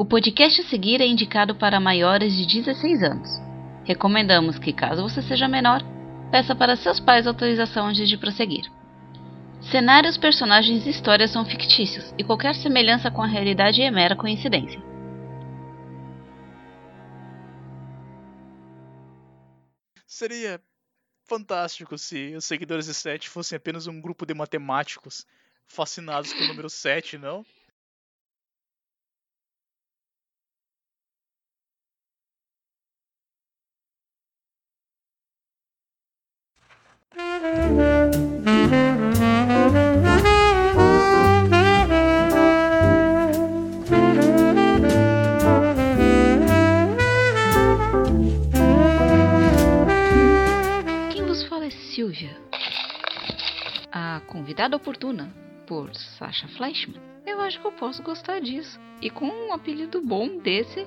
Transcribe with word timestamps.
O 0.00 0.04
podcast 0.06 0.62
a 0.62 0.64
seguir 0.64 1.02
é 1.02 1.06
indicado 1.06 1.54
para 1.54 1.78
maiores 1.78 2.34
de 2.34 2.46
16 2.46 3.02
anos. 3.02 3.28
Recomendamos 3.84 4.58
que, 4.58 4.72
caso 4.72 5.02
você 5.02 5.20
seja 5.20 5.46
menor, 5.46 5.82
peça 6.30 6.54
para 6.54 6.74
seus 6.74 6.98
pais 6.98 7.26
autorização 7.26 7.88
antes 7.88 8.08
de 8.08 8.16
prosseguir. 8.16 8.64
Cenários, 9.60 10.16
personagens 10.16 10.86
e 10.86 10.88
histórias 10.88 11.30
são 11.30 11.44
fictícios, 11.44 12.14
e 12.16 12.24
qualquer 12.24 12.54
semelhança 12.54 13.10
com 13.10 13.20
a 13.20 13.26
realidade 13.26 13.82
é 13.82 13.90
mera 13.90 14.16
coincidência. 14.16 14.82
Seria 20.06 20.62
fantástico 21.26 21.98
se 21.98 22.34
os 22.34 22.46
seguidores 22.46 22.86
de 22.86 22.94
7 22.94 23.28
fossem 23.28 23.54
apenas 23.54 23.86
um 23.86 24.00
grupo 24.00 24.24
de 24.24 24.32
matemáticos 24.32 25.26
fascinados 25.68 26.32
com 26.32 26.42
o 26.42 26.48
número 26.48 26.70
7, 26.70 27.18
não? 27.18 27.44
Quem 37.12 37.24
vos 51.26 51.42
fala 51.48 51.66
é 51.66 51.70
Silvia, 51.70 52.30
a 53.90 54.20
convidada 54.28 54.76
oportuna 54.76 55.34
por 55.66 55.92
Sasha 55.94 56.46
Fleischman. 56.56 57.00
Eu 57.26 57.40
acho 57.40 57.60
que 57.60 57.66
eu 57.66 57.72
posso 57.72 58.04
gostar 58.04 58.40
disso. 58.40 58.78
E 59.02 59.10
com 59.10 59.26
um 59.26 59.52
apelido 59.52 60.00
bom 60.00 60.38
desse, 60.38 60.86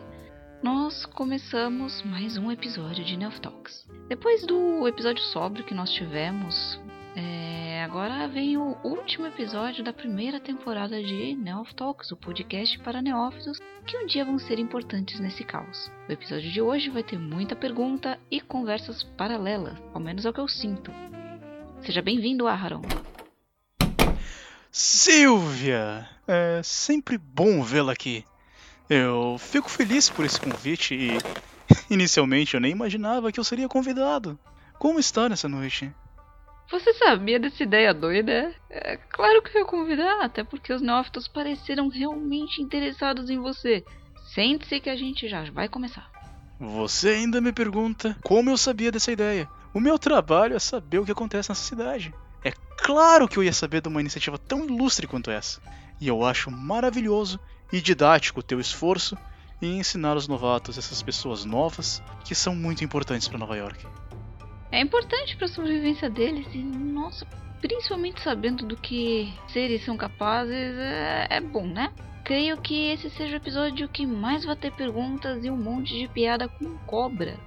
nós 0.63 1.05
começamos 1.05 2.01
mais 2.03 2.37
um 2.37 2.49
episódio 2.49 3.03
de 3.03 3.17
Neof 3.17 3.37
Talks. 3.41 3.85
Depois 4.07 4.45
do 4.45 4.87
episódio 4.87 5.21
sóbrio 5.21 5.65
que 5.65 5.73
nós 5.73 5.91
tivemos, 5.91 6.79
é, 7.17 7.83
agora 7.83 8.29
vem 8.29 8.55
o 8.55 8.77
último 8.81 9.27
episódio 9.27 9.83
da 9.83 9.91
primeira 9.91 10.39
temporada 10.39 11.03
de 11.03 11.35
Neof 11.35 11.75
Talks, 11.75 12.13
o 12.13 12.15
podcast 12.15 12.79
para 12.79 13.01
neófitos 13.01 13.59
que 13.85 13.97
um 13.97 14.05
dia 14.05 14.23
vão 14.23 14.39
ser 14.39 14.57
importantes 14.57 15.19
nesse 15.19 15.43
caos. 15.43 15.91
O 16.07 16.13
episódio 16.13 16.49
de 16.49 16.61
hoje 16.61 16.89
vai 16.89 17.03
ter 17.03 17.19
muita 17.19 17.57
pergunta 17.57 18.17
e 18.31 18.39
conversas 18.39 19.03
paralelas, 19.03 19.77
ao 19.93 19.99
menos 19.99 20.25
é 20.25 20.29
o 20.29 20.33
que 20.33 20.39
eu 20.39 20.47
sinto. 20.47 20.93
Seja 21.81 22.01
bem-vindo, 22.01 22.47
Aharon. 22.47 22.83
Silvia! 24.71 26.07
É 26.25 26.61
sempre 26.63 27.17
bom 27.17 27.61
vê-la 27.61 27.91
aqui. 27.91 28.23
Eu 28.89 29.37
fico 29.39 29.69
feliz 29.69 30.09
por 30.09 30.25
esse 30.25 30.39
convite 30.39 30.93
e, 30.93 31.17
inicialmente, 31.89 32.53
eu 32.53 32.59
nem 32.59 32.71
imaginava 32.71 33.31
que 33.31 33.39
eu 33.39 33.43
seria 33.43 33.67
convidado. 33.67 34.37
Como 34.77 34.99
está 34.99 35.29
nessa 35.29 35.47
noite? 35.47 35.91
Você 36.69 36.93
sabia 36.93 37.39
dessa 37.39 37.63
ideia 37.63 37.93
doida? 37.93 38.53
É 38.69 38.97
claro 38.97 39.41
que 39.41 39.55
eu 39.55 39.61
ia 39.61 39.67
convidar, 39.67 40.23
até 40.23 40.43
porque 40.43 40.73
os 40.73 40.81
neófitos 40.81 41.27
pareceram 41.27 41.87
realmente 41.87 42.61
interessados 42.61 43.29
em 43.29 43.39
você. 43.39 43.83
Sente-se 44.33 44.79
que 44.79 44.89
a 44.89 44.95
gente 44.95 45.27
já 45.27 45.43
vai 45.51 45.69
começar. 45.69 46.09
Você 46.59 47.09
ainda 47.09 47.41
me 47.41 47.51
pergunta 47.51 48.17
como 48.23 48.49
eu 48.49 48.57
sabia 48.57 48.91
dessa 48.91 49.11
ideia. 49.11 49.47
O 49.73 49.79
meu 49.79 49.99
trabalho 49.99 50.55
é 50.55 50.59
saber 50.59 50.99
o 50.99 51.05
que 51.05 51.11
acontece 51.11 51.49
nessa 51.49 51.63
cidade. 51.63 52.13
É 52.43 52.51
claro 52.77 53.27
que 53.27 53.37
eu 53.37 53.43
ia 53.43 53.53
saber 53.53 53.81
de 53.81 53.89
uma 53.89 54.01
iniciativa 54.01 54.37
tão 54.37 54.65
ilustre 54.65 55.07
quanto 55.07 55.31
essa. 55.31 55.61
E 55.99 56.07
eu 56.07 56.25
acho 56.25 56.49
maravilhoso 56.49 57.39
e 57.73 57.81
didático 57.81 58.39
o 58.39 58.43
teu 58.43 58.59
esforço 58.59 59.17
em 59.59 59.79
ensinar 59.79 60.15
os 60.15 60.27
novatos, 60.27 60.77
essas 60.77 61.01
pessoas 61.01 61.43
novas, 61.43 62.03
que 62.23 62.35
são 62.35 62.55
muito 62.55 62.83
importantes 62.83 63.27
para 63.27 63.39
Nova 63.39 63.57
York. 63.57 63.83
É 64.71 64.79
importante 64.79 65.35
para 65.35 65.45
a 65.45 65.49
sobrevivência 65.49 66.09
deles 66.09 66.45
e, 66.53 66.59
nossa, 66.59 67.25
principalmente 67.59 68.21
sabendo 68.21 68.65
do 68.65 68.77
que 68.77 69.33
seres 69.47 69.83
são 69.83 69.97
capazes, 69.97 70.53
é, 70.53 71.27
é 71.29 71.41
bom, 71.41 71.65
né? 71.65 71.91
Creio 72.23 72.57
que 72.57 72.91
esse 72.91 73.09
seja 73.09 73.33
o 73.33 73.37
episódio 73.37 73.89
que 73.89 74.05
mais 74.05 74.45
vai 74.45 74.55
ter 74.55 74.71
perguntas 74.71 75.43
e 75.43 75.49
um 75.49 75.57
monte 75.57 75.97
de 75.97 76.07
piada 76.07 76.47
com 76.47 76.77
cobra. 76.85 77.37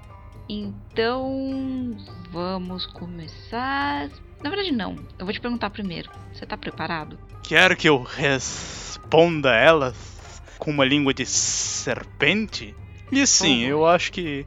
Então, 0.49 1.97
vamos 2.31 2.87
começar. 2.87 4.09
Na 4.43 4.51
verdade, 4.51 4.73
não. 4.73 4.97
Eu 5.19 5.25
vou 5.25 5.33
te 5.33 5.41
perguntar 5.41 5.71
primeiro. 5.71 6.11
Você 6.33 6.47
tá 6.47 6.57
preparado? 6.57 7.19
Quer 7.43 7.77
que 7.77 7.89
eu 7.89 8.03
responda 8.03 9.55
elas 9.55 10.16
com 10.59 10.71
uma 10.71 10.85
língua 10.85 11.13
de 11.15 11.25
serpente? 11.27 12.75
E 13.13 13.27
sim, 13.27 13.65
Oh. 13.67 13.69
eu 13.69 13.87
acho 13.87 14.11
que 14.13 14.47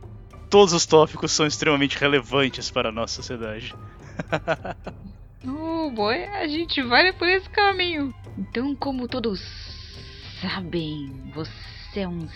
todos 0.49 0.73
os 0.73 0.85
tópicos 0.85 1.31
são 1.31 1.45
extremamente 1.45 1.97
relevantes 1.97 2.69
para 2.71 2.89
a 2.89 2.91
nossa 2.91 3.15
sociedade. 3.15 3.73
Oh, 5.45 5.89
boy, 5.95 6.23
a 6.25 6.47
gente 6.47 6.81
vai 6.81 7.13
por 7.13 7.27
esse 7.27 7.49
caminho. 7.49 8.13
Então, 8.37 8.75
como 8.75 9.07
todos 9.07 9.39
sabem, 10.41 11.31
você 11.33 12.01
é 12.01 12.07
um 12.07 12.27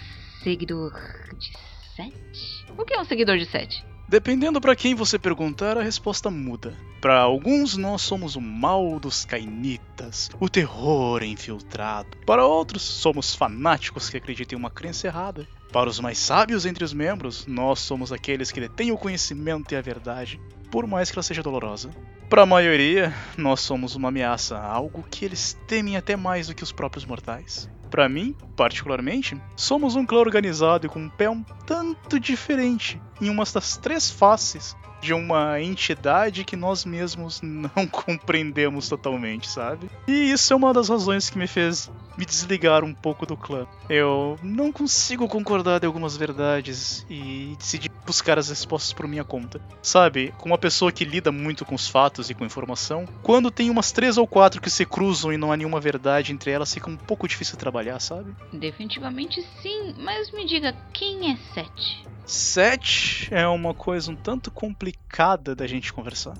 seguidor 0.44 0.92
de 1.38 1.52
sete? 1.96 2.66
O 2.78 2.86
que 2.86 2.94
é 2.94 3.00
um 3.00 3.06
seguidor 3.06 3.38
de 3.38 3.46
sete? 3.46 3.84
Dependendo 4.08 4.60
para 4.60 4.76
quem 4.76 4.94
você 4.94 5.18
perguntar, 5.18 5.78
a 5.78 5.82
resposta 5.82 6.30
muda. 6.30 6.74
Para 7.02 7.20
alguns, 7.20 7.78
nós 7.78 8.02
somos 8.02 8.36
o 8.36 8.42
mal 8.42 9.00
dos 9.00 9.26
cainitas, 9.26 10.30
o 10.40 10.48
terror 10.48 11.24
infiltrado. 11.24 12.18
Para 12.26 12.46
outros, 12.46 12.82
somos 12.82 13.34
fanáticos 13.34 14.10
que 14.10 14.18
acreditam 14.18 14.58
em 14.58 14.62
uma 14.62 14.70
crença 14.70 15.08
errada. 15.08 15.48
Para 15.72 15.90
os 15.90 16.00
mais 16.00 16.18
sábios 16.18 16.66
entre 16.66 16.84
os 16.84 16.94
membros, 16.94 17.48
nós 17.48 17.80
somos 17.80 18.12
aqueles 18.12 18.52
que 18.52 18.60
detêm 18.60 18.92
o 18.92 18.98
conhecimento 18.98 19.74
e 19.74 19.78
a 19.78 19.82
verdade, 19.82 20.40
por 20.70 20.86
mais 20.86 21.10
que 21.10 21.18
ela 21.18 21.24
seja 21.24 21.42
dolorosa. 21.42 21.90
Para 22.30 22.44
a 22.44 22.48
maioria, 22.48 23.14
nós 23.38 23.62
somos 23.62 23.96
uma 23.96 24.10
ameaça, 24.10 24.58
algo 24.58 25.04
que 25.10 25.26
eles 25.26 25.58
temem 25.68 25.98
até 25.98 26.16
mais 26.16 26.48
do 26.48 26.56
que 26.56 26.64
os 26.64 26.72
próprios 26.72 27.06
mortais. 27.06 27.70
Para 27.94 28.10
mim, 28.10 28.36
particularmente, 28.56 29.40
somos 29.56 29.96
um 29.96 30.04
clã 30.04 30.18
organizado 30.18 30.88
e 30.88 30.90
com 30.90 31.00
um 31.00 31.10
pé 31.12 31.30
um 31.30 31.44
tanto 31.44 32.20
diferente 32.20 33.00
em 33.22 33.30
uma 33.30 33.44
das 33.46 33.78
três 33.78 34.10
faces 34.10 34.76
de 35.04 35.14
uma 35.14 35.60
entidade 35.62 36.46
que 36.46 36.56
nós 36.56 36.86
mesmos 36.86 37.42
não 37.42 37.86
compreendemos 37.92 38.88
totalmente, 38.88 39.50
sabe? 39.50 39.90
E 40.08 40.32
isso 40.32 40.54
é 40.54 40.56
uma 40.56 40.74
das 40.74 40.88
razões 40.88 41.30
que 41.30 41.38
me 41.38 41.46
fez 41.46 41.92
me 42.18 42.26
desligar 42.26 42.84
um 42.86 42.94
pouco 42.94 43.26
do 43.26 43.36
clã. 43.36 43.68
Eu 43.90 44.40
não 44.42 44.72
consigo 44.72 45.28
concordar 45.28 45.80
de 45.80 45.86
algumas 45.86 46.16
verdades 46.16 47.06
e 47.10 47.56
decidi 47.58 47.92
buscar 48.06 48.38
as 48.38 48.50
respostas 48.50 48.94
por 48.94 49.08
minha 49.08 49.24
conta. 49.24 49.60
Sabe, 49.82 50.34
com 50.38 50.50
uma 50.50 50.58
pessoa 50.58 50.92
que 50.92 51.04
lida 51.04 51.32
muito 51.32 51.66
com 51.66 51.76
os 51.76 51.88
fatos 51.88 52.30
e 52.30 52.34
com 52.34 52.46
informação, 52.46 53.06
quando 53.22 53.52
tem 53.52 53.70
umas 53.70 53.92
três 53.92 54.18
ou 54.18 54.26
quatro 54.28 54.62
que 54.62 54.70
se 54.70 54.86
cruzam 54.86 55.34
e 55.34 55.38
não 55.38 55.52
há 55.52 55.58
nenhuma 55.58 55.82
verdade 55.82 56.32
entre 56.32 56.52
elas, 56.52 56.74
fica 56.74 56.90
um 56.90 56.96
pouco 56.96 57.28
difícil 57.28 57.58
trabalhar, 57.58 58.00
sabe? 58.00 58.34
Definitivamente 58.54 59.42
sim, 59.62 59.96
mas 59.98 60.32
me 60.32 60.46
diga, 60.46 60.74
quem 60.94 61.32
é 61.32 61.38
sete? 61.54 62.13
Sete 62.26 63.28
é 63.32 63.48
uma 63.48 63.74
coisa 63.74 64.12
um 64.12 64.16
tanto 64.16 64.50
complicada 64.50 65.56
da 65.56 65.68
gente 65.68 65.92
conversar. 65.92 66.38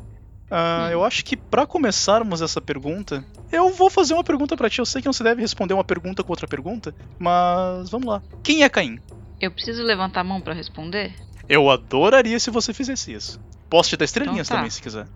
Hum. 0.52 0.90
Eu 0.92 1.04
acho 1.04 1.26
que 1.26 1.36
pra 1.36 1.66
começarmos 1.66 2.42
essa 2.42 2.62
pergunta, 2.62 3.26
eu 3.52 3.74
vou 3.74 3.90
fazer 3.90 4.14
uma 4.14 4.24
pergunta 4.24 4.56
pra 4.56 4.70
ti. 4.70 4.80
Eu 4.80 4.86
sei 4.86 5.02
que 5.02 5.08
não 5.08 5.14
se 5.14 5.24
deve 5.24 5.42
responder 5.42 5.74
uma 5.74 5.84
pergunta 5.84 6.24
com 6.24 6.32
outra 6.32 6.48
pergunta, 6.48 6.94
mas 7.18 7.90
vamos 7.90 8.08
lá. 8.08 8.22
Quem 8.44 8.64
é 8.64 8.70
Caim? 8.70 9.00
Eu 9.42 9.52
preciso 9.52 9.84
levantar 9.84 10.22
a 10.22 10.24
mão 10.24 10.40
pra 10.40 10.54
responder? 10.54 11.14
Eu 11.50 11.70
adoraria 11.70 12.40
se 12.40 12.50
você 12.52 12.74
fizesse 12.74 13.12
isso. 13.14 13.40
Posso 13.70 13.90
te 13.90 13.98
dar 13.98 14.06
estrelinhas 14.06 14.48
Então 14.48 14.56
tá. 14.56 14.62
também, 14.62 14.70
se 14.70 14.82
quiser. 14.82 15.08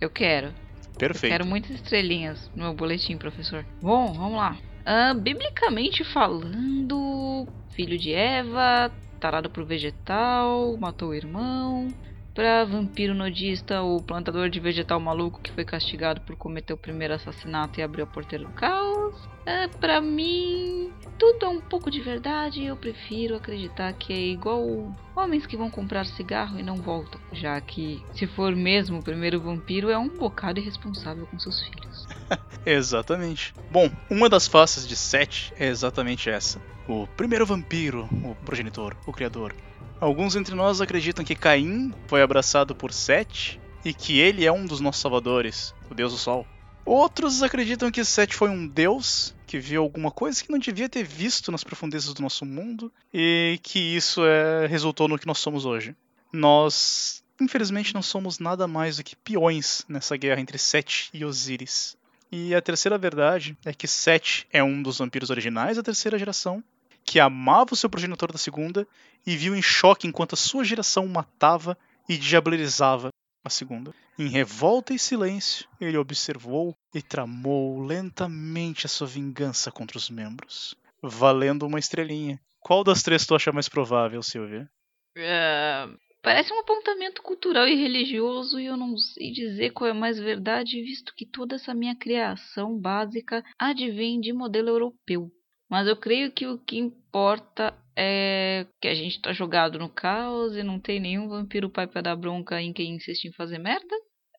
Eu 0.00 0.10
quero. 0.10 0.52
Perfeito. 0.98 1.32
Quero 1.32 1.46
muitas 1.46 1.70
estrelinhas 1.70 2.50
no 2.54 2.64
meu 2.64 2.74
boletim, 2.74 3.16
professor. 3.16 3.64
Bom, 3.80 4.12
vamos 4.12 4.36
lá. 4.36 4.56
Ah, 4.84 5.14
biblicamente 5.14 6.04
falando, 6.12 7.46
filho 7.70 7.96
de 7.96 8.12
Eva, 8.12 8.90
tarado 9.22 9.48
por 9.48 9.64
vegetal, 9.64 10.76
matou 10.76 11.10
o 11.10 11.14
irmão. 11.14 11.86
Pra 12.34 12.64
vampiro 12.64 13.14
nodista, 13.14 13.82
o 13.82 14.02
plantador 14.02 14.48
de 14.48 14.58
vegetal 14.58 14.98
maluco 14.98 15.40
que 15.40 15.52
foi 15.52 15.64
castigado 15.64 16.22
por 16.22 16.34
cometer 16.34 16.72
o 16.72 16.78
primeiro 16.78 17.14
assassinato 17.14 17.78
e 17.78 17.82
abriu 17.82 18.04
a 18.04 18.06
porteira 18.06 18.44
do 18.44 18.50
caos. 18.50 19.14
Ah, 19.46 19.68
pra 19.78 20.00
mim, 20.00 20.90
tudo 21.18 21.44
é 21.46 21.48
um 21.48 21.60
pouco 21.60 21.90
de 21.90 22.00
verdade 22.00 22.64
eu 22.64 22.74
prefiro 22.74 23.36
acreditar 23.36 23.92
que 23.92 24.12
é 24.12 24.18
igual 24.18 24.92
homens 25.14 25.46
que 25.46 25.56
vão 25.56 25.70
comprar 25.70 26.04
cigarro 26.04 26.58
e 26.58 26.62
não 26.62 26.76
voltam. 26.76 27.20
Já 27.32 27.60
que, 27.60 28.02
se 28.14 28.26
for 28.26 28.56
mesmo 28.56 28.98
o 28.98 29.04
primeiro 29.04 29.38
vampiro, 29.40 29.90
é 29.90 29.98
um 29.98 30.08
bocado 30.08 30.58
irresponsável 30.58 31.26
com 31.26 31.38
seus 31.38 31.60
filhos. 31.60 31.91
Exatamente. 32.64 33.54
Bom, 33.70 33.90
uma 34.08 34.28
das 34.28 34.46
faces 34.46 34.86
de 34.86 34.96
Sete 34.96 35.52
é 35.58 35.66
exatamente 35.66 36.30
essa. 36.30 36.60
O 36.88 37.06
primeiro 37.06 37.46
vampiro, 37.46 38.08
o 38.24 38.34
progenitor, 38.44 38.96
o 39.06 39.12
criador. 39.12 39.54
Alguns 40.00 40.34
entre 40.34 40.54
nós 40.54 40.80
acreditam 40.80 41.24
que 41.24 41.34
Caim 41.34 41.94
foi 42.06 42.22
abraçado 42.22 42.74
por 42.74 42.92
Sete 42.92 43.60
e 43.84 43.94
que 43.94 44.18
ele 44.18 44.44
é 44.44 44.52
um 44.52 44.66
dos 44.66 44.80
nossos 44.80 45.00
salvadores, 45.00 45.74
o 45.90 45.94
deus 45.94 46.12
do 46.12 46.18
sol. 46.18 46.46
Outros 46.84 47.42
acreditam 47.42 47.90
que 47.90 48.04
Sete 48.04 48.34
foi 48.34 48.50
um 48.50 48.66
deus 48.66 49.34
que 49.46 49.58
viu 49.58 49.82
alguma 49.82 50.10
coisa 50.10 50.42
que 50.42 50.50
não 50.50 50.58
devia 50.58 50.88
ter 50.88 51.04
visto 51.04 51.52
nas 51.52 51.62
profundezas 51.62 52.12
do 52.14 52.22
nosso 52.22 52.44
mundo 52.44 52.92
e 53.12 53.60
que 53.62 53.78
isso 53.78 54.24
é, 54.24 54.66
resultou 54.66 55.06
no 55.06 55.18
que 55.18 55.26
nós 55.26 55.38
somos 55.38 55.64
hoje. 55.64 55.94
Nós, 56.32 57.22
infelizmente, 57.40 57.94
não 57.94 58.02
somos 58.02 58.38
nada 58.38 58.66
mais 58.66 58.96
do 58.96 59.04
que 59.04 59.14
peões 59.14 59.84
nessa 59.88 60.16
guerra 60.16 60.40
entre 60.40 60.58
Sete 60.58 61.10
e 61.14 61.24
Osíris. 61.24 61.96
E 62.34 62.54
a 62.54 62.62
terceira 62.62 62.96
verdade 62.96 63.54
é 63.62 63.74
que 63.74 63.86
Sete 63.86 64.48
é 64.50 64.64
um 64.64 64.82
dos 64.82 64.98
vampiros 64.98 65.28
originais 65.28 65.76
da 65.76 65.82
terceira 65.82 66.18
geração, 66.18 66.64
que 67.04 67.20
amava 67.20 67.74
o 67.74 67.76
seu 67.76 67.90
progenitor 67.90 68.32
da 68.32 68.38
segunda 68.38 68.88
e 69.26 69.36
viu 69.36 69.54
em 69.54 69.60
choque 69.60 70.06
enquanto 70.06 70.32
a 70.32 70.36
sua 70.36 70.64
geração 70.64 71.06
matava 71.06 71.76
e 72.08 72.16
diablerizava 72.16 73.10
a 73.44 73.50
segunda. 73.50 73.92
Em 74.18 74.28
revolta 74.28 74.94
e 74.94 74.98
silêncio, 74.98 75.68
ele 75.78 75.98
observou 75.98 76.74
e 76.94 77.02
tramou 77.02 77.84
lentamente 77.84 78.86
a 78.86 78.88
sua 78.88 79.06
vingança 79.06 79.70
contra 79.70 79.98
os 79.98 80.08
membros, 80.08 80.74
valendo 81.02 81.66
uma 81.66 81.78
estrelinha. 81.78 82.40
Qual 82.60 82.82
das 82.82 83.02
três 83.02 83.26
tu 83.26 83.34
acha 83.34 83.52
mais 83.52 83.68
provável, 83.68 84.22
Silvia? 84.22 84.70
Uh, 85.18 85.98
parece 86.22 86.52
um 86.52 86.60
apontamento 86.60 87.20
cultural 87.22 87.66
e 87.66 87.74
religioso 87.74 88.58
e 88.58 88.66
eu 88.66 88.76
não 88.76 88.96
sei 88.96 89.32
dizer 89.32 89.70
qual 89.70 89.90
é 89.90 89.92
mais 89.92 90.18
verdade, 90.18 90.80
visto 90.82 91.12
que 91.14 91.26
toda 91.26 91.56
essa 91.56 91.74
minha 91.74 91.96
criação 91.96 92.78
básica 92.78 93.44
advém 93.58 94.20
de 94.20 94.32
modelo 94.32 94.68
europeu. 94.68 95.30
Mas 95.68 95.88
eu 95.88 95.96
creio 95.96 96.30
que 96.30 96.46
o 96.46 96.58
que 96.58 96.78
importa 96.78 97.74
é 97.96 98.66
que 98.80 98.88
a 98.88 98.94
gente 98.94 99.20
tá 99.20 99.32
jogado 99.32 99.78
no 99.78 99.88
caos 99.88 100.56
e 100.56 100.62
não 100.62 100.78
tem 100.78 101.00
nenhum 101.00 101.28
vampiro 101.28 101.68
pai 101.68 101.86
pra 101.86 102.00
dar 102.00 102.16
bronca 102.16 102.60
em 102.60 102.72
quem 102.72 102.94
insiste 102.94 103.24
em 103.24 103.32
fazer 103.32 103.58
merda. 103.58 103.94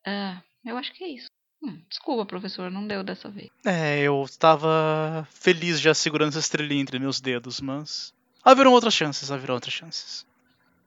Ah, 0.06 0.42
eu 0.64 0.76
acho 0.76 0.92
que 0.92 1.04
é 1.04 1.08
isso. 1.08 1.26
Hum, 1.62 1.80
desculpa, 1.88 2.26
professor, 2.26 2.70
não 2.70 2.86
deu 2.86 3.02
dessa 3.02 3.28
vez. 3.30 3.48
É, 3.64 4.00
eu 4.00 4.22
estava 4.22 5.26
feliz 5.30 5.80
já 5.80 5.94
segurando 5.94 6.30
essa 6.30 6.38
estrelinha 6.38 6.82
entre 6.82 6.98
meus 6.98 7.20
dedos, 7.20 7.60
mas. 7.60 8.12
Haverão 8.44 8.72
outras 8.72 8.94
chances, 8.94 9.30
haverão 9.30 9.54
outras 9.54 9.72
chances. 9.72 10.26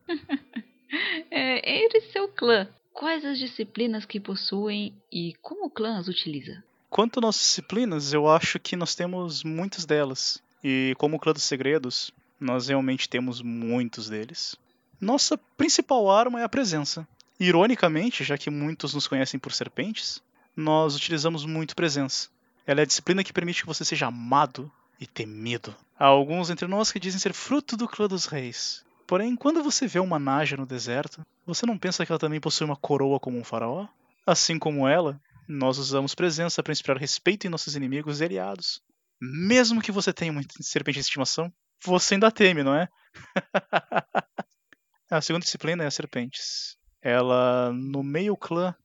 é, 1.31 1.84
entre 1.86 2.01
seu 2.12 2.28
clã, 2.28 2.68
quais 2.94 3.24
as 3.25 3.38
disciplinas 3.38 4.06
que 4.06 4.19
possuem 4.19 4.94
e 5.12 5.34
como 5.42 5.66
o 5.66 5.69
clã 5.69 6.00
as 6.00 6.07
utiliza? 6.07 6.63
Quanto 6.89 7.25
às 7.25 7.36
disciplinas, 7.36 8.13
eu 8.13 8.30
acho 8.30 8.60
que 8.60 8.75
nós 8.75 8.95
temos 8.95 9.44
muitas 9.44 9.86
delas. 9.86 10.42
E 10.63 10.95
como 10.98 11.19
clã 11.19 11.34
dos 11.34 11.44
segredos, 11.44 12.12
nós 12.39 12.68
realmente 12.68 13.10
temos 13.10 13.42
muitos 13.42 14.10
deles. 14.10 14.56
Nossa 15.00 15.38
principal 15.38 16.10
arma 16.10 16.42
é 16.42 16.44
a 16.44 16.50
presença. 16.50 17.07
Ironicamente, 17.39 18.24
já 18.24 18.38
que 18.38 18.50
muitos 18.50 18.94
nos 18.94 19.07
conhecem 19.07 19.39
por 19.39 19.54
serpentes, 19.54 20.22
nós 20.56 20.95
utilizamos 20.95 21.45
muito 21.45 21.75
presença. 21.75 22.30
Ela 22.66 22.81
é 22.81 22.84
a 22.84 22.88
disciplina 22.88 23.24
que 23.24 23.31
permite 23.31 23.62
que 23.62 23.68
você 23.68 23.86
seja 23.86 24.07
amado 24.07 24.72
e 25.00 25.06
temido. 25.06 25.75
Há 26.00 26.06
alguns 26.06 26.50
entre 26.50 26.68
nós 26.68 26.92
que 26.92 27.00
dizem 27.00 27.19
ser 27.19 27.34
fruto 27.34 27.78
do 27.78 27.88
clã 27.88 28.07
dos 28.07 28.25
reis. 28.25 28.84
Porém, 29.07 29.38
quando 29.38 29.63
você 29.63 29.88
vê 29.88 30.00
uma 30.00 30.19
Naja 30.19 30.57
no 30.57 30.65
deserto, 30.65 31.25
você 31.45 31.65
não 31.65 31.77
pensa 31.77 32.06
que 32.06 32.12
ela 32.12 32.19
também 32.19 32.42
possui 32.42 32.65
uma 32.65 32.75
coroa 32.75 33.19
como 33.19 33.39
um 33.39 33.44
faraó? 33.44 33.88
Assim 34.25 34.59
como 34.59 34.86
ela, 34.86 35.19
nós 35.48 35.77
usamos 35.77 36.13
presença 36.13 36.62
para 36.62 36.74
inspirar 36.74 36.98
respeito 36.98 37.48
em 37.48 37.50
nossos 37.50 37.75
inimigos 37.75 38.19
e 38.19 38.25
aliados. 38.25 38.81
Mesmo 39.19 39.81
que 39.81 39.94
você 39.94 40.12
tenha 40.12 40.31
uma 40.31 40.42
serpente 40.59 40.95
de 40.95 41.01
estimação, 41.01 41.51
você 41.83 42.15
ainda 42.15 42.30
teme, 42.30 42.63
não 42.63 42.75
é? 42.75 42.89
a 45.10 45.21
segunda 45.21 45.45
disciplina 45.45 45.86
é 45.86 45.88
as 45.88 45.95
serpentes. 45.95 46.77
Ela 47.01 47.71
nomeia 47.74 48.33
o 48.33 48.38
clã 48.38 48.75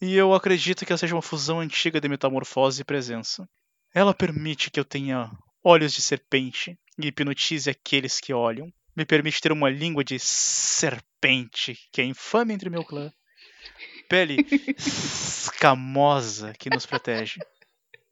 e 0.00 0.14
eu 0.14 0.32
acredito 0.32 0.86
que 0.86 0.92
ela 0.92 0.98
seja 0.98 1.16
uma 1.16 1.22
fusão 1.22 1.58
antiga 1.58 2.00
de 2.00 2.08
metamorfose 2.08 2.82
e 2.82 2.84
presença. 2.84 3.48
Ela 3.92 4.14
permite 4.14 4.70
que 4.70 4.78
eu 4.78 4.84
tenha 4.84 5.30
olhos 5.62 5.92
de 5.92 6.00
serpente 6.00 6.78
e 6.98 7.08
hipnotize 7.08 7.68
aqueles 7.68 8.20
que 8.20 8.32
olham. 8.32 8.72
Me 8.94 9.04
permite 9.04 9.40
ter 9.40 9.52
uma 9.52 9.70
língua 9.70 10.04
de 10.04 10.18
serpente, 10.18 11.78
que 11.92 12.00
é 12.00 12.04
infame 12.04 12.54
entre 12.54 12.70
meu 12.70 12.84
clã 12.84 13.12
pele 14.12 14.44
escamosa 14.76 16.52
que 16.58 16.68
nos 16.68 16.84
protege. 16.84 17.40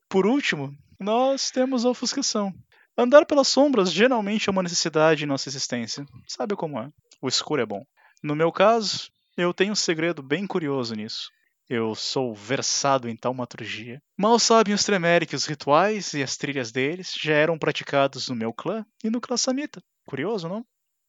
Por 0.09 0.25
último, 0.25 0.75
nós 0.99 1.51
temos 1.51 1.85
a 1.85 1.91
ofuscação. 1.91 2.55
Andar 2.97 3.27
pelas 3.27 3.49
sombras 3.49 3.93
geralmente 3.93 4.49
é 4.49 4.51
uma 4.51 4.63
necessidade 4.63 5.25
em 5.25 5.27
nossa 5.27 5.51
existência. 5.51 6.07
Sabe 6.27 6.57
como 6.57 6.79
é? 6.79 6.89
O 7.21 7.29
escuro 7.29 7.61
é 7.61 7.67
bom. 7.67 7.85
No 8.23 8.35
meu 8.35 8.51
caso, 8.51 9.11
eu 9.37 9.53
tenho 9.53 9.73
um 9.73 9.77
segredo 9.77 10.23
bem 10.23 10.47
curioso 10.47 10.95
nisso. 10.95 11.31
Eu 11.69 11.95
sou 11.95 12.35
versado 12.35 13.07
em 13.07 13.15
taumaturgia. 13.15 14.01
Mal 14.17 14.39
sabem 14.39 14.73
os 14.73 14.85
Tremere 14.85 15.29
os 15.35 15.45
rituais 15.45 16.15
e 16.15 16.23
as 16.23 16.39
trilhas 16.39 16.73
deles 16.73 17.13
já 17.21 17.35
eram 17.35 17.59
praticados 17.59 18.31
no 18.31 18.35
meu 18.35 18.55
clã 18.55 18.87
e 19.05 19.11
no 19.11 19.21
clã 19.21 19.37
Samita. 19.37 19.83
Curioso, 20.11 20.49
não? 20.49 20.67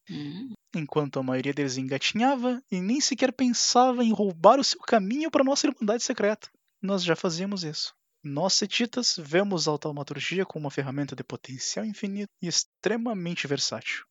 Hum. 0.07 0.53
Enquanto 0.75 1.17
a 1.17 1.23
maioria 1.23 1.51
deles 1.51 1.75
engatinhava 1.75 2.61
e 2.71 2.79
nem 2.79 3.01
sequer 3.01 3.33
pensava 3.33 4.03
em 4.03 4.13
roubar 4.13 4.59
o 4.59 4.63
seu 4.63 4.79
caminho 4.79 5.31
para 5.31 5.43
nossa 5.43 5.65
Irmandade 5.65 6.03
Secreta. 6.03 6.51
Nós 6.79 7.03
já 7.03 7.15
fazíamos 7.15 7.63
isso. 7.63 7.95
Nós, 8.23 8.53
setitas, 8.53 9.15
vemos 9.17 9.67
a 9.67 9.75
taumaturgia 9.75 10.45
como 10.45 10.65
uma 10.65 10.71
ferramenta 10.71 11.15
de 11.15 11.23
potencial 11.23 11.83
infinito 11.83 12.29
e 12.39 12.47
extremamente 12.47 13.47
versátil. 13.47 14.05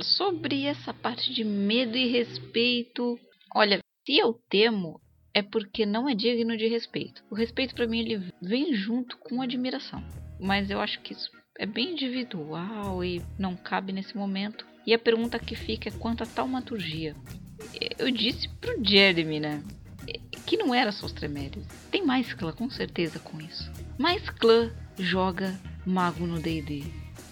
Sobre 0.00 0.62
essa 0.62 0.94
parte 0.94 1.34
de 1.34 1.42
medo 1.42 1.96
e 1.96 2.06
respeito, 2.06 3.18
olha, 3.52 3.80
se 4.06 4.16
eu 4.16 4.40
temo, 4.48 5.00
é 5.34 5.42
porque 5.42 5.84
não 5.84 6.08
é 6.08 6.14
digno 6.14 6.56
de 6.56 6.68
respeito. 6.68 7.24
O 7.28 7.34
respeito 7.34 7.74
para 7.74 7.88
mim 7.88 7.98
ele 7.98 8.32
vem 8.40 8.72
junto 8.74 9.18
com 9.18 9.42
admiração, 9.42 10.04
mas 10.40 10.70
eu 10.70 10.80
acho 10.80 11.00
que 11.02 11.12
isso 11.12 11.30
é 11.58 11.66
bem 11.66 11.92
individual 11.92 13.04
e 13.04 13.22
não 13.38 13.56
cabe 13.56 13.92
nesse 13.92 14.16
momento. 14.16 14.66
E 14.86 14.94
a 14.94 14.98
pergunta 14.98 15.38
que 15.38 15.56
fica 15.56 15.88
é 15.88 15.92
quanto 15.92 16.22
à 16.22 16.26
taumaturgia. 16.26 17.16
Eu 17.98 18.10
disse 18.10 18.48
pro 18.60 18.82
Jeremy, 18.84 19.40
né? 19.40 19.62
Que 20.46 20.56
não 20.56 20.74
era 20.74 20.92
só 20.92 21.06
os 21.06 21.12
Tremérios. 21.12 21.66
Tem 21.90 22.04
mais 22.04 22.32
clã, 22.32 22.52
com 22.52 22.70
certeza, 22.70 23.18
com 23.18 23.40
isso. 23.40 23.70
Mais 23.98 24.28
clã 24.30 24.72
joga 24.96 25.58
mago 25.84 26.26
no 26.26 26.38
D&D. 26.38 26.84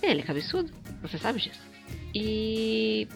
Ele 0.03 0.21
é 0.21 0.25
cabeçudo, 0.25 0.73
você 1.00 1.17
sabe 1.17 1.41
disso. 1.41 1.61
E 2.15 3.06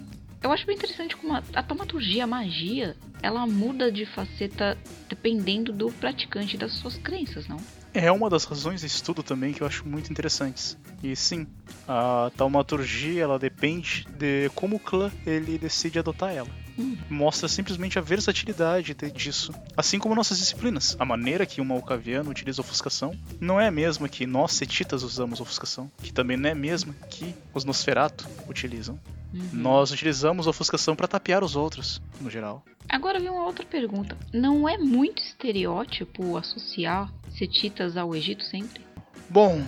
eu 0.43 0.53
acho 0.53 0.67
bem 0.67 0.77
interessante 0.77 1.17
como 1.17 1.35
a, 1.35 1.43
a 1.55 1.63
taumaturgia, 1.63 2.25
a 2.25 2.27
magia, 2.27 2.97
ela 3.23 3.47
muda 3.47 3.91
de 3.91 4.07
faceta 4.07 4.79
dependendo 5.09 5.73
do 5.73 5.91
praticante 5.93 6.57
das 6.57 6.73
suas 6.73 6.97
crenças, 6.97 7.49
não? 7.49 7.59
É 7.95 8.13
uma 8.13 8.29
das 8.29 8.45
razões 8.45 8.81
de 8.81 8.87
estudo 8.87 9.23
também 9.23 9.53
que 9.53 9.63
eu 9.63 9.67
acho 9.67 9.87
muito 9.87 10.11
interessantes. 10.11 10.77
E 11.03 11.15
sim, 11.17 11.47
a 11.87 12.31
taumaturgia 12.37 13.23
ela 13.23 13.39
depende 13.39 14.07
de 14.17 14.51
como 14.55 14.77
o 14.77 14.81
clã 14.81 15.11
ele 15.27 15.59
decide 15.59 15.99
adotar 15.99 16.35
ela. 16.35 16.49
Hum. 16.79 16.97
Mostra 17.11 17.49
simplesmente 17.49 17.99
a 17.99 18.03
versatilidade 18.03 18.95
disso. 19.13 19.53
Assim 19.77 19.99
como 19.99 20.15
nossas 20.15 20.39
disciplinas. 20.39 20.97
A 20.99 21.05
maneira 21.05 21.45
que 21.45 21.61
um 21.61 21.65
malcaviano 21.65 22.31
utiliza 22.31 22.61
ofuscação 22.61 23.17
não 23.41 23.61
é 23.61 23.67
a 23.67 23.73
mesma 23.73 24.09
que 24.09 24.27
nós 24.27 24.53
setitas 24.53 25.03
usamos 25.03 25.41
ofuscação, 25.41 25.91
que 26.03 26.13
também 26.13 26.37
não 26.37 26.49
é 26.49 26.53
a 26.53 26.57
mesma 26.57 26.95
que 27.11 27.35
os 27.53 27.65
Nosferatu 27.65 28.29
utilizam. 28.49 28.99
Uhum. 29.33 29.49
Nós 29.53 29.91
utilizamos 29.91 30.47
ofuscação 30.47 30.97
para 30.97 31.07
tapear 31.07 31.45
os 31.45 31.55
outros, 31.55 32.01
no 32.21 32.31
geral. 32.31 32.65
Agora 32.89 33.21
vem 33.21 33.29
uma 33.29 33.45
outra 33.45 33.65
pergunta. 33.65 34.17
Não 34.33 34.69
é 34.69 34.79
muito 34.79 35.23
estereótipo 35.23 36.37
associar 36.37 37.13
setitas 37.31 37.97
ao 37.97 38.15
Egito 38.15 38.43
sempre? 38.45 38.83
Bom, 39.29 39.63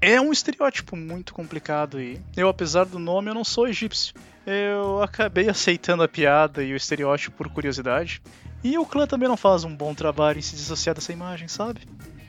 é 0.00 0.20
um 0.20 0.32
estereótipo 0.32 0.96
muito 0.96 1.34
complicado 1.34 2.00
e 2.00 2.20
eu, 2.36 2.48
apesar 2.48 2.84
do 2.84 2.98
nome, 2.98 3.30
eu 3.30 3.34
não 3.34 3.44
sou 3.44 3.68
egípcio. 3.68 4.14
Eu 4.46 5.02
acabei 5.02 5.48
aceitando 5.48 6.02
a 6.02 6.08
piada 6.08 6.62
e 6.62 6.72
o 6.72 6.76
estereótipo 6.76 7.36
por 7.36 7.48
curiosidade. 7.48 8.22
E 8.62 8.78
o 8.78 8.86
clã 8.86 9.06
também 9.06 9.28
não 9.28 9.36
faz 9.36 9.64
um 9.64 9.74
bom 9.74 9.94
trabalho 9.94 10.38
em 10.38 10.42
se 10.42 10.56
dissociar 10.56 10.94
dessa 10.94 11.12
imagem, 11.12 11.48
sabe? 11.48 11.80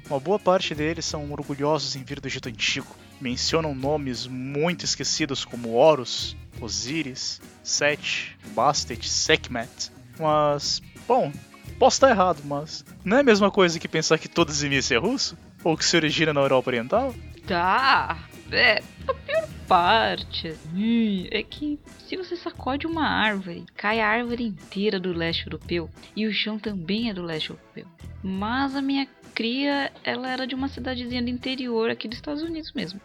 Uma 0.09 0.19
boa 0.19 0.37
parte 0.37 0.75
deles 0.75 1.05
são 1.05 1.31
orgulhosos 1.31 1.95
em 1.95 2.03
vir 2.03 2.19
do 2.19 2.27
Egito 2.27 2.49
Antigo. 2.49 2.93
Mencionam 3.19 3.73
nomes 3.73 4.27
muito 4.27 4.85
esquecidos 4.85 5.45
como 5.45 5.73
Horus, 5.73 6.35
Osíris, 6.59 7.41
Set, 7.63 8.37
Bastet, 8.53 9.07
Sekhmet. 9.07 9.91
Mas, 10.19 10.81
bom, 11.07 11.31
posso 11.79 11.95
estar 11.95 12.09
errado, 12.09 12.41
mas 12.45 12.85
não 13.03 13.17
é 13.17 13.19
a 13.21 13.23
mesma 13.23 13.51
coisa 13.51 13.79
que 13.79 13.87
pensar 13.87 14.17
que 14.17 14.27
todo 14.27 14.51
Zimis 14.51 14.91
é 14.91 14.97
russo? 14.97 15.37
Ou 15.63 15.75
que 15.75 15.85
se 15.85 15.95
origina 15.95 16.33
na 16.33 16.41
Europa 16.41 16.69
Oriental? 16.69 17.13
Tá, 17.47 18.27
é, 18.51 18.81
a 19.07 19.13
pior 19.13 19.47
parte 19.67 20.55
hum, 20.73 21.27
é 21.31 21.41
que 21.43 21.79
se 22.07 22.15
você 22.15 22.35
sacode 22.35 22.85
uma 22.85 23.07
árvore, 23.07 23.65
cai 23.75 23.99
a 23.99 24.07
árvore 24.07 24.43
inteira 24.43 24.99
do 24.99 25.11
leste 25.11 25.45
europeu 25.47 25.89
e 26.15 26.27
o 26.27 26.33
chão 26.33 26.59
também 26.59 27.09
é 27.09 27.13
do 27.13 27.23
leste 27.23 27.49
europeu. 27.49 27.85
Mas 28.23 28.75
a 28.75 28.81
minha 28.81 29.07
cria, 29.35 29.91
ela 30.03 30.31
era 30.31 30.47
de 30.47 30.55
uma 30.55 30.69
cidadezinha 30.69 31.21
do 31.21 31.29
interior 31.29 31.89
aqui 31.89 32.07
dos 32.07 32.17
Estados 32.17 32.41
Unidos 32.41 32.71
mesmo. 32.73 33.01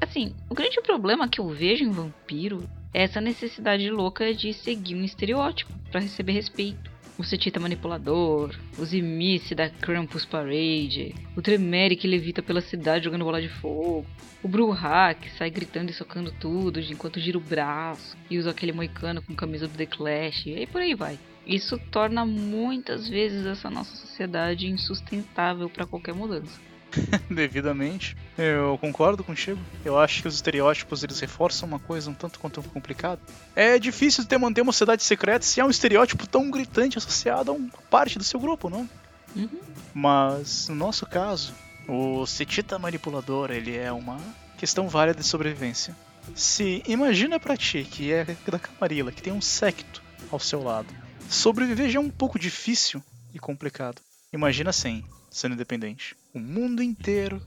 Assim, 0.00 0.34
o 0.48 0.54
grande 0.54 0.80
problema 0.80 1.28
que 1.28 1.38
eu 1.38 1.48
vejo 1.50 1.84
em 1.84 1.90
vampiro 1.90 2.66
é 2.94 3.02
essa 3.02 3.20
necessidade 3.20 3.88
louca 3.90 4.34
de 4.34 4.54
seguir 4.54 4.94
um 4.94 5.04
estereótipo 5.04 5.70
para 5.92 6.00
receber 6.00 6.32
respeito. 6.32 6.96
O 7.18 7.24
Cetita 7.24 7.58
Manipulador, 7.58 8.54
o 8.78 8.84
Zimice 8.84 9.54
da 9.54 9.70
Krampus 9.70 10.26
Parade, 10.26 11.14
o 11.34 11.40
Tremere 11.40 11.96
que 11.96 12.06
levita 12.06 12.42
pela 12.42 12.60
cidade 12.60 13.04
jogando 13.06 13.24
bola 13.24 13.40
de 13.40 13.48
fogo, 13.48 14.04
o 14.42 14.48
Bruhá 14.48 15.14
que 15.14 15.30
sai 15.30 15.48
gritando 15.50 15.90
e 15.90 15.94
socando 15.94 16.30
tudo 16.30 16.78
enquanto 16.78 17.18
gira 17.18 17.38
o 17.38 17.40
braço 17.40 18.16
e 18.30 18.38
usa 18.38 18.50
aquele 18.50 18.72
moicano 18.72 19.22
com 19.22 19.34
camisa 19.34 19.66
do 19.66 19.76
The 19.78 19.86
Clash, 19.86 20.46
e 20.46 20.54
aí 20.54 20.66
por 20.66 20.82
aí 20.82 20.94
vai. 20.94 21.18
Isso 21.46 21.78
torna 21.90 22.26
muitas 22.26 23.08
vezes 23.08 23.46
essa 23.46 23.70
nossa 23.70 23.94
sociedade 23.96 24.66
insustentável 24.66 25.70
para 25.70 25.86
qualquer 25.86 26.14
mudança. 26.14 26.66
devidamente. 27.30 28.16
Eu 28.36 28.78
concordo 28.78 29.22
contigo. 29.22 29.60
Eu 29.84 29.98
acho 29.98 30.22
que 30.22 30.28
os 30.28 30.34
estereótipos 30.34 31.02
eles 31.02 31.20
reforçam 31.20 31.68
uma 31.68 31.78
coisa 31.78 32.10
um 32.10 32.14
tanto 32.14 32.38
quanto 32.38 32.62
complicada. 32.62 33.20
É 33.54 33.78
difícil 33.78 34.24
ter 34.24 34.38
manter 34.38 34.60
uma 34.60 34.72
sociedade 34.72 35.02
secreta 35.02 35.44
se 35.44 35.60
há 35.60 35.66
um 35.66 35.70
estereótipo 35.70 36.26
tão 36.26 36.50
gritante 36.50 36.98
associado 36.98 37.50
a 37.50 37.54
uma 37.54 37.70
parte 37.90 38.18
do 38.18 38.24
seu 38.24 38.40
grupo, 38.40 38.68
não? 38.68 38.88
Uhum. 39.34 39.48
Mas 39.94 40.68
no 40.68 40.74
nosso 40.74 41.06
caso, 41.06 41.54
o 41.88 42.26
Cetita 42.26 42.78
manipulador 42.78 43.50
ele 43.50 43.76
é 43.76 43.92
uma 43.92 44.18
questão 44.58 44.88
válida 44.88 45.20
de 45.20 45.26
sobrevivência. 45.26 45.94
Se 46.34 46.82
imagina 46.86 47.38
para 47.38 47.56
ti 47.56 47.86
que 47.88 48.12
é 48.12 48.24
da 48.48 48.58
Camarilla, 48.58 49.12
que 49.12 49.22
tem 49.22 49.32
um 49.32 49.40
secto 49.40 50.02
ao 50.30 50.40
seu 50.40 50.62
lado, 50.62 50.92
sobreviver 51.28 51.90
já 51.90 51.98
é 51.98 52.02
um 52.02 52.10
pouco 52.10 52.38
difícil 52.38 53.02
e 53.34 53.38
complicado. 53.38 54.00
Imagina 54.32 54.72
sem 54.72 55.04
sendo 55.30 55.54
independente. 55.54 56.16
O 56.32 56.38
mundo 56.38 56.82
inteiro 56.82 57.42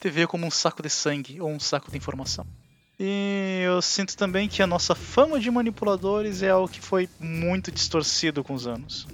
te 0.00 0.10
vê 0.10 0.26
como 0.26 0.46
um 0.46 0.50
saco 0.50 0.82
de 0.82 0.90
sangue 0.90 1.40
ou 1.40 1.48
um 1.48 1.60
saco 1.60 1.90
de 1.90 1.96
informação. 1.96 2.46
E 2.98 3.62
eu 3.64 3.80
sinto 3.80 4.16
também 4.16 4.48
que 4.48 4.60
a 4.60 4.66
nossa 4.66 4.94
fama 4.94 5.38
de 5.38 5.50
manipuladores 5.50 6.42
é 6.42 6.50
algo 6.50 6.68
que 6.68 6.80
foi 6.80 7.08
muito 7.20 7.70
distorcido 7.70 8.42
com 8.42 8.54
os 8.54 8.66
anos. 8.66 9.06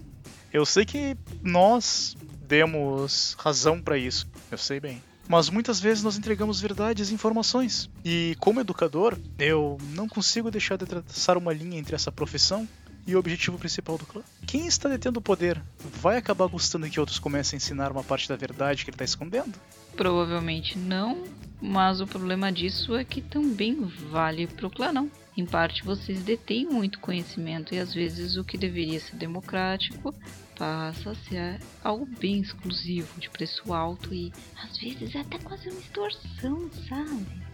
Eu 0.52 0.64
sei 0.64 0.86
que 0.86 1.16
nós 1.42 2.16
demos 2.46 3.36
razão 3.38 3.80
para 3.80 3.98
isso, 3.98 4.26
eu 4.50 4.56
sei 4.56 4.80
bem. 4.80 5.02
Mas 5.28 5.48
muitas 5.50 5.80
vezes 5.80 6.02
nós 6.04 6.16
entregamos 6.16 6.60
verdades 6.60 7.10
e 7.10 7.14
informações. 7.14 7.90
E 8.04 8.36
como 8.38 8.60
educador, 8.60 9.18
eu 9.38 9.78
não 9.90 10.08
consigo 10.08 10.50
deixar 10.50 10.76
de 10.76 10.86
traçar 10.86 11.36
uma 11.36 11.52
linha 11.52 11.78
entre 11.78 11.94
essa 11.94 12.12
profissão 12.12 12.68
e 13.06 13.14
o 13.14 13.18
objetivo 13.18 13.58
principal 13.58 13.98
do 13.98 14.06
clã. 14.06 14.22
Quem 14.46 14.66
está 14.66 14.88
detendo 14.88 15.18
o 15.18 15.22
poder 15.22 15.60
vai 16.00 16.16
acabar 16.16 16.46
gostando 16.46 16.88
que 16.88 17.00
outros 17.00 17.18
comecem 17.18 17.56
a 17.56 17.58
ensinar 17.58 17.92
uma 17.92 18.02
parte 18.02 18.28
da 18.28 18.36
verdade 18.36 18.84
que 18.84 18.90
ele 18.90 18.94
está 18.94 19.04
escondendo? 19.04 19.58
Provavelmente 19.96 20.78
não, 20.78 21.24
mas 21.60 22.00
o 22.00 22.06
problema 22.06 22.50
disso 22.50 22.96
é 22.96 23.04
que 23.04 23.20
também 23.20 23.80
vale 24.10 24.46
pro 24.46 24.70
clã 24.70 24.92
não. 24.92 25.10
Em 25.36 25.44
parte 25.44 25.84
vocês 25.84 26.22
detêm 26.22 26.66
muito 26.66 27.00
conhecimento 27.00 27.74
e 27.74 27.78
às 27.78 27.92
vezes 27.92 28.36
o 28.36 28.44
que 28.44 28.56
deveria 28.56 29.00
ser 29.00 29.16
democrático 29.16 30.14
passa 30.56 31.10
a 31.10 31.14
ser 31.14 31.60
algo 31.82 32.06
bem 32.06 32.40
exclusivo, 32.40 33.08
de 33.18 33.28
preço 33.28 33.72
alto 33.72 34.14
e 34.14 34.32
às 34.62 34.78
vezes 34.78 35.14
é 35.14 35.20
até 35.20 35.38
quase 35.38 35.68
uma 35.68 35.80
extorsão, 35.80 36.70
sabe? 36.88 37.44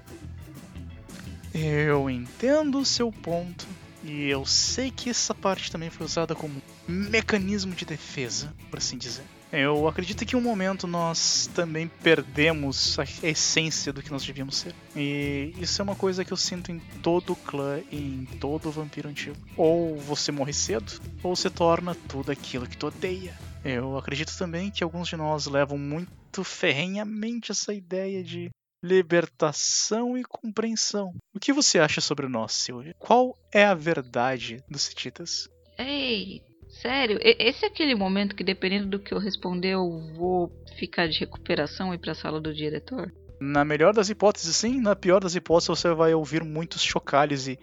Eu 1.54 2.08
entendo 2.08 2.78
o 2.78 2.84
seu 2.84 3.10
ponto, 3.10 3.66
e 4.02 4.28
eu 4.28 4.44
sei 4.46 4.90
que 4.90 5.10
essa 5.10 5.34
parte 5.34 5.70
também 5.70 5.90
foi 5.90 6.06
usada 6.06 6.34
como 6.34 6.62
mecanismo 6.88 7.74
de 7.74 7.84
defesa, 7.84 8.54
por 8.70 8.78
assim 8.78 8.96
dizer. 8.96 9.24
Eu 9.52 9.88
acredito 9.88 10.24
que 10.24 10.36
em 10.36 10.38
um 10.38 10.42
momento 10.42 10.86
nós 10.86 11.50
também 11.52 11.88
perdemos 11.88 12.96
a 12.98 13.26
essência 13.26 13.92
do 13.92 14.00
que 14.00 14.10
nós 14.10 14.24
devíamos 14.24 14.56
ser. 14.56 14.72
E 14.94 15.52
isso 15.58 15.82
é 15.82 15.84
uma 15.84 15.96
coisa 15.96 16.24
que 16.24 16.32
eu 16.32 16.36
sinto 16.36 16.70
em 16.70 16.78
todo 17.02 17.34
clã 17.34 17.80
e 17.90 17.96
em 17.96 18.24
todo 18.38 18.70
vampiro 18.70 19.08
antigo. 19.08 19.36
Ou 19.56 19.98
você 19.98 20.30
morre 20.30 20.52
cedo, 20.52 21.00
ou 21.20 21.34
se 21.34 21.50
torna 21.50 21.96
tudo 22.08 22.30
aquilo 22.30 22.66
que 22.66 22.76
tu 22.76 22.86
odeia. 22.86 23.36
Eu 23.64 23.98
acredito 23.98 24.36
também 24.38 24.70
que 24.70 24.84
alguns 24.84 25.08
de 25.08 25.16
nós 25.16 25.46
levam 25.46 25.76
muito 25.76 26.44
ferrenhamente 26.44 27.50
essa 27.50 27.74
ideia 27.74 28.22
de 28.22 28.50
libertação 28.82 30.16
e 30.16 30.24
compreensão. 30.24 31.12
O 31.34 31.38
que 31.38 31.52
você 31.52 31.78
acha 31.78 32.00
sobre 32.00 32.28
nós, 32.28 32.52
Silvia? 32.52 32.94
Qual 32.98 33.36
é 33.52 33.64
a 33.64 33.74
verdade 33.74 34.62
dos 34.68 34.82
Cetitas? 34.82 35.48
Ei, 35.78 36.42
sério? 36.68 37.18
Esse 37.22 37.64
é 37.64 37.68
aquele 37.68 37.94
momento 37.94 38.34
que, 38.34 38.44
dependendo 38.44 38.86
do 38.88 38.98
que 38.98 39.12
eu 39.12 39.18
responder, 39.18 39.70
eu 39.70 40.00
vou 40.14 40.50
ficar 40.78 41.08
de 41.08 41.18
recuperação 41.20 41.92
e 41.92 41.96
ir 41.96 41.98
pra 41.98 42.14
sala 42.14 42.40
do 42.40 42.54
diretor? 42.54 43.12
Na 43.40 43.64
melhor 43.64 43.94
das 43.94 44.10
hipóteses, 44.10 44.56
sim. 44.56 44.80
Na 44.80 44.94
pior 44.94 45.20
das 45.20 45.34
hipóteses, 45.34 45.78
você 45.78 45.94
vai 45.94 46.12
ouvir 46.12 46.44
muitos 46.44 46.82
chocalhos 46.82 47.48
e. 47.48 47.58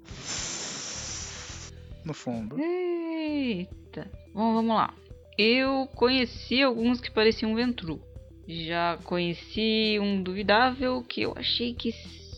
no 2.04 2.14
fundo. 2.14 2.60
Eita. 2.60 4.10
Bom, 4.34 4.56
vamos 4.56 4.76
lá. 4.76 4.94
Eu 5.38 5.88
conheci 5.94 6.64
alguns 6.64 7.00
que 7.00 7.12
pareciam 7.12 7.54
Ventru. 7.54 8.02
Já 8.48 8.98
conheci 9.04 10.00
um 10.00 10.24
duvidável 10.24 11.04
que 11.04 11.22
eu 11.22 11.34
achei 11.36 11.74
que 11.74 11.92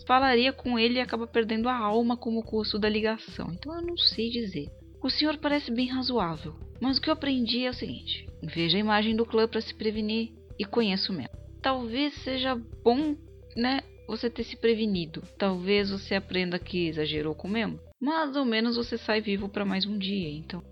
falaria 0.08 0.51
com 0.51 0.80
ele 0.80 0.96
e 0.96 1.01
acaba 1.01 1.28
perdendo 1.28 1.70
a 1.70 1.78
alma 1.78 2.18
como 2.18 2.42
custo 2.42 2.80
da 2.80 2.89
ligação. 2.89 3.51
Então 3.54 3.75
eu 3.75 3.82
não 3.82 3.96
sei 3.96 4.32
dizer. 4.32 4.68
O 5.04 5.10
senhor 5.10 5.38
parece 5.38 5.72
bem 5.72 5.88
razoável, 5.88 6.56
mas 6.82 6.98
o 6.98 7.01
que 7.01 7.10
eu 7.10 7.13
aprendi 7.13 7.63
é 7.63 7.70
o 7.70 7.74
seguinte: 7.74 8.28
veja 8.42 8.75
a 8.75 8.80
imagem 8.80 9.16
do 9.16 9.25
clã 9.25 9.48
para 9.48 9.62
se 9.62 9.74
prevenir 9.74 10.34
e 10.58 10.66
conheça 10.66 11.12
o 11.12 11.16
mesmo. 11.16 11.38
Talvez 11.62 12.16
seja 12.24 12.60
bom, 12.84 13.16
né, 13.56 13.82
você 14.08 14.30
ter 14.30 14.44
se 14.44 14.58
prevenido. 14.58 15.22
Talvez 15.38 15.92
você 15.92 16.16
aprenda 16.16 16.58
que 16.58 16.88
exagerou 16.88 17.36
com 17.36 17.48
o 17.48 17.51
mesmo, 17.51 17.80
mas 18.01 18.36
ao 18.36 18.44
menos 18.44 18.75
você 18.75 18.98
sai 18.98 19.22
vivo 19.22 19.48
para 19.48 19.63
mais 19.63 19.86
um 19.86 19.98
dia. 19.98 20.30
Então 20.30 20.63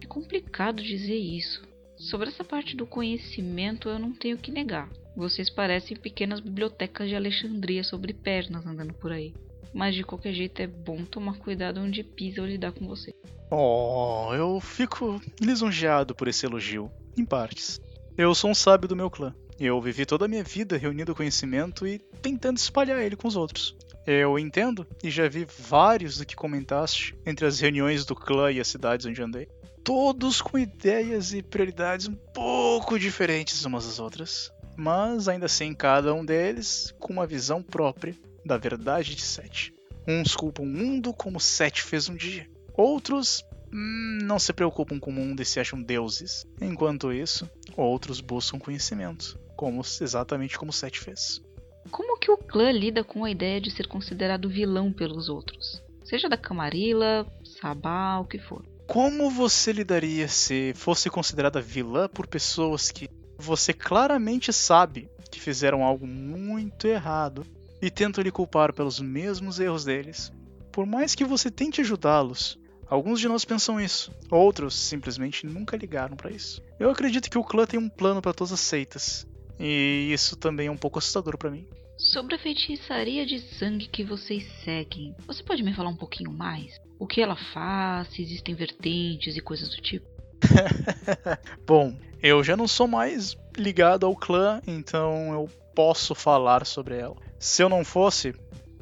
é 0.00 0.06
complicado 0.06 0.80
dizer 0.80 1.18
isso. 1.18 1.73
Sobre 2.04 2.28
essa 2.28 2.44
parte 2.44 2.76
do 2.76 2.86
conhecimento, 2.86 3.88
eu 3.88 3.98
não 3.98 4.12
tenho 4.12 4.36
que 4.36 4.52
negar. 4.52 4.90
Vocês 5.16 5.48
parecem 5.48 5.96
pequenas 5.96 6.38
bibliotecas 6.38 7.08
de 7.08 7.16
Alexandria 7.16 7.82
sobre 7.82 8.12
pernas 8.12 8.66
andando 8.66 8.92
por 8.92 9.10
aí. 9.10 9.32
Mas 9.72 9.94
de 9.94 10.04
qualquer 10.04 10.34
jeito 10.34 10.60
é 10.60 10.66
bom 10.66 11.02
tomar 11.02 11.38
cuidado 11.38 11.80
onde 11.80 12.04
pisa 12.04 12.42
ou 12.42 12.46
lidar 12.46 12.72
com 12.72 12.86
você. 12.86 13.14
Oh, 13.50 14.28
eu 14.34 14.60
fico 14.60 15.18
lisonjeado 15.40 16.14
por 16.14 16.28
esse 16.28 16.44
elogio, 16.44 16.90
em 17.16 17.24
partes. 17.24 17.80
Eu 18.18 18.34
sou 18.34 18.50
um 18.50 18.54
sábio 18.54 18.86
do 18.86 18.94
meu 18.94 19.10
clã. 19.10 19.34
Eu 19.58 19.80
vivi 19.80 20.04
toda 20.04 20.26
a 20.26 20.28
minha 20.28 20.44
vida 20.44 20.76
reunindo 20.76 21.14
conhecimento 21.14 21.86
e 21.86 21.98
tentando 22.20 22.58
espalhar 22.58 23.02
ele 23.02 23.16
com 23.16 23.28
os 23.28 23.34
outros. 23.34 23.74
Eu 24.06 24.38
entendo 24.38 24.86
e 25.02 25.10
já 25.10 25.26
vi 25.26 25.46
vários 25.46 26.18
do 26.18 26.26
que 26.26 26.36
comentaste 26.36 27.16
entre 27.24 27.46
as 27.46 27.60
reuniões 27.60 28.04
do 28.04 28.14
clã 28.14 28.52
e 28.52 28.60
as 28.60 28.68
cidades 28.68 29.06
onde 29.06 29.22
andei 29.22 29.48
todos 29.84 30.40
com 30.40 30.58
ideias 30.58 31.34
e 31.34 31.42
prioridades 31.42 32.08
um 32.08 32.14
pouco 32.14 32.98
diferentes 32.98 33.64
umas 33.66 33.84
das 33.86 33.98
outras, 33.98 34.50
mas 34.76 35.28
ainda 35.28 35.44
assim 35.44 35.74
cada 35.74 36.14
um 36.14 36.24
deles 36.24 36.94
com 36.98 37.12
uma 37.12 37.26
visão 37.26 37.62
própria 37.62 38.16
da 38.44 38.56
verdade 38.56 39.14
de 39.14 39.20
Sete. 39.20 39.74
Uns 40.08 40.34
culpam 40.34 40.62
o 40.62 40.66
mundo 40.66 41.12
como 41.12 41.38
Sete 41.38 41.82
fez 41.82 42.08
um 42.08 42.16
dia, 42.16 42.48
outros 42.74 43.44
hum, 43.70 44.18
não 44.22 44.38
se 44.38 44.54
preocupam 44.54 44.98
com 44.98 45.10
o 45.10 45.12
mundo 45.14 45.42
e 45.42 45.44
se 45.44 45.60
acham 45.60 45.82
deuses. 45.82 46.46
Enquanto 46.60 47.12
isso, 47.12 47.48
outros 47.76 48.20
buscam 48.20 48.58
conhecimento, 48.58 49.38
como 49.54 49.82
exatamente 49.82 50.58
como 50.58 50.72
Sete 50.72 50.98
fez. 50.98 51.42
Como 51.90 52.18
que 52.18 52.30
o 52.30 52.38
clã 52.38 52.72
lida 52.72 53.04
com 53.04 53.24
a 53.24 53.30
ideia 53.30 53.60
de 53.60 53.70
ser 53.70 53.86
considerado 53.86 54.48
vilão 54.48 54.90
pelos 54.90 55.28
outros? 55.28 55.82
Seja 56.04 56.28
da 56.28 56.38
Camarilla, 56.38 57.26
Sabá, 57.60 58.18
o 58.18 58.24
que 58.24 58.38
for. 58.38 58.64
Como 58.86 59.30
você 59.30 59.72
lidaria 59.72 60.28
se 60.28 60.72
fosse 60.74 61.08
considerada 61.08 61.60
vilã 61.60 62.08
por 62.08 62.26
pessoas 62.26 62.90
que 62.90 63.08
você 63.38 63.72
claramente 63.72 64.52
sabe 64.52 65.08
que 65.30 65.40
fizeram 65.40 65.82
algo 65.82 66.06
muito 66.06 66.86
errado 66.86 67.44
e 67.80 67.90
tentam 67.90 68.22
lhe 68.22 68.30
culpar 68.30 68.72
pelos 68.72 69.00
mesmos 69.00 69.58
erros 69.58 69.84
deles? 69.84 70.32
Por 70.70 70.86
mais 70.86 71.14
que 71.14 71.24
você 71.24 71.50
tente 71.50 71.80
ajudá-los, 71.80 72.58
alguns 72.86 73.20
de 73.20 73.26
nós 73.26 73.44
pensam 73.44 73.80
isso, 73.80 74.12
outros 74.30 74.74
simplesmente 74.74 75.46
nunca 75.46 75.76
ligaram 75.76 76.16
para 76.16 76.30
isso. 76.30 76.62
Eu 76.78 76.90
acredito 76.90 77.30
que 77.30 77.38
o 77.38 77.44
clã 77.44 77.66
tem 77.66 77.80
um 77.80 77.88
plano 77.88 78.20
para 78.20 78.34
todas 78.34 78.52
as 78.52 78.60
seitas, 78.60 79.26
e 79.58 80.10
isso 80.12 80.36
também 80.36 80.68
é 80.68 80.70
um 80.70 80.76
pouco 80.76 80.98
assustador 80.98 81.38
para 81.38 81.50
mim. 81.50 81.66
Sobre 81.96 82.34
a 82.34 82.38
feitiçaria 82.38 83.24
de 83.24 83.40
sangue 83.56 83.88
que 83.88 84.04
vocês 84.04 84.44
seguem, 84.64 85.14
você 85.26 85.42
pode 85.42 85.62
me 85.62 85.74
falar 85.74 85.90
um 85.90 85.96
pouquinho 85.96 86.32
mais? 86.32 86.83
O 86.98 87.06
que 87.06 87.20
ela 87.20 87.36
faz, 87.36 88.08
se 88.08 88.22
existem 88.22 88.54
vertentes 88.54 89.36
e 89.36 89.40
coisas 89.40 89.68
do 89.68 89.80
tipo. 89.82 90.06
Bom, 91.66 91.96
eu 92.22 92.42
já 92.42 92.56
não 92.56 92.68
sou 92.68 92.86
mais 92.86 93.36
ligado 93.56 94.06
ao 94.06 94.16
clã, 94.16 94.60
então 94.66 95.32
eu 95.32 95.48
posso 95.74 96.14
falar 96.14 96.64
sobre 96.66 96.98
ela. 96.98 97.16
Se 97.38 97.62
eu 97.62 97.68
não 97.68 97.84
fosse, 97.84 98.34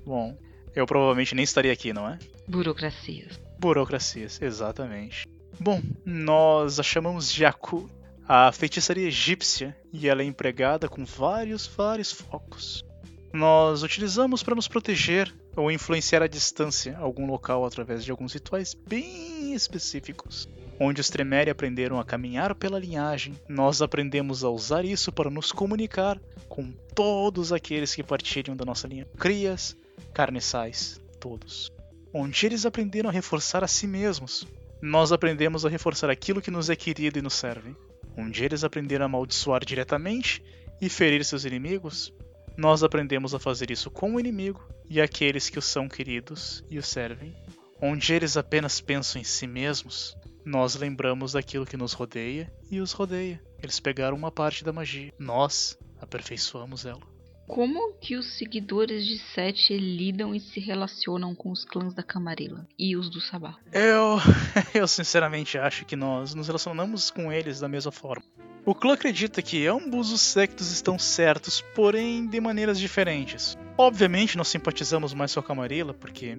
bom, 0.05 0.37
eu 0.75 0.87
provavelmente 0.87 1.35
nem 1.35 1.43
estaria 1.43 1.73
aqui, 1.73 1.93
não 1.93 2.09
é? 2.09 2.19
Burocracias. 2.47 3.41
Burocracias, 3.59 4.41
exatamente. 4.41 5.27
Bom, 5.59 5.81
nós 6.05 6.79
a 6.79 6.83
chamamos 6.83 7.33
de 7.33 7.45
Aku, 7.45 7.89
a 8.27 8.53
feitiçaria 8.53 9.09
egípcia, 9.09 9.77
e 9.93 10.09
ela 10.09 10.23
é 10.23 10.25
empregada 10.25 10.89
com 10.89 11.05
vários, 11.05 11.67
vários 11.67 12.13
focos. 12.13 12.85
Nós 13.33 13.83
utilizamos 13.83 14.43
para 14.43 14.55
nos 14.55 14.69
proteger 14.69 15.35
ou 15.57 15.71
influenciar 15.71 16.23
à 16.23 16.27
distância 16.27 16.97
algum 16.99 17.27
local 17.27 17.65
através 17.65 18.05
de 18.05 18.11
alguns 18.11 18.33
rituais 18.33 18.75
bem 18.75 19.55
específicos. 19.55 20.49
onde 20.81 21.01
os 21.01 21.11
Tremere 21.11 21.51
aprenderam 21.51 22.01
a 22.01 22.05
caminhar 22.05 22.55
pela 22.55 22.79
linhagem, 22.79 23.39
nós 23.49 23.81
aprendemos 23.81 24.43
a 24.43 24.49
usar 24.49 24.85
isso 24.85 25.13
para 25.13 25.31
nos 25.31 25.53
comunicar 25.53 26.19
com 26.49 26.73
todos 26.95 27.53
aqueles 27.53 27.95
que 27.95 28.03
partilham 28.03 28.57
da 28.57 28.65
nossa 28.65 28.89
linha. 28.89 29.07
Crias, 29.19 29.77
carniçais, 30.13 31.01
todos. 31.21 31.71
Onde 32.13 32.47
eles 32.47 32.67
aprenderam 32.67 33.09
a 33.09 33.13
reforçar 33.13 33.63
a 33.63 33.69
si 33.69 33.87
mesmos, 33.87 34.47
nós 34.81 35.13
aprendemos 35.13 35.65
a 35.65 35.69
reforçar 35.69 36.11
aquilo 36.11 36.43
que 36.43 36.51
nos 36.51 36.69
é 36.69 36.75
querido 36.75 37.19
e 37.19 37.23
nos 37.23 37.35
serve. 37.35 37.77
Onde 38.17 38.45
eles 38.45 38.65
aprenderam 38.65 39.05
a 39.05 39.07
amaldiçoar 39.07 39.65
diretamente 39.65 40.43
e 40.81 40.89
ferir 40.89 41.25
seus 41.25 41.45
inimigos, 41.45 42.13
nós 42.57 42.83
aprendemos 42.83 43.35
a 43.35 43.39
fazer 43.39 43.71
isso 43.71 43.91
com 43.91 44.15
o 44.15 44.21
inimigo 44.21 44.67
e 44.89 45.01
aqueles 45.01 45.49
que 45.49 45.59
os 45.59 45.65
são 45.65 45.89
queridos 45.89 46.63
e 46.71 46.79
os 46.79 46.87
servem. 46.87 47.35
Onde 47.81 48.13
eles 48.13 48.37
apenas 48.37 48.81
pensam 48.81 49.21
em 49.21 49.25
si 49.25 49.47
mesmos, 49.47 50.17
nós 50.45 50.75
lembramos 50.77 51.33
daquilo 51.33 51.67
que 51.67 51.77
nos 51.77 51.93
rodeia 51.93 52.53
e 52.71 52.81
os 52.81 52.93
rodeia. 52.93 53.43
Eles 53.63 53.81
pegaram 53.81 54.17
uma 54.17 54.31
parte 54.31 54.65
da 54.65 54.73
magia, 54.73 55.13
nós 55.19 55.79
aperfeiçoamos 56.01 56.85
ela. 56.85 57.01
Como 57.47 57.95
que 57.95 58.17
os 58.17 58.39
seguidores 58.39 59.05
de 59.05 59.19
Sete 59.19 59.77
lidam 59.77 60.35
e 60.35 60.41
se 60.41 60.61
relacionam 60.61 61.35
com 61.35 61.51
os 61.51 61.65
clãs 61.65 61.93
da 61.93 62.03
Camarilla 62.03 62.67
e 62.79 62.97
os 62.97 63.11
do 63.11 63.21
Sabá? 63.21 63.59
Eu, 63.73 64.19
eu 64.75 64.87
sinceramente 64.87 65.59
acho 65.59 65.85
que 65.85 65.97
nós 65.97 66.35
nos 66.35 66.47
relacionamos 66.47 67.11
com 67.11 67.33
eles 67.33 67.61
da 67.61 67.69
mesma 67.69 67.93
forma. 67.93 68.25
O 68.65 68.75
clã 68.75 68.95
acredita 68.95 69.43
que 69.43 69.67
ambos 69.67 70.13
os 70.13 70.21
sectos 70.21 70.71
estão 70.71 70.99
certos, 70.99 71.61
porém 71.75 72.27
de 72.27 72.41
maneiras 72.41 72.79
diferentes. 72.79 73.59
Obviamente 73.77 74.37
nós 74.37 74.49
simpatizamos 74.49 75.13
mais 75.13 75.35
com 75.35 75.41
a 75.41 75.43
Camarilla, 75.43 75.93
porque 75.93 76.39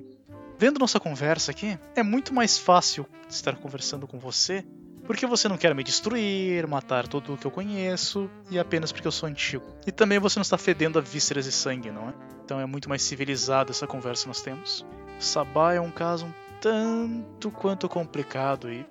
vendo 0.57 0.79
nossa 0.79 0.99
conversa 0.99 1.51
aqui, 1.51 1.77
é 1.95 2.01
muito 2.01 2.33
mais 2.33 2.57
fácil 2.57 3.05
estar 3.29 3.57
conversando 3.57 4.07
com 4.07 4.19
você 4.19 4.63
porque 5.05 5.25
você 5.25 5.49
não 5.49 5.57
quer 5.57 5.75
me 5.75 5.83
destruir, 5.83 6.65
matar 6.67 7.07
tudo 7.07 7.33
o 7.33 7.37
que 7.37 7.45
eu 7.45 7.51
conheço, 7.51 8.29
e 8.49 8.57
apenas 8.57 8.91
porque 8.91 9.07
eu 9.07 9.11
sou 9.11 9.27
antigo. 9.27 9.65
E 9.85 9.91
também 9.91 10.17
você 10.17 10.39
não 10.39 10.43
está 10.43 10.57
fedendo 10.57 10.97
a 10.97 11.01
vísceras 11.01 11.45
e 11.45 11.51
sangue, 11.51 11.91
não 11.91 12.09
é? 12.09 12.13
Então 12.43 12.59
é 12.59 12.65
muito 12.65 12.87
mais 12.87 13.01
civilizada 13.01 13.71
essa 13.71 13.85
conversa 13.85 14.23
que 14.23 14.27
nós 14.29 14.41
temos. 14.41 14.85
Sabá 15.19 15.73
é 15.73 15.81
um 15.81 15.91
caso 15.91 16.25
um 16.25 16.33
tanto 16.61 17.51
quanto 17.51 17.89
complicado 17.89 18.71
e 18.71 18.85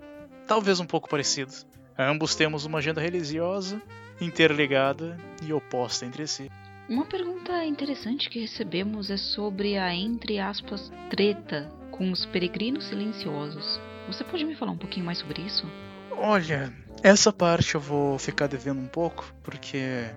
talvez 0.47 0.81
um 0.81 0.87
pouco 0.87 1.09
parecido. 1.09 1.53
Ambos 1.99 2.35
temos 2.35 2.65
uma 2.65 2.79
agenda 2.79 3.01
religiosa, 3.01 3.81
interligada 4.21 5.19
e 5.43 5.53
oposta 5.53 6.07
entre 6.07 6.27
si. 6.27 6.51
Uma 6.89 7.05
pergunta 7.05 7.65
interessante 7.65 8.29
que 8.29 8.41
recebemos 8.41 9.11
é 9.11 9.17
sobre 9.17 9.79
a, 9.79 9.95
entre 9.95 10.39
aspas, 10.39 10.93
treta 11.11 11.71
com 11.91 12.11
os 12.11 12.27
peregrinos 12.27 12.85
silenciosos. 12.85 13.81
Você 14.07 14.25
pode 14.25 14.45
me 14.45 14.55
falar 14.55 14.73
um 14.73 14.79
pouquinho 14.79 15.07
mais 15.07 15.19
sobre 15.19 15.43
isso? 15.43 15.67
Olha, 16.11 16.73
essa 17.03 17.33
parte 17.33 17.75
eu 17.75 17.81
vou 17.81 18.19
ficar 18.19 18.47
devendo 18.47 18.81
um 18.81 18.87
pouco, 18.87 19.33
porque 19.43 20.11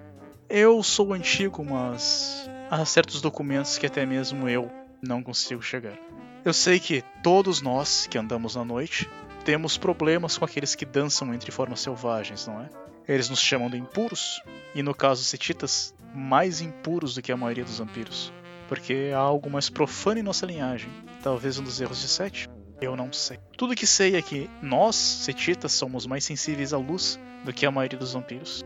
eu 0.49 0.81
sou 0.83 1.13
antigo, 1.13 1.63
mas 1.63 2.49
há 2.69 2.83
certos 2.85 3.21
documentos 3.21 3.77
que 3.77 3.85
até 3.85 4.05
mesmo 4.05 4.49
eu 4.49 4.71
não 5.01 5.21
consigo 5.21 5.61
chegar. 5.61 5.97
Eu 6.43 6.53
sei 6.53 6.79
que 6.79 7.03
todos 7.23 7.61
nós 7.61 8.07
que 8.07 8.17
andamos 8.17 8.55
na 8.55 8.63
noite 8.63 9.09
temos 9.45 9.77
problemas 9.77 10.37
com 10.39 10.43
aqueles 10.43 10.73
que 10.73 10.85
dançam 10.85 11.31
entre 11.31 11.51
formas 11.51 11.79
selvagens, 11.79 12.47
não 12.47 12.59
é? 12.61 12.69
Eles 13.07 13.29
nos 13.29 13.39
chamam 13.39 13.69
de 13.69 13.77
impuros, 13.77 14.41
e 14.73 14.81
no 14.81 14.93
caso 14.93 15.21
dos 15.21 15.29
setitas, 15.29 15.93
mais 16.15 16.61
impuros 16.61 17.13
do 17.13 17.21
que 17.21 17.31
a 17.31 17.37
maioria 17.37 17.63
dos 17.63 17.77
vampiros, 17.77 18.33
porque 18.67 19.11
há 19.13 19.19
algo 19.19 19.47
mais 19.47 19.69
profano 19.69 20.19
em 20.19 20.23
nossa 20.23 20.47
linhagem, 20.47 20.89
talvez 21.21 21.59
um 21.59 21.63
dos 21.63 21.79
erros 21.79 22.01
de 22.01 22.07
Sete. 22.07 22.49
Eu 22.81 22.95
não 22.95 23.13
sei. 23.13 23.39
Tudo 23.55 23.75
que 23.75 23.87
sei 23.87 24.15
é 24.15 24.21
que 24.21 24.49
nós, 24.61 24.95
setitas, 24.95 25.71
somos 25.71 26.05
mais 26.05 26.25
sensíveis 26.25 26.73
à 26.73 26.77
luz 26.77 27.19
do 27.45 27.53
que 27.53 27.65
a 27.65 27.71
maioria 27.71 27.97
dos 27.97 28.13
vampiros. 28.13 28.65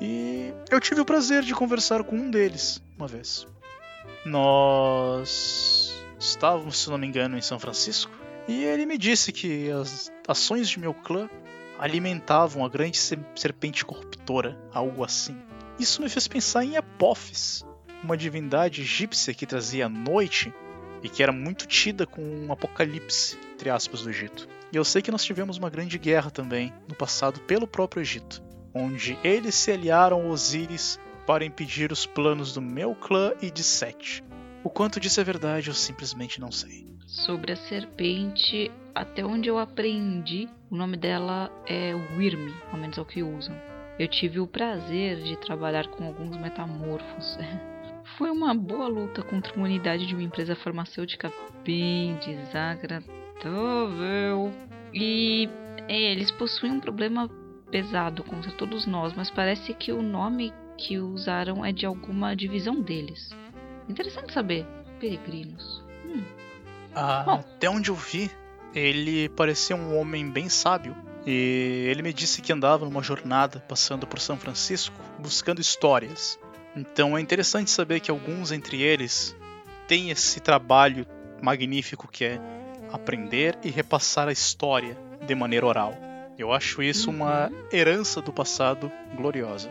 E 0.00 0.52
eu 0.70 0.80
tive 0.80 1.02
o 1.02 1.04
prazer 1.04 1.42
de 1.42 1.54
conversar 1.54 2.02
com 2.02 2.16
um 2.16 2.30
deles 2.30 2.82
uma 2.96 3.06
vez. 3.06 3.46
Nós 4.24 5.94
estávamos, 6.18 6.78
se 6.78 6.90
não 6.90 6.98
me 6.98 7.06
engano, 7.06 7.38
em 7.38 7.42
São 7.42 7.60
Francisco, 7.60 8.10
e 8.48 8.64
ele 8.64 8.86
me 8.86 8.98
disse 8.98 9.30
que 9.30 9.70
as 9.70 10.10
ações 10.26 10.68
de 10.68 10.78
meu 10.78 10.94
clã 10.94 11.28
alimentavam 11.78 12.64
a 12.64 12.68
grande 12.68 12.98
serpente 13.34 13.84
corruptora, 13.84 14.58
algo 14.72 15.04
assim. 15.04 15.36
Isso 15.78 16.00
me 16.00 16.08
fez 16.08 16.28
pensar 16.28 16.64
em 16.64 16.76
Apophis, 16.76 17.64
uma 18.02 18.16
divindade 18.16 18.82
egípcia 18.82 19.34
que 19.34 19.46
trazia 19.46 19.86
a 19.86 19.88
noite 19.88 20.52
e 21.02 21.08
que 21.08 21.22
era 21.22 21.32
muito 21.32 21.66
tida 21.66 22.06
com 22.06 22.22
um 22.22 22.52
apocalipse, 22.52 23.36
entre 23.52 23.70
aspas, 23.70 24.02
do 24.02 24.10
Egito. 24.10 24.48
E 24.72 24.76
eu 24.76 24.84
sei 24.84 25.02
que 25.02 25.10
nós 25.10 25.24
tivemos 25.24 25.58
uma 25.58 25.70
grande 25.70 25.98
guerra 25.98 26.30
também 26.30 26.72
no 26.88 26.94
passado 26.94 27.40
pelo 27.40 27.66
próprio 27.66 28.00
Egito, 28.00 28.42
onde 28.72 29.18
eles 29.22 29.54
se 29.54 29.70
aliaram 29.70 30.22
a 30.22 30.26
Osíris 30.26 30.98
para 31.26 31.44
impedir 31.44 31.92
os 31.92 32.06
planos 32.06 32.52
do 32.52 32.60
meu 32.60 32.94
clã 32.94 33.32
e 33.40 33.50
de 33.50 33.62
Sete. 33.62 34.24
O 34.62 34.70
quanto 34.70 34.98
disso 34.98 35.20
é 35.20 35.24
verdade 35.24 35.68
eu 35.68 35.74
simplesmente 35.74 36.40
não 36.40 36.50
sei. 36.50 36.86
Sobre 37.06 37.52
a 37.52 37.56
serpente, 37.56 38.70
até 38.94 39.24
onde 39.24 39.48
eu 39.48 39.58
aprendi, 39.58 40.48
o 40.70 40.76
nome 40.76 40.96
dela 40.96 41.50
é 41.66 41.94
Wyrm, 42.16 42.52
ao 42.70 42.78
menos 42.78 42.96
é 42.96 43.00
o 43.00 43.04
que 43.04 43.22
usam. 43.22 43.56
Eu 43.98 44.08
tive 44.08 44.40
o 44.40 44.46
prazer 44.46 45.22
de 45.22 45.36
trabalhar 45.36 45.86
com 45.88 46.04
alguns 46.06 46.36
metamorfos 46.36 47.38
Foi 48.18 48.30
uma 48.30 48.54
boa 48.54 48.86
luta 48.86 49.22
contra 49.22 49.52
uma 49.54 49.64
unidade 49.64 50.06
de 50.06 50.14
uma 50.14 50.22
empresa 50.22 50.54
farmacêutica 50.54 51.32
bem 51.64 52.14
desagradável. 52.16 53.02
E 54.92 55.48
é, 55.88 56.12
eles 56.12 56.30
possuem 56.30 56.72
um 56.72 56.80
problema 56.80 57.28
pesado 57.70 58.22
contra 58.22 58.52
todos 58.52 58.86
nós, 58.86 59.12
mas 59.14 59.30
parece 59.30 59.74
que 59.74 59.90
o 59.90 60.00
nome 60.02 60.52
que 60.76 60.98
usaram 60.98 61.64
é 61.64 61.72
de 61.72 61.86
alguma 61.86 62.36
divisão 62.36 62.80
deles. 62.80 63.34
Interessante 63.88 64.32
saber. 64.32 64.64
Peregrinos. 65.00 65.82
Hum. 66.06 66.22
Ah, 66.94 67.40
até 67.40 67.68
onde 67.68 67.90
eu 67.90 67.96
vi, 67.96 68.30
ele 68.74 69.28
parecia 69.30 69.76
um 69.76 69.98
homem 69.98 70.28
bem 70.28 70.48
sábio. 70.48 70.96
E 71.26 71.86
ele 71.90 72.02
me 72.02 72.12
disse 72.12 72.42
que 72.42 72.52
andava 72.52 72.84
numa 72.84 73.02
jornada 73.02 73.60
passando 73.60 74.06
por 74.06 74.18
São 74.18 74.36
Francisco 74.36 74.94
buscando 75.18 75.60
histórias. 75.60 76.38
Então 76.76 77.16
é 77.16 77.20
interessante 77.20 77.70
saber 77.70 78.00
que 78.00 78.10
alguns 78.10 78.52
entre 78.52 78.82
eles 78.82 79.34
têm 79.86 80.10
esse 80.10 80.40
trabalho 80.40 81.06
magnífico 81.40 82.08
que 82.08 82.24
é 82.24 82.40
aprender 82.92 83.58
e 83.62 83.70
repassar 83.70 84.28
a 84.28 84.32
história 84.32 84.98
de 85.26 85.34
maneira 85.34 85.66
oral. 85.66 85.94
Eu 86.36 86.52
acho 86.52 86.82
isso 86.82 87.10
uhum. 87.10 87.16
uma 87.16 87.50
herança 87.72 88.20
do 88.20 88.32
passado 88.32 88.90
gloriosa. 89.16 89.70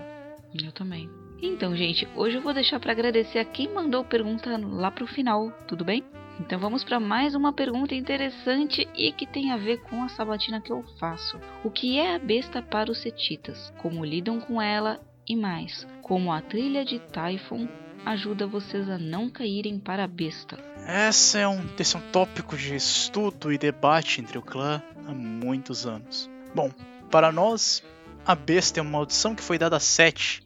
Eu 0.53 0.71
também. 0.71 1.09
Então, 1.41 1.75
gente, 1.75 2.07
hoje 2.15 2.37
eu 2.37 2.41
vou 2.41 2.53
deixar 2.53 2.79
para 2.79 2.93
agradecer 2.93 3.39
a 3.39 3.45
quem 3.45 3.67
mandou 3.67 4.03
pergunta 4.05 4.57
lá 4.57 4.89
pro 4.89 5.05
final, 5.05 5.51
tudo 5.67 5.83
bem? 5.83 6.03
Então 6.45 6.59
vamos 6.59 6.83
para 6.83 6.99
mais 6.99 7.35
uma 7.35 7.53
pergunta 7.53 7.95
interessante 7.95 8.85
e 8.93 9.13
que 9.13 9.25
tem 9.25 9.53
a 9.53 9.57
ver 9.57 9.77
com 9.83 10.03
a 10.03 10.09
sabatina 10.09 10.59
que 10.59 10.73
eu 10.73 10.83
faço. 10.99 11.39
O 11.63 11.71
que 11.71 11.97
é 11.97 12.15
a 12.15 12.19
besta 12.19 12.61
para 12.61 12.91
os 12.91 13.01
setitas? 13.01 13.73
Como 13.77 14.03
lidam 14.03 14.41
com 14.41 14.61
ela 14.61 14.99
e 15.25 15.37
mais, 15.37 15.87
como 16.01 16.33
a 16.33 16.41
trilha 16.41 16.83
de 16.83 16.99
Typhon 16.99 17.65
ajuda 18.05 18.45
vocês 18.45 18.89
a 18.89 18.97
não 18.97 19.29
caírem 19.29 19.79
para 19.79 20.03
a 20.03 20.07
besta. 20.07 20.59
Esse 21.07 21.37
é 21.37 21.47
um, 21.47 21.65
esse 21.79 21.95
é 21.95 21.99
um 21.99 22.11
tópico 22.11 22.57
de 22.57 22.75
estudo 22.75 23.49
e 23.49 23.57
debate 23.57 24.19
entre 24.19 24.37
o 24.37 24.41
clã 24.41 24.83
há 25.07 25.13
muitos 25.13 25.87
anos. 25.87 26.29
Bom, 26.53 26.69
para 27.09 27.31
nós, 27.31 27.81
a 28.25 28.35
besta 28.35 28.81
é 28.81 28.83
uma 28.83 28.91
maldição 28.91 29.33
que 29.33 29.41
foi 29.41 29.57
dada 29.57 29.77
a 29.77 29.79
Sete, 29.79 30.45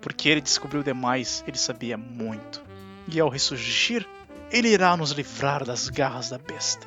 porque 0.00 0.28
ele 0.28 0.40
descobriu 0.40 0.82
demais, 0.82 1.44
ele 1.46 1.56
sabia 1.56 1.96
muito. 1.96 2.60
E 3.06 3.20
ao 3.20 3.28
ressurgir, 3.28 4.04
ele 4.50 4.68
irá 4.68 4.96
nos 4.96 5.10
livrar 5.10 5.64
das 5.64 5.88
garras 5.88 6.30
da 6.30 6.38
besta. 6.38 6.86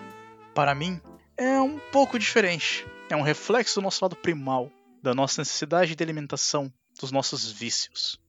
Para 0.56 0.74
mim, 0.74 1.02
é 1.38 1.60
um 1.60 1.78
pouco 1.92 2.18
diferente. 2.18 2.86
É 3.10 3.16
um 3.16 3.22
reflexo 3.22 3.80
do 3.80 3.84
nosso 3.84 4.04
lado 4.04 4.16
primal, 4.16 4.72
da 5.02 5.14
nossa 5.14 5.42
necessidade 5.42 5.96
de 5.96 6.04
alimentação, 6.04 6.72
dos 7.00 7.12
nossos 7.12 7.52
vícios. 7.52 8.20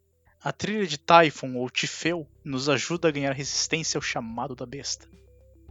A 0.43 0.53
trilha 0.53 0.87
de 0.87 0.99
Typhon 0.99 1.55
ou 1.57 1.69
Tifeu 1.69 2.27
nos 2.45 2.69
ajuda 2.69 3.09
a 3.09 3.11
ganhar 3.11 3.33
resistência 3.33 3.99
ao 3.99 4.03
chamado 4.03 4.55
da 4.55 4.65
besta. 4.67 5.07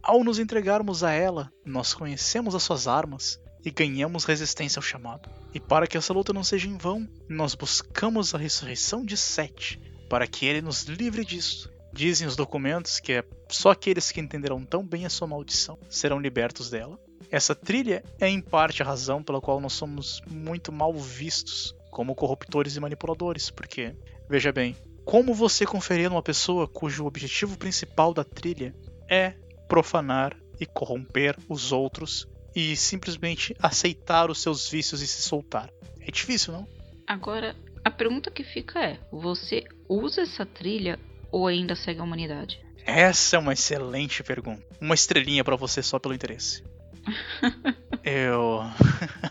Ao 0.02 0.24
nos 0.24 0.38
entregarmos 0.38 1.04
a 1.04 1.10
ela, 1.12 1.52
nós 1.64 1.92
conhecemos 1.92 2.54
as 2.54 2.62
suas 2.62 2.86
armas 2.86 3.38
e 3.64 3.70
ganhamos 3.70 4.24
resistência 4.24 4.78
ao 4.78 4.82
chamado. 4.82 5.28
E 5.52 5.60
para 5.60 5.86
que 5.86 5.98
essa 5.98 6.12
luta 6.12 6.32
não 6.32 6.44
seja 6.44 6.68
em 6.68 6.78
vão, 6.78 7.06
nós 7.28 7.54
buscamos 7.54 8.34
a 8.34 8.38
ressurreição 8.38 9.04
de 9.04 9.16
Sete, 9.16 9.78
para 10.08 10.26
que 10.26 10.46
ele 10.46 10.62
nos 10.62 10.84
livre 10.84 11.24
disso. 11.24 11.70
Dizem 11.92 12.26
os 12.26 12.36
documentos 12.36 13.00
que 13.00 13.12
é 13.12 13.24
só 13.48 13.70
aqueles 13.70 14.12
que 14.12 14.20
entenderão 14.20 14.64
tão 14.64 14.86
bem 14.86 15.04
a 15.04 15.10
sua 15.10 15.26
maldição 15.26 15.78
serão 15.88 16.20
libertos 16.20 16.70
dela. 16.70 16.98
Essa 17.30 17.54
trilha 17.54 18.04
é 18.20 18.28
em 18.28 18.40
parte 18.40 18.82
a 18.82 18.86
razão 18.86 19.22
pela 19.22 19.40
qual 19.40 19.60
nós 19.60 19.72
somos 19.72 20.20
muito 20.28 20.72
mal 20.72 20.92
vistos 20.94 21.74
como 21.90 22.14
corruptores 22.14 22.76
e 22.76 22.80
manipuladores, 22.80 23.50
porque, 23.50 23.94
veja 24.28 24.52
bem, 24.52 24.76
como 25.04 25.34
você 25.34 25.66
conferir 25.66 26.08
numa 26.08 26.22
pessoa 26.22 26.68
cujo 26.68 27.06
objetivo 27.06 27.58
principal 27.58 28.14
da 28.14 28.22
trilha 28.22 28.74
é 29.08 29.34
profanar 29.68 30.36
e 30.60 30.66
corromper 30.66 31.36
os 31.48 31.72
outros 31.72 32.28
e 32.54 32.76
simplesmente 32.76 33.56
aceitar 33.60 34.30
os 34.30 34.40
seus 34.40 34.68
vícios 34.68 35.02
e 35.02 35.06
se 35.06 35.22
soltar. 35.22 35.70
É 36.00 36.10
difícil, 36.10 36.52
não? 36.52 36.68
Agora, 37.06 37.56
a 37.84 37.90
pergunta 37.90 38.30
que 38.30 38.44
fica 38.44 38.80
é: 38.84 38.98
você 39.10 39.64
usa 39.88 40.22
essa 40.22 40.44
trilha 40.46 40.98
ou 41.30 41.46
ainda 41.46 41.74
segue 41.74 42.00
a 42.00 42.04
humanidade? 42.04 42.60
Essa 42.84 43.36
é 43.36 43.38
uma 43.38 43.52
excelente 43.52 44.22
pergunta. 44.22 44.62
Uma 44.80 44.94
estrelinha 44.94 45.44
para 45.44 45.56
você 45.56 45.82
só 45.82 45.98
pelo 45.98 46.14
interesse. 46.14 46.62
eu. 48.04 48.60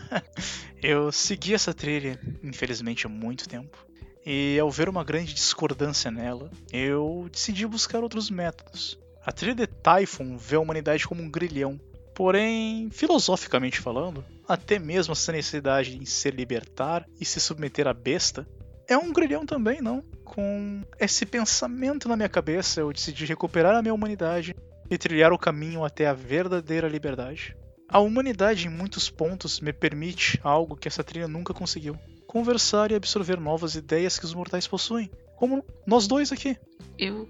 eu 0.82 1.12
segui 1.12 1.54
essa 1.54 1.74
trilha, 1.74 2.18
infelizmente, 2.42 3.06
há 3.06 3.08
muito 3.08 3.48
tempo. 3.48 3.78
E 4.24 4.58
ao 4.58 4.70
ver 4.70 4.88
uma 4.88 5.04
grande 5.04 5.34
discordância 5.34 6.10
nela, 6.10 6.50
eu 6.72 7.28
decidi 7.32 7.66
buscar 7.66 8.02
outros 8.02 8.30
métodos. 8.30 8.98
A 9.24 9.32
trilha 9.32 9.54
de 9.54 9.66
Typhon 9.66 10.36
vê 10.36 10.56
a 10.56 10.60
humanidade 10.60 11.06
como 11.06 11.22
um 11.22 11.30
grilhão. 11.30 11.80
Porém, 12.14 12.90
filosoficamente 12.90 13.80
falando, 13.80 14.24
até 14.46 14.78
mesmo 14.78 15.12
essa 15.12 15.32
necessidade 15.32 15.96
em 15.96 16.04
se 16.04 16.30
libertar 16.30 17.06
e 17.18 17.24
se 17.24 17.40
submeter 17.40 17.86
à 17.86 17.94
besta 17.94 18.46
é 18.86 18.98
um 18.98 19.12
grilhão 19.12 19.46
também, 19.46 19.80
não? 19.80 20.04
Com 20.30 20.84
esse 21.00 21.26
pensamento 21.26 22.08
na 22.08 22.16
minha 22.16 22.28
cabeça, 22.28 22.80
eu 22.80 22.92
decidi 22.92 23.24
recuperar 23.24 23.74
a 23.74 23.82
minha 23.82 23.92
humanidade 23.92 24.54
e 24.88 24.96
trilhar 24.96 25.32
o 25.32 25.38
caminho 25.38 25.84
até 25.84 26.06
a 26.06 26.12
verdadeira 26.12 26.86
liberdade. 26.86 27.56
A 27.88 27.98
humanidade, 27.98 28.68
em 28.68 28.70
muitos 28.70 29.10
pontos, 29.10 29.58
me 29.60 29.72
permite 29.72 30.38
algo 30.44 30.76
que 30.76 30.86
essa 30.86 31.02
trilha 31.02 31.26
nunca 31.26 31.52
conseguiu 31.52 31.98
conversar 32.28 32.92
e 32.92 32.94
absorver 32.94 33.40
novas 33.40 33.74
ideias 33.74 34.20
que 34.20 34.24
os 34.24 34.32
mortais 34.32 34.68
possuem, 34.68 35.10
como 35.34 35.64
nós 35.84 36.06
dois 36.06 36.30
aqui. 36.30 36.56
Eu 36.96 37.28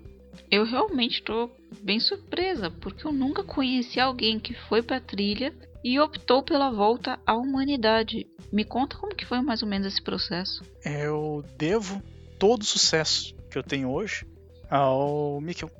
eu 0.50 0.64
realmente 0.64 1.20
estou 1.20 1.50
bem 1.82 1.98
surpresa, 1.98 2.70
porque 2.70 3.06
eu 3.06 3.12
nunca 3.12 3.42
conheci 3.42 3.98
alguém 3.98 4.38
que 4.38 4.52
foi 4.68 4.82
para 4.82 4.98
a 4.98 5.00
trilha 5.00 5.54
e 5.82 5.98
optou 5.98 6.42
pela 6.42 6.70
volta 6.70 7.18
à 7.26 7.34
humanidade. 7.34 8.26
Me 8.52 8.62
conta 8.62 8.98
como 8.98 9.14
que 9.14 9.24
foi 9.24 9.40
mais 9.40 9.62
ou 9.62 9.68
menos 9.68 9.86
esse 9.86 10.02
processo. 10.02 10.62
Eu 10.84 11.42
devo 11.56 12.02
todo 12.40 12.62
o 12.62 12.64
sucesso 12.64 13.34
que 13.50 13.58
eu 13.58 13.62
tenho 13.62 13.90
hoje 13.90 14.26
ao 14.70 15.40
Mikkel. 15.42 15.70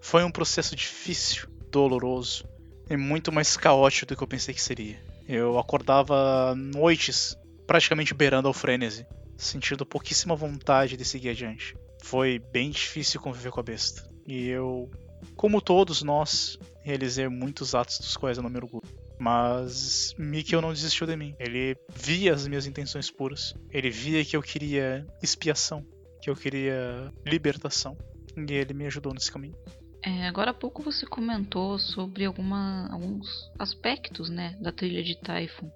Foi 0.00 0.24
um 0.24 0.30
processo 0.30 0.74
difícil, 0.74 1.48
doloroso 1.70 2.44
e 2.90 2.96
muito 2.96 3.30
mais 3.30 3.56
caótico 3.56 4.06
do 4.06 4.16
que 4.16 4.22
eu 4.22 4.28
pensei 4.28 4.52
que 4.52 4.60
seria. 4.60 5.00
Eu 5.28 5.58
acordava 5.58 6.54
noites 6.56 7.36
praticamente 7.66 8.14
beirando 8.14 8.48
ao 8.48 8.54
frenesi, 8.54 9.06
sentindo 9.36 9.86
pouquíssima 9.86 10.34
vontade 10.34 10.96
de 10.96 11.04
seguir 11.04 11.30
adiante. 11.30 11.76
Foi 12.02 12.38
bem 12.38 12.70
difícil 12.70 13.20
conviver 13.20 13.52
com 13.52 13.60
a 13.60 13.62
besta. 13.62 14.08
E 14.26 14.48
eu, 14.48 14.90
como 15.36 15.60
todos 15.60 16.02
nós, 16.02 16.58
realizei 16.82 17.28
muitos 17.28 17.74
atos 17.74 17.98
dos 17.98 18.16
quais 18.16 18.38
eu 18.38 18.42
não 18.42 18.50
me 18.50 18.56
orgulho. 18.56 18.88
Mas 19.20 20.14
Mikkel 20.18 20.62
não 20.62 20.72
desistiu 20.72 21.06
de 21.06 21.16
mim. 21.16 21.34
Ele 21.38 21.76
via 21.94 22.32
as 22.32 22.48
minhas 22.48 22.66
intenções 22.66 23.10
puras. 23.10 23.54
Ele 23.70 23.90
via 23.90 24.24
que 24.24 24.36
eu 24.36 24.42
queria 24.42 25.06
expiação, 25.22 25.84
que 26.20 26.30
eu 26.30 26.36
queria 26.36 27.12
libertação. 27.26 27.96
E 28.36 28.52
ele 28.52 28.74
me 28.74 28.86
ajudou 28.86 29.12
nesse 29.12 29.32
caminho. 29.32 29.56
É, 30.02 30.28
agora 30.28 30.52
há 30.52 30.54
pouco 30.54 30.82
você 30.82 31.04
comentou 31.04 31.78
sobre 31.78 32.24
alguma, 32.24 32.88
alguns 32.90 33.50
aspectos 33.58 34.30
né, 34.30 34.56
da 34.60 34.70
trilha 34.70 35.02
de 35.02 35.16
Typhon. 35.16 35.70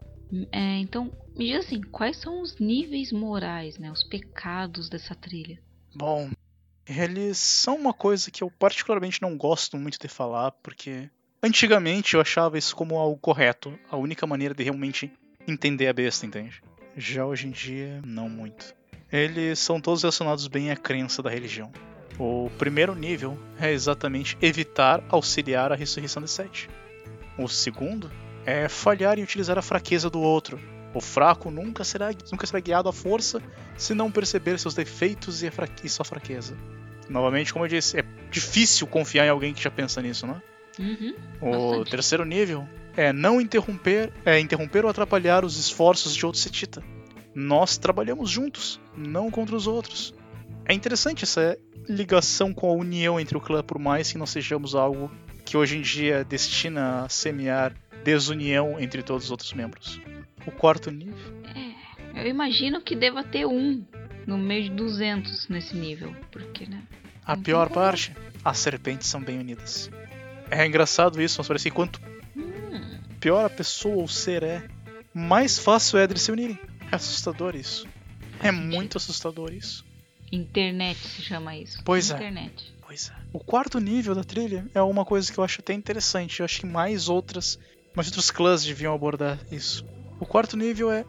É, 0.50 0.78
então, 0.78 1.10
me 1.36 1.46
diz 1.46 1.66
assim, 1.66 1.80
quais 1.80 2.16
são 2.16 2.40
os 2.40 2.58
níveis 2.58 3.12
morais, 3.12 3.78
né, 3.78 3.90
os 3.90 4.02
pecados 4.04 4.88
dessa 4.88 5.14
trilha? 5.14 5.60
Bom, 5.94 6.30
eles 6.86 7.36
são 7.36 7.76
uma 7.76 7.92
coisa 7.92 8.30
que 8.30 8.42
eu 8.42 8.50
particularmente 8.50 9.20
não 9.20 9.36
gosto 9.36 9.76
muito 9.76 9.98
de 9.98 10.08
falar, 10.08 10.52
porque 10.52 11.10
antigamente 11.42 12.14
eu 12.14 12.20
achava 12.20 12.56
isso 12.56 12.74
como 12.74 12.96
algo 12.96 13.18
correto, 13.18 13.78
a 13.90 13.96
única 13.96 14.26
maneira 14.26 14.54
de 14.54 14.62
realmente 14.62 15.12
entender 15.46 15.88
a 15.88 15.92
besta, 15.92 16.24
entende? 16.24 16.62
Já 16.96 17.26
hoje 17.26 17.48
em 17.48 17.50
dia, 17.50 18.00
não 18.04 18.28
muito. 18.28 18.74
Eles 19.12 19.58
são 19.58 19.80
todos 19.80 20.02
relacionados 20.02 20.46
bem 20.46 20.70
à 20.70 20.76
crença 20.76 21.22
da 21.22 21.28
religião. 21.28 21.70
O 22.18 22.50
primeiro 22.58 22.94
nível 22.94 23.38
é 23.60 23.70
exatamente 23.70 24.36
evitar 24.40 25.04
auxiliar 25.08 25.70
a 25.70 25.76
ressurreição 25.76 26.22
de 26.22 26.30
Sete. 26.30 26.70
O 27.38 27.48
segundo 27.48 28.10
é 28.46 28.68
falhar 28.68 29.18
em 29.18 29.22
utilizar 29.22 29.58
a 29.58 29.62
fraqueza 29.62 30.08
do 30.08 30.20
outro. 30.20 30.58
O 30.94 31.00
fraco 31.00 31.50
nunca 31.50 31.84
será, 31.84 32.10
nunca 32.30 32.46
será 32.46 32.60
guiado 32.60 32.88
à 32.88 32.92
força 32.92 33.42
se 33.76 33.94
não 33.94 34.10
perceber 34.10 34.58
seus 34.58 34.74
defeitos 34.74 35.42
e, 35.42 35.50
fraque, 35.50 35.86
e 35.86 35.90
sua 35.90 36.04
fraqueza. 36.04 36.56
Novamente, 37.08 37.52
como 37.52 37.64
eu 37.64 37.68
disse, 37.68 37.98
é 37.98 38.04
difícil 38.30 38.86
confiar 38.86 39.26
em 39.26 39.30
alguém 39.30 39.52
que 39.52 39.62
já 39.62 39.70
pensa 39.70 40.00
nisso, 40.00 40.26
não 40.26 40.34
é? 40.34 40.42
Uhum, 40.78 41.14
o 41.40 41.50
bastante. 41.50 41.90
terceiro 41.90 42.24
nível 42.24 42.66
é 42.96 43.12
não 43.12 43.40
interromper, 43.40 44.10
é 44.24 44.38
interromper 44.38 44.84
ou 44.84 44.90
atrapalhar 44.90 45.44
os 45.44 45.58
esforços 45.58 46.14
de 46.14 46.24
outro 46.24 46.40
setita. 46.40 46.82
Nós 47.34 47.78
trabalhamos 47.78 48.30
juntos, 48.30 48.80
não 48.96 49.30
contra 49.30 49.56
os 49.56 49.66
outros. 49.66 50.14
É 50.64 50.74
interessante 50.74 51.24
essa 51.24 51.58
ligação 51.88 52.52
com 52.52 52.70
a 52.70 52.74
união 52.74 53.18
entre 53.18 53.36
o 53.36 53.40
clã, 53.40 53.62
por 53.62 53.78
mais 53.78 54.12
que 54.12 54.18
não 54.18 54.26
sejamos 54.26 54.74
algo 54.74 55.10
que 55.44 55.56
hoje 55.56 55.78
em 55.78 55.82
dia 55.82 56.24
destina 56.24 57.04
a 57.04 57.08
semear 57.08 57.74
desunião 58.04 58.78
entre 58.78 59.02
todos 59.02 59.24
os 59.24 59.30
outros 59.30 59.52
membros. 59.52 60.00
O 60.46 60.50
quarto 60.50 60.90
nível. 60.90 61.16
É, 62.14 62.22
eu 62.24 62.28
imagino 62.28 62.80
que 62.80 62.94
deva 62.94 63.22
ter 63.22 63.46
um 63.46 63.84
no 64.26 64.38
meio 64.38 64.64
de 64.64 64.70
200 64.70 65.48
nesse 65.48 65.76
nível, 65.76 66.14
porque, 66.30 66.66
né? 66.66 66.82
A 67.24 67.36
pior 67.36 67.70
parte, 67.70 68.12
as 68.44 68.58
serpentes 68.58 69.08
são 69.08 69.22
bem 69.22 69.38
unidas. 69.38 69.90
É 70.50 70.66
engraçado 70.66 71.20
isso, 71.20 71.38
mas 71.38 71.48
parece 71.48 71.70
que 71.70 71.74
quanto 71.74 72.00
hum. 72.36 72.98
pior 73.20 73.44
a 73.44 73.50
pessoa 73.50 73.96
ou 73.96 74.08
ser 74.08 74.42
é, 74.42 74.68
mais 75.14 75.58
fácil 75.58 75.98
é 75.98 76.06
de 76.06 76.18
se 76.18 76.32
unirem. 76.32 76.58
É 76.92 76.96
assustador 76.96 77.56
isso. 77.56 77.88
É 78.40 78.52
muito 78.52 78.98
assustador 78.98 79.52
isso. 79.52 79.84
Internet 80.30 80.98
se 80.98 81.22
chama 81.22 81.56
isso. 81.56 81.82
Pois 81.84 82.10
é. 82.10 82.14
Internet. 82.14 82.72
é. 82.78 82.82
Pois 82.86 83.10
é. 83.10 83.22
O 83.32 83.40
quarto 83.40 83.80
nível 83.80 84.14
da 84.14 84.22
trilha 84.22 84.66
é 84.74 84.82
uma 84.82 85.04
coisa 85.04 85.32
que 85.32 85.38
eu 85.38 85.44
acho 85.44 85.60
até 85.60 85.72
interessante. 85.72 86.40
Eu 86.40 86.44
acho 86.44 86.60
que 86.60 86.66
mais 86.66 87.08
outras 87.08 87.58
mas 87.94 88.06
outros 88.06 88.30
clãs 88.30 88.64
deviam 88.64 88.94
abordar 88.94 89.38
isso. 89.50 89.84
O 90.18 90.26
quarto 90.26 90.56
nível 90.56 90.90
é 90.90 91.04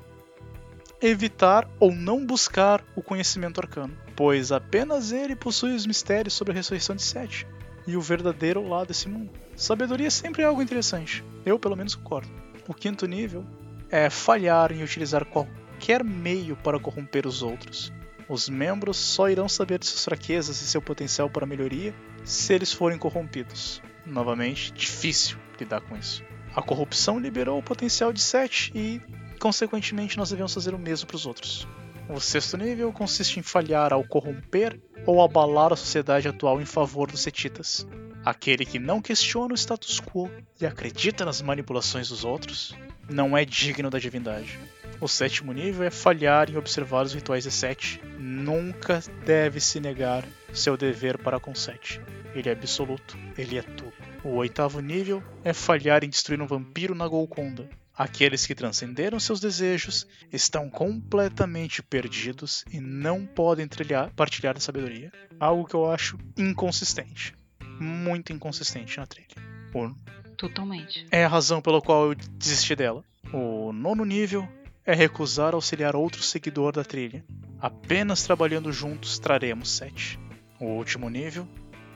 evitar 1.01 1.69
ou 1.79 1.91
não 1.93 2.25
buscar 2.25 2.83
o 2.95 3.01
conhecimento 3.01 3.59
arcano, 3.59 3.97
pois 4.15 4.51
apenas 4.51 5.11
ele 5.11 5.35
possui 5.35 5.75
os 5.75 5.85
mistérios 5.85 6.33
sobre 6.33 6.53
a 6.53 6.55
ressurreição 6.55 6.95
de 6.95 7.03
Sete 7.03 7.47
e 7.85 7.95
o 7.95 8.01
verdadeiro 8.01 8.67
lado 8.67 8.87
desse 8.87 9.09
mundo. 9.09 9.29
Sabedoria 9.55 10.09
sempre 10.09 10.41
é 10.41 10.45
algo 10.45 10.61
interessante, 10.61 11.23
eu 11.45 11.59
pelo 11.59 11.75
menos 11.75 11.95
concordo. 11.95 12.31
O 12.67 12.73
quinto 12.73 13.05
nível 13.05 13.45
é 13.89 14.09
falhar 14.09 14.71
em 14.71 14.83
utilizar 14.83 15.25
qualquer 15.25 15.62
meio 16.03 16.55
para 16.55 16.79
corromper 16.79 17.27
os 17.27 17.41
outros. 17.41 17.91
Os 18.29 18.47
membros 18.47 18.97
só 18.97 19.29
irão 19.29 19.49
saber 19.49 19.79
de 19.79 19.85
suas 19.85 20.05
fraquezas 20.05 20.61
e 20.61 20.65
seu 20.65 20.81
potencial 20.81 21.29
para 21.29 21.45
melhoria 21.45 21.93
se 22.23 22.53
eles 22.53 22.71
forem 22.71 22.97
corrompidos. 22.97 23.81
Novamente, 24.05 24.71
difícil 24.71 25.37
lidar 25.59 25.81
com 25.81 25.97
isso. 25.97 26.23
A 26.55 26.61
corrupção 26.61 27.19
liberou 27.19 27.59
o 27.59 27.63
potencial 27.63 28.13
de 28.13 28.21
Sete 28.21 28.71
e, 28.73 29.01
consequentemente, 29.39 30.17
nós 30.17 30.29
devemos 30.29 30.53
fazer 30.53 30.73
o 30.73 30.79
mesmo 30.79 31.07
para 31.07 31.15
os 31.15 31.25
outros. 31.25 31.67
O 32.09 32.19
sexto 32.19 32.57
nível 32.57 32.91
consiste 32.91 33.39
em 33.39 33.43
falhar 33.43 33.93
ao 33.93 34.03
corromper 34.03 34.79
ou 35.05 35.21
abalar 35.21 35.71
a 35.71 35.75
sociedade 35.75 36.27
atual 36.27 36.61
em 36.61 36.65
favor 36.65 37.09
dos 37.09 37.21
setitas. 37.21 37.87
Aquele 38.25 38.65
que 38.65 38.77
não 38.77 39.01
questiona 39.01 39.53
o 39.53 39.57
status 39.57 39.99
quo 39.99 40.29
e 40.59 40.65
acredita 40.65 41.25
nas 41.25 41.41
manipulações 41.41 42.09
dos 42.09 42.23
outros 42.23 42.75
não 43.09 43.37
é 43.37 43.43
digno 43.43 43.89
da 43.89 43.99
divindade. 43.99 44.59
O 44.99 45.07
sétimo 45.07 45.51
nível 45.51 45.83
é 45.83 45.89
falhar 45.89 46.49
em 46.49 46.57
observar 46.57 47.05
os 47.05 47.13
rituais 47.13 47.43
de 47.43 47.51
Sete. 47.51 48.01
Nunca 48.17 49.01
deve 49.25 49.59
se 49.59 49.79
negar 49.79 50.25
seu 50.53 50.77
dever 50.77 51.17
para 51.17 51.39
com 51.39 51.53
Sete. 51.53 51.99
Ele 52.33 52.49
é 52.49 52.53
absoluto, 52.53 53.17
ele 53.37 53.57
é 53.57 53.61
tudo. 53.61 53.93
O 54.23 54.35
oitavo 54.35 54.79
nível 54.79 55.21
é 55.43 55.53
falhar 55.53 56.03
em 56.03 56.09
destruir 56.09 56.41
um 56.41 56.47
vampiro 56.47 56.95
na 56.95 57.07
Golconda. 57.07 57.69
Aqueles 57.95 58.47
que 58.47 58.55
transcenderam 58.55 59.19
seus 59.19 59.39
desejos 59.39 60.07
estão 60.31 60.67
completamente 60.67 61.83
perdidos 61.83 62.65
e 62.71 62.79
não 62.79 63.23
podem 63.23 63.67
trilhar, 63.67 64.11
partilhar 64.15 64.57
a 64.57 64.59
sabedoria. 64.59 65.11
Algo 65.39 65.67
que 65.67 65.75
eu 65.75 65.91
acho 65.91 66.17
inconsistente. 66.35 67.35
Muito 67.79 68.33
inconsistente 68.33 68.97
na 68.97 69.05
trilha. 69.05 69.35
O... 69.75 69.93
Totalmente. 70.35 71.05
É 71.11 71.23
a 71.23 71.27
razão 71.27 71.61
pela 71.61 71.81
qual 71.81 72.09
eu 72.09 72.15
desisti 72.15 72.75
dela. 72.75 73.03
O 73.31 73.71
nono 73.71 74.03
nível 74.05 74.47
é 74.85 74.93
recusar 74.93 75.53
auxiliar 75.53 75.95
outro 75.95 76.21
seguidor 76.21 76.73
da 76.73 76.83
trilha. 76.83 77.23
Apenas 77.59 78.23
trabalhando 78.23 78.71
juntos 78.71 79.17
traremos 79.19 79.69
sete. 79.71 80.19
O 80.59 80.65
último 80.65 81.09
nível 81.09 81.47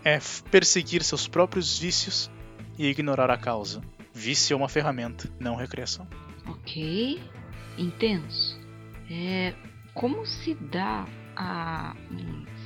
é 0.03 0.19
perseguir 0.49 1.03
seus 1.03 1.27
próprios 1.27 1.77
vícios 1.77 2.31
e 2.77 2.87
ignorar 2.87 3.29
a 3.29 3.37
causa. 3.37 3.81
Vício 4.13 4.53
é 4.53 4.57
uma 4.57 4.69
ferramenta, 4.69 5.29
não 5.39 5.55
recreação. 5.55 6.07
Ok, 6.47 7.21
intenso. 7.77 8.59
É, 9.09 9.53
como 9.93 10.25
se 10.25 10.53
dá 10.55 11.05
a. 11.35 11.95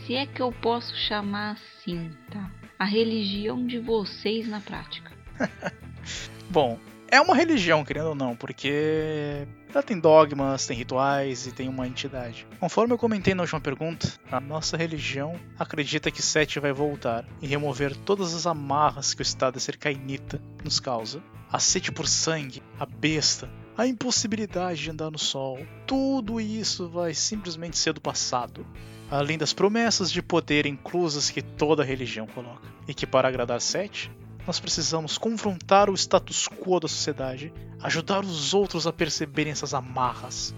Se 0.06 0.16
é 0.16 0.26
que 0.26 0.42
eu 0.42 0.52
posso 0.52 0.96
chamar 0.96 1.54
assim, 1.54 2.12
tá? 2.32 2.52
A 2.78 2.86
religião 2.86 3.66
de 3.66 3.80
vocês 3.80 4.48
na 4.48 4.60
prática. 4.60 5.12
Bom, 6.50 6.80
é 7.08 7.20
uma 7.20 7.36
religião, 7.36 7.84
querendo 7.84 8.10
ou 8.10 8.16
não, 8.16 8.36
porque 8.36 9.46
ela 9.78 9.84
tem 9.84 10.00
dogmas, 10.00 10.66
tem 10.66 10.78
rituais 10.78 11.48
e 11.48 11.52
tem 11.52 11.68
uma 11.70 11.88
entidade. 11.88 12.48
Conforme 12.60 12.94
eu 12.94 12.98
comentei 12.98 13.34
na 13.34 13.44
última 13.44 13.62
pergunta, 13.62 14.08
a 14.32 14.40
nossa 14.40 14.78
religião 14.78 15.40
acredita 15.58 16.12
que 16.12 16.22
Sete 16.22 16.60
vai 16.60 16.72
voltar 16.72 17.26
e 17.42 17.48
remover 17.48 17.96
todas 17.96 18.34
as 18.34 18.46
amarras 18.46 19.14
que 19.14 19.22
o 19.22 19.24
estado 19.24 19.56
de 19.56 19.62
ser 19.62 19.78
cainita 19.78 20.42
nos 20.64 20.80
causa. 20.80 21.22
A 21.52 21.60
sede 21.60 21.92
por 21.92 22.08
sangue, 22.08 22.64
a 22.80 22.86
besta, 22.86 23.50
a 23.78 23.86
impossibilidade 23.88 24.84
de 24.84 24.92
andar 24.92 25.12
no 25.12 25.20
sol, 25.20 25.60
tudo 25.86 26.40
isso 26.40 26.88
vai 26.88 27.14
simplesmente 27.14 27.78
ser 27.78 27.94
do 27.94 28.02
passado. 28.02 28.66
Além 29.10 29.38
das 29.38 29.52
promessas 29.52 30.12
de 30.12 30.22
poder 30.22 30.66
inclusas 30.66 31.30
que 31.30 31.42
toda 31.42 31.84
religião 31.84 32.26
coloca. 32.28 32.68
E 32.88 32.94
que 32.94 33.06
para 33.06 33.28
agradar 33.28 33.60
Sete, 33.60 34.10
nós 34.46 34.60
precisamos 34.60 35.18
confrontar 35.18 35.90
o 35.90 35.94
status 35.94 36.48
quo 36.48 36.80
da 36.80 36.88
sociedade, 36.88 37.54
ajudar 37.82 38.24
os 38.24 38.54
outros 38.54 38.88
a 38.88 38.94
perceberem 38.94 39.52
essas 39.52 39.74
amarras, 39.74 40.54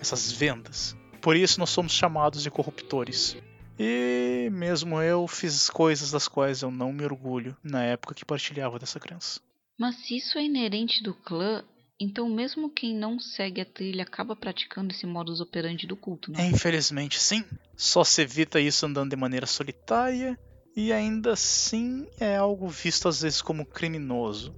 essas 0.00 0.30
vendas. 0.32 0.96
Por 1.20 1.36
isso 1.36 1.58
nós 1.60 1.70
somos 1.70 1.92
chamados 1.92 2.42
de 2.42 2.50
corruptores. 2.50 3.36
E 3.78 4.48
mesmo 4.50 5.00
eu 5.00 5.26
fiz 5.28 5.70
coisas 5.70 6.10
das 6.10 6.26
quais 6.26 6.62
eu 6.62 6.70
não 6.70 6.92
me 6.92 7.04
orgulho 7.04 7.56
na 7.62 7.84
época 7.84 8.14
que 8.14 8.24
partilhava 8.24 8.78
dessa 8.78 8.98
crença. 8.98 9.40
Mas 9.78 9.94
se 9.96 10.16
isso 10.16 10.36
é 10.36 10.44
inerente 10.44 11.02
do 11.02 11.14
clã, 11.14 11.62
então 12.00 12.28
mesmo 12.28 12.68
quem 12.68 12.94
não 12.94 13.20
segue 13.20 13.60
a 13.60 13.64
trilha 13.64 14.02
acaba 14.02 14.34
praticando 14.34 14.92
esse 14.92 15.06
modus 15.06 15.40
operandi 15.40 15.86
do 15.86 15.96
culto, 15.96 16.32
não? 16.32 16.44
Infelizmente 16.44 17.20
sim. 17.20 17.44
Só 17.76 18.02
se 18.02 18.22
evita 18.22 18.60
isso 18.60 18.84
andando 18.84 19.10
de 19.10 19.16
maneira 19.16 19.46
solitária 19.46 20.36
e 20.78 20.92
ainda 20.92 21.32
assim 21.32 22.06
é 22.20 22.36
algo 22.36 22.68
visto 22.68 23.08
às 23.08 23.22
vezes 23.22 23.42
como 23.42 23.66
criminoso. 23.66 24.54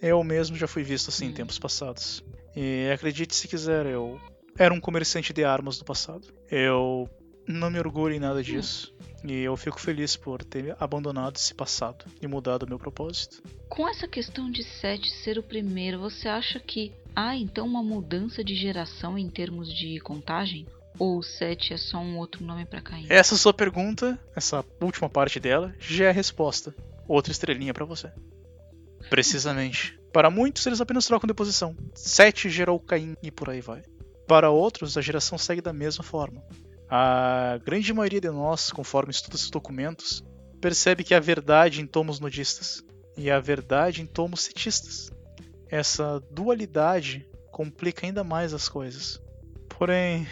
Eu 0.00 0.22
mesmo 0.22 0.54
já 0.54 0.68
fui 0.68 0.84
visto 0.84 1.08
assim 1.08 1.26
em 1.26 1.32
tempos 1.32 1.58
passados. 1.58 2.22
E 2.54 2.88
acredite 2.94 3.34
se 3.34 3.48
quiser, 3.48 3.84
eu 3.84 4.20
era 4.56 4.72
um 4.72 4.78
comerciante 4.78 5.32
de 5.32 5.42
armas 5.42 5.76
no 5.80 5.84
passado. 5.84 6.28
Eu 6.48 7.10
não 7.48 7.68
me 7.68 7.80
orgulho 7.80 8.14
em 8.14 8.20
nada 8.20 8.44
disso. 8.44 8.94
E 9.24 9.40
eu 9.40 9.56
fico 9.56 9.80
feliz 9.80 10.14
por 10.14 10.44
ter 10.44 10.76
abandonado 10.78 11.34
esse 11.34 11.52
passado 11.52 12.04
e 12.22 12.28
mudado 12.28 12.62
o 12.62 12.68
meu 12.68 12.78
propósito. 12.78 13.42
Com 13.68 13.88
essa 13.88 14.06
questão 14.06 14.48
de 14.48 14.62
Sete 14.62 15.10
ser 15.10 15.36
o 15.36 15.42
primeiro, 15.42 15.98
você 15.98 16.28
acha 16.28 16.60
que 16.60 16.92
há 17.12 17.34
então 17.34 17.66
uma 17.66 17.82
mudança 17.82 18.44
de 18.44 18.54
geração 18.54 19.18
em 19.18 19.28
termos 19.28 19.74
de 19.74 19.98
contagem? 19.98 20.64
Ou 20.98 21.22
7 21.22 21.74
é 21.74 21.76
só 21.76 21.98
um 21.98 22.18
outro 22.18 22.44
nome 22.44 22.64
para 22.64 22.80
Caim? 22.80 23.06
Essa 23.08 23.36
sua 23.36 23.52
pergunta, 23.52 24.18
essa 24.34 24.64
última 24.80 25.08
parte 25.08 25.38
dela, 25.38 25.74
já 25.78 26.06
é 26.06 26.08
a 26.08 26.12
resposta. 26.12 26.74
Outra 27.06 27.32
estrelinha 27.32 27.74
para 27.74 27.84
você. 27.84 28.10
Precisamente. 29.08 29.98
Para 30.12 30.30
muitos, 30.30 30.64
eles 30.64 30.80
apenas 30.80 31.04
trocam 31.04 31.28
de 31.28 31.34
posição. 31.34 31.76
7 31.94 32.48
gerou 32.48 32.80
Caim 32.80 33.14
e 33.22 33.30
por 33.30 33.50
aí 33.50 33.60
vai. 33.60 33.82
Para 34.26 34.50
outros, 34.50 34.96
a 34.96 35.02
geração 35.02 35.36
segue 35.36 35.60
da 35.60 35.74
mesma 35.74 36.02
forma. 36.02 36.42
A 36.88 37.58
grande 37.64 37.92
maioria 37.92 38.20
de 38.20 38.30
nós, 38.30 38.70
conforme 38.70 39.10
estuda 39.10 39.36
esses 39.36 39.50
documentos, 39.50 40.24
percebe 40.60 41.04
que 41.04 41.14
a 41.14 41.20
verdade 41.20 41.82
em 41.82 41.86
tomos 41.86 42.18
nudistas 42.18 42.82
e 43.16 43.30
a 43.30 43.38
verdade 43.38 44.02
em 44.02 44.06
tomos 44.06 44.42
cetistas. 44.42 45.10
Essa 45.68 46.22
dualidade 46.30 47.28
complica 47.52 48.06
ainda 48.06 48.24
mais 48.24 48.54
as 48.54 48.68
coisas. 48.68 49.20
Porém, 49.68 50.26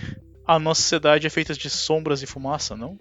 a 0.46 0.59
nossa 0.59 0.83
sociedade 0.83 1.26
é 1.26 1.30
feita 1.30 1.54
de 1.54 1.70
sombras 1.70 2.22
e 2.22 2.26
fumaça, 2.26 2.76
não? 2.76 2.98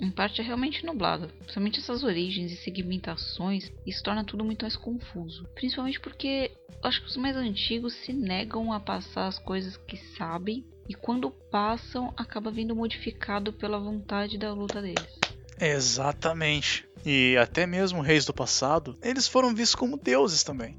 Em 0.00 0.10
parte 0.10 0.40
é 0.40 0.44
realmente 0.44 0.84
nublada, 0.84 1.28
principalmente 1.28 1.78
essas 1.78 2.02
origens 2.02 2.50
e 2.50 2.56
segmentações, 2.56 3.70
isso 3.86 4.02
torna 4.02 4.24
tudo 4.24 4.42
muito 4.42 4.62
mais 4.62 4.74
confuso. 4.74 5.46
Principalmente 5.54 6.00
porque 6.00 6.50
acho 6.82 7.02
que 7.02 7.08
os 7.08 7.16
mais 7.18 7.36
antigos 7.36 7.92
se 7.92 8.12
negam 8.12 8.72
a 8.72 8.80
passar 8.80 9.26
as 9.26 9.38
coisas 9.38 9.76
que 9.76 9.98
sabem 10.16 10.64
e 10.88 10.94
quando 10.94 11.30
passam 11.30 12.14
acaba 12.16 12.50
vindo 12.50 12.74
modificado 12.74 13.52
pela 13.52 13.78
vontade 13.78 14.38
da 14.38 14.54
luta 14.54 14.80
deles. 14.80 15.18
Exatamente. 15.60 16.88
E 17.04 17.36
até 17.36 17.66
mesmo 17.66 18.00
reis 18.00 18.24
do 18.24 18.32
passado, 18.32 18.98
eles 19.02 19.28
foram 19.28 19.54
vistos 19.54 19.74
como 19.74 19.98
deuses 19.98 20.42
também. 20.42 20.78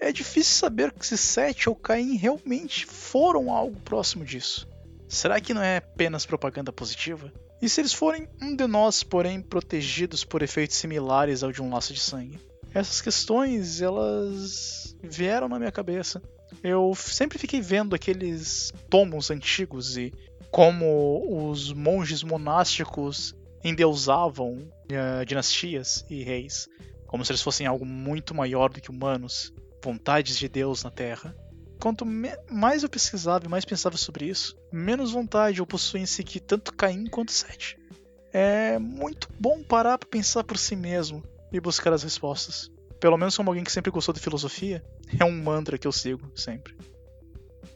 É 0.00 0.10
difícil 0.10 0.56
saber 0.56 0.92
se 1.00 1.16
Sete 1.18 1.68
ou 1.68 1.76
Caim 1.76 2.16
realmente 2.16 2.86
foram 2.86 3.52
algo 3.52 3.78
próximo 3.80 4.24
disso. 4.24 4.66
Será 5.12 5.38
que 5.42 5.52
não 5.52 5.62
é 5.62 5.76
apenas 5.76 6.24
propaganda 6.24 6.72
positiva? 6.72 7.30
E 7.60 7.68
se 7.68 7.82
eles 7.82 7.92
forem 7.92 8.26
um 8.40 8.56
de 8.56 8.66
nós, 8.66 9.02
porém 9.02 9.42
protegidos 9.42 10.24
por 10.24 10.42
efeitos 10.42 10.78
similares 10.78 11.42
ao 11.42 11.52
de 11.52 11.60
um 11.60 11.70
laço 11.70 11.92
de 11.92 12.00
sangue? 12.00 12.40
Essas 12.72 13.02
questões, 13.02 13.82
elas 13.82 14.96
vieram 15.02 15.50
na 15.50 15.58
minha 15.58 15.70
cabeça. 15.70 16.22
Eu 16.64 16.94
sempre 16.94 17.38
fiquei 17.38 17.60
vendo 17.60 17.94
aqueles 17.94 18.72
tomos 18.88 19.30
antigos 19.30 19.98
e 19.98 20.14
como 20.50 21.46
os 21.46 21.74
monges 21.74 22.22
monásticos 22.22 23.34
endeusavam 23.62 24.54
uh, 24.54 25.26
dinastias 25.26 26.06
e 26.08 26.24
reis, 26.24 26.66
como 27.06 27.22
se 27.22 27.32
eles 27.32 27.42
fossem 27.42 27.66
algo 27.66 27.84
muito 27.84 28.34
maior 28.34 28.70
do 28.70 28.80
que 28.80 28.90
humanos, 28.90 29.52
vontades 29.84 30.38
de 30.38 30.48
Deus 30.48 30.82
na 30.82 30.90
Terra 30.90 31.36
quanto 31.82 32.06
mais 32.48 32.84
eu 32.84 32.88
pesquisava 32.88 33.44
e 33.44 33.48
mais 33.48 33.64
pensava 33.64 33.96
sobre 33.96 34.26
isso, 34.26 34.56
menos 34.72 35.10
vontade 35.10 35.58
eu 35.58 35.66
possuía 35.66 36.04
em 36.04 36.06
seguir 36.06 36.38
tanto 36.38 36.72
Caim 36.72 37.06
quanto 37.06 37.32
Sete. 37.32 37.76
É 38.32 38.78
muito 38.78 39.28
bom 39.36 39.64
parar 39.64 39.98
para 39.98 40.08
pensar 40.08 40.44
por 40.44 40.56
si 40.56 40.76
mesmo 40.76 41.24
e 41.52 41.58
buscar 41.58 41.92
as 41.92 42.04
respostas. 42.04 42.70
Pelo 43.00 43.18
menos 43.18 43.36
como 43.36 43.50
alguém 43.50 43.64
que 43.64 43.72
sempre 43.72 43.90
gostou 43.90 44.14
de 44.14 44.20
filosofia, 44.20 44.80
é 45.18 45.24
um 45.24 45.42
mantra 45.42 45.76
que 45.76 45.84
eu 45.84 45.90
sigo 45.90 46.30
sempre. 46.36 46.72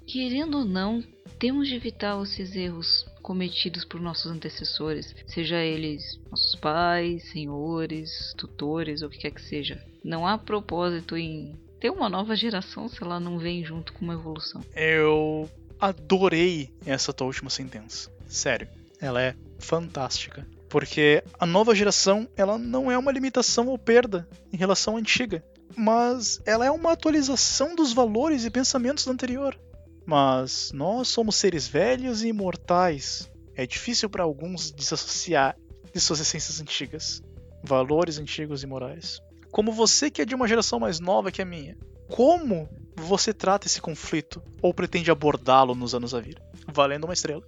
Querendo 0.07 0.59
ou 0.59 0.65
não, 0.65 1.03
temos 1.37 1.67
de 1.67 1.75
evitar 1.75 2.23
esses 2.23 2.55
erros 2.55 3.05
cometidos 3.23 3.85
por 3.85 4.01
nossos 4.01 4.31
antecessores, 4.31 5.17
seja 5.27 5.57
eles 5.57 6.21
nossos 6.31 6.55
pais, 6.55 7.29
senhores, 7.33 8.33
tutores 8.39 9.03
ou 9.03 9.09
o 9.09 9.11
que 9.11 9.19
quer 9.19 9.33
que 9.33 9.43
seja. 9.43 9.85
Não 10.05 10.25
há 10.25 10.39
propósito 10.39 11.17
em 11.17 11.59
ter 11.81 11.91
uma 11.91 12.09
nova 12.09 12.35
geração 12.35 12.89
se 12.89 13.03
ela 13.03 13.21
não 13.21 13.39
vem 13.39 13.65
junto 13.65 13.93
com 13.93 14.05
uma 14.05 14.15
evolução. 14.15 14.63
Eu 14.75 15.49
adorei 15.79 16.71
essa 16.85 17.13
tua 17.13 17.27
última 17.27 17.51
sentença. 17.51 18.11
Sério, 18.27 18.69
ela 19.01 19.23
é 19.23 19.35
fantástica. 19.59 20.47
Porque 20.69 21.23
a 21.39 21.47
nova 21.47 21.75
geração, 21.75 22.29
ela 22.37 22.59
não 22.59 22.91
é 22.91 22.99
uma 22.99 23.13
limitação 23.13 23.69
ou 23.69 23.79
perda 23.79 24.29
em 24.53 24.57
relação 24.57 24.97
à 24.97 24.99
antiga, 24.99 25.45
mas 25.77 26.41
ela 26.45 26.67
é 26.67 26.71
uma 26.71 26.93
atualização 26.93 27.75
dos 27.75 27.93
valores 27.93 28.45
e 28.45 28.51
pensamentos 28.51 29.05
do 29.05 29.13
anterior. 29.13 29.59
Mas 30.05 30.73
nós 30.73 31.09
somos 31.09 31.37
seres 31.37 31.67
velhos 31.67 32.23
e 32.23 32.29
imortais. 32.29 33.31
É 33.55 33.67
difícil 33.67 34.11
para 34.11 34.25
alguns 34.25 34.71
desassociar 34.71 35.57
de 35.93 36.01
suas 36.01 36.21
essências 36.21 36.61
antigas, 36.61 37.23
valores 37.63 38.19
antigos 38.19 38.63
e 38.63 38.67
morais 38.67 39.21
como 39.57 39.73
você 39.73 40.11
que 40.11 40.21
é 40.21 40.27
de 40.27 40.35
uma 40.35 40.47
geração 40.47 40.79
mais 40.79 41.01
nova 41.01 41.33
que 41.33 41.41
a 41.41 41.45
minha, 41.47 41.75
como 42.11 42.69
você 42.95 43.33
trata 43.33 43.67
esse 43.67 43.81
conflito 43.81 44.43
ou 44.61 44.75
pretende 44.75 45.11
abordá-lo 45.11 45.75
nos 45.75 45.95
anos 45.95 46.15
a 46.15 46.21
vir? 46.21 46.39
Valendo 46.69 47.05
uma 47.05 47.15
estrela. 47.15 47.43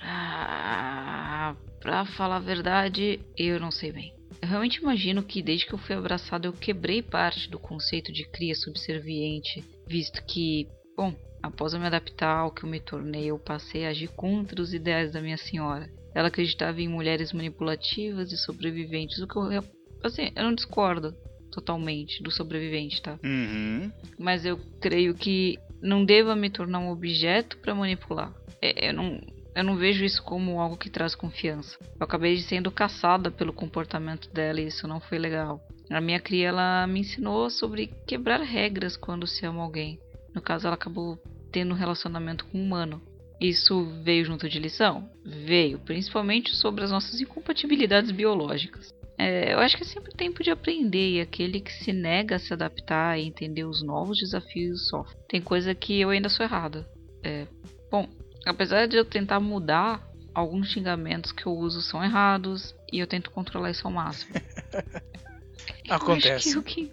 Ah, 0.00 1.56
pra 1.80 2.06
falar 2.06 2.36
a 2.36 2.38
verdade, 2.38 3.18
eu 3.36 3.58
não 3.58 3.72
sei 3.72 3.90
bem. 3.90 4.14
Eu 4.40 4.46
realmente 4.46 4.76
imagino 4.76 5.24
que 5.24 5.42
desde 5.42 5.66
que 5.66 5.74
eu 5.74 5.78
fui 5.78 5.96
abraçado 5.96 6.44
eu 6.44 6.52
quebrei 6.52 7.02
parte 7.02 7.50
do 7.50 7.58
conceito 7.58 8.12
de 8.12 8.24
cria 8.30 8.54
subserviente, 8.54 9.64
visto 9.88 10.24
que, 10.24 10.68
bom, 10.96 11.12
após 11.42 11.74
eu 11.74 11.80
me 11.80 11.86
adaptar 11.86 12.42
ao 12.42 12.52
que 12.52 12.62
eu 12.62 12.70
me 12.70 12.78
tornei, 12.78 13.26
eu 13.26 13.40
passei 13.40 13.86
a 13.86 13.88
agir 13.88 14.06
contra 14.10 14.62
os 14.62 14.72
ideais 14.72 15.12
da 15.12 15.20
minha 15.20 15.36
senhora. 15.36 15.90
Ela 16.14 16.28
acreditava 16.28 16.80
em 16.80 16.86
mulheres 16.86 17.32
manipulativas 17.32 18.30
e 18.30 18.36
sobreviventes, 18.36 19.18
o 19.18 19.26
que 19.26 19.36
eu, 19.36 19.64
assim, 20.04 20.30
eu 20.36 20.44
não 20.44 20.54
discordo 20.54 21.12
totalmente 21.50 22.22
do 22.22 22.30
sobrevivente, 22.30 23.02
tá? 23.02 23.18
Uhum. 23.24 23.90
Mas 24.18 24.44
eu 24.44 24.58
creio 24.80 25.14
que 25.14 25.58
não 25.82 26.04
deva 26.04 26.36
me 26.36 26.50
tornar 26.50 26.78
um 26.78 26.90
objeto 26.90 27.58
para 27.58 27.74
manipular. 27.74 28.32
É, 28.60 28.88
eu, 28.88 28.94
não, 28.94 29.20
eu 29.54 29.64
não 29.64 29.76
vejo 29.76 30.04
isso 30.04 30.22
como 30.22 30.60
algo 30.60 30.76
que 30.76 30.90
traz 30.90 31.14
confiança. 31.14 31.76
Eu 31.98 32.04
acabei 32.04 32.38
sendo 32.38 32.70
caçada 32.70 33.30
pelo 33.30 33.52
comportamento 33.52 34.30
dela 34.32 34.60
e 34.60 34.66
isso 34.66 34.86
não 34.86 35.00
foi 35.00 35.18
legal. 35.18 35.60
A 35.90 36.00
minha 36.00 36.20
cria 36.20 36.48
ela 36.48 36.86
me 36.86 37.00
ensinou 37.00 37.50
sobre 37.50 37.88
quebrar 38.06 38.40
regras 38.40 38.96
quando 38.96 39.26
se 39.26 39.44
ama 39.44 39.62
alguém. 39.62 39.98
No 40.34 40.40
caso, 40.40 40.66
ela 40.66 40.74
acabou 40.74 41.18
tendo 41.50 41.72
um 41.72 41.76
relacionamento 41.76 42.44
com 42.46 42.58
um 42.58 42.62
humano. 42.62 43.02
Isso 43.40 43.84
veio 44.04 44.24
junto 44.24 44.48
de 44.48 44.58
lição? 44.58 45.08
Veio, 45.24 45.78
principalmente 45.78 46.54
sobre 46.54 46.84
as 46.84 46.90
nossas 46.90 47.20
incompatibilidades 47.20 48.10
biológicas. 48.10 48.94
É, 49.22 49.52
eu 49.52 49.58
acho 49.58 49.76
que 49.76 49.82
é 49.82 49.86
sempre 49.86 50.14
tempo 50.14 50.42
de 50.42 50.50
aprender 50.50 51.16
e 51.16 51.20
aquele 51.20 51.60
que 51.60 51.70
se 51.70 51.92
nega 51.92 52.36
a 52.36 52.38
se 52.38 52.54
adaptar 52.54 53.18
e 53.18 53.26
entender 53.26 53.64
os 53.64 53.82
novos 53.82 54.16
desafios 54.16 54.88
sofre. 54.88 55.14
Tem 55.28 55.42
coisa 55.42 55.74
que 55.74 56.00
eu 56.00 56.08
ainda 56.08 56.30
sou 56.30 56.42
errada. 56.42 56.88
É, 57.22 57.46
bom, 57.90 58.08
apesar 58.46 58.88
de 58.88 58.96
eu 58.96 59.04
tentar 59.04 59.38
mudar, 59.38 60.02
alguns 60.32 60.68
xingamentos 60.68 61.32
que 61.32 61.44
eu 61.44 61.52
uso 61.52 61.82
são 61.82 62.02
errados 62.02 62.74
e 62.90 62.98
eu 62.98 63.06
tento 63.06 63.30
controlar 63.30 63.70
isso 63.70 63.86
ao 63.86 63.92
máximo. 63.92 64.32
Acontece. 65.90 66.58
Que, 66.62 66.86
que, 66.86 66.92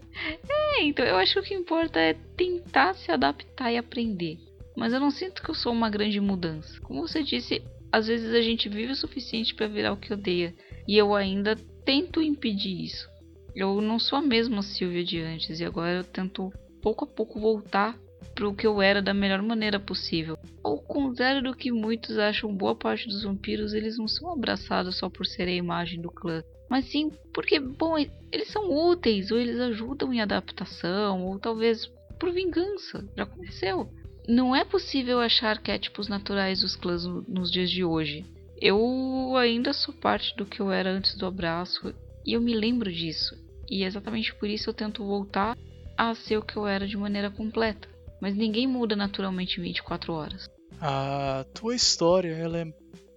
é, 0.49 0.81
É, 0.81 0.83
então 0.83 1.05
eu 1.05 1.15
acho 1.15 1.35
que 1.35 1.39
o 1.39 1.43
que 1.43 1.53
importa 1.53 1.97
é 1.97 2.13
tentar 2.35 2.93
se 2.95 3.09
adaptar 3.09 3.71
e 3.71 3.77
aprender. 3.77 4.37
Mas 4.75 4.91
eu 4.91 4.99
não 4.99 5.11
sinto 5.11 5.41
que 5.41 5.49
eu 5.49 5.55
sou 5.55 5.71
uma 5.71 5.89
grande 5.89 6.19
mudança. 6.19 6.77
Como 6.81 7.07
você 7.07 7.23
disse, 7.23 7.63
às 7.89 8.07
vezes 8.07 8.33
a 8.33 8.41
gente 8.41 8.67
vive 8.67 8.91
o 8.91 8.97
suficiente 8.97 9.55
para 9.55 9.67
virar 9.67 9.93
o 9.93 9.97
que 9.97 10.11
odeia. 10.11 10.53
E 10.85 10.97
eu 10.97 11.15
ainda 11.15 11.55
tento 11.88 12.21
impedir 12.21 12.84
isso. 12.84 13.10
Eu 13.56 13.80
não 13.80 13.97
sou 13.97 14.19
a 14.19 14.21
mesma 14.21 14.62
Silvia 14.62 15.06
de 15.06 15.21
antes 15.21 15.62
e 15.62 15.63
agora 15.63 16.00
eu 16.00 16.04
tento 16.04 16.52
pouco 16.82 17.06
a 17.06 17.08
pouco 17.08 17.39
voltar 17.39 17.97
para 18.36 18.45
o 18.45 18.54
que 18.54 18.67
eu 18.67 18.82
era 18.82 19.02
da 19.02 19.13
melhor 19.13 19.41
maneira 19.41 19.80
possível. 19.80 20.38
Ao 20.62 20.78
contrário 20.80 21.41
do 21.41 21.56
que 21.56 21.71
muitos 21.71 22.17
acham, 22.17 22.54
boa 22.54 22.76
parte 22.76 23.08
dos 23.08 23.23
vampiros 23.23 23.73
eles 23.73 23.97
não 23.97 24.06
são 24.06 24.34
abraçados 24.34 24.97
só 24.97 25.10
por 25.10 25.26
serem 25.26 25.54
a 25.56 25.63
imagem 25.63 26.02
do 26.02 26.12
clã, 26.12 26.43
mas 26.69 26.84
sim 26.91 27.10
porque, 27.34 27.58
bom, 27.58 27.97
eles 27.97 28.50
são 28.50 28.69
úteis 28.69 29.32
ou 29.32 29.39
eles 29.39 29.58
ajudam 29.58 30.13
em 30.13 30.19
adaptação 30.19 31.26
ou 31.26 31.39
talvez 31.39 31.89
por 32.19 32.34
vingança. 32.34 33.08
Já 33.15 33.23
aconteceu. 33.23 33.89
Não 34.28 34.54
é 34.54 34.65
possível 34.65 35.21
achar 35.21 35.52
arquétipos 35.52 36.10
naturais 36.10 36.60
dos 36.60 36.76
clãs 36.76 37.06
nos 37.06 37.50
dias 37.50 37.71
de 37.71 37.86
hoje. 37.86 38.26
Eu 38.60 39.36
ainda 39.38 39.72
sou 39.74 39.93
parte 39.93 40.36
do 40.36 40.46
que 40.46 40.60
eu 40.60 40.72
era 40.72 40.89
antes 40.89 41.15
do 41.15 41.26
abraço 41.26 41.93
e 42.26 42.34
eu 42.34 42.41
me 42.41 42.56
lembro 42.56 42.91
disso. 42.91 43.36
E 43.70 43.84
exatamente 43.84 44.34
por 44.36 44.50
isso 44.50 44.70
eu 44.70 44.74
tento 44.74 45.06
voltar 45.06 45.56
a 45.98 46.15
ser 46.15 46.38
o 46.38 46.41
que 46.41 46.58
eu 46.58 46.65
era 46.65 46.88
de 46.88 46.98
maneira 46.98 47.30
completa. 47.30 47.88
Mas 48.22 48.36
ninguém 48.36 48.65
muda 48.65 48.96
naturalmente 48.96 49.60
em 49.60 49.63
24 49.63 50.13
horas. 50.13 50.50
A 50.82 51.46
tua 51.54 51.76
história, 51.76 52.34
ela 52.34 52.60
é 52.60 52.65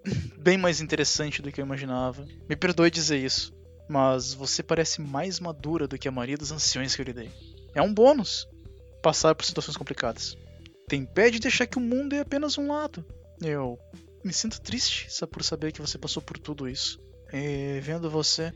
bem 0.39 0.59
mais 0.59 0.81
interessante 0.81 1.41
do 1.41 1.51
que 1.51 1.61
eu 1.61 1.65
imaginava. 1.65 2.27
Me 2.49 2.57
perdoe 2.57 2.91
dizer 2.91 3.19
isso, 3.19 3.53
mas 3.89 4.35
você 4.35 4.63
parece 4.63 5.01
mais 5.01 5.41
madura 5.41 5.89
do 5.89 5.99
que 5.99 6.09
a 6.09 6.13
maioria 6.13 6.37
dos 6.37 6.53
anciões 6.53 6.95
que 6.95 7.03
eu 7.03 7.07
lidei. 7.07 7.31
É 7.75 7.81
um 7.81 7.93
bônus 7.93 8.47
passar 9.03 9.35
por 9.35 9.45
situações 9.45 9.77
complicadas. 9.77 10.37
Tem 10.87 11.05
pé 11.05 11.31
de 11.31 11.39
deixar 11.39 11.67
que 11.67 11.79
o 11.79 11.81
mundo 11.81 12.15
é 12.15 12.21
apenas 12.21 12.59
um 12.59 12.69
lado. 12.69 13.05
Eu 13.41 13.79
me 14.25 14.33
sinto 14.33 14.61
triste 14.61 15.09
por 15.27 15.43
saber 15.43 15.73
que 15.73 15.81
você 15.81 15.99
passou 15.99 16.23
por 16.23 16.39
tudo 16.39 16.69
isso. 16.69 17.01
E 17.33 17.81
vendo 17.81 18.11
você, 18.11 18.53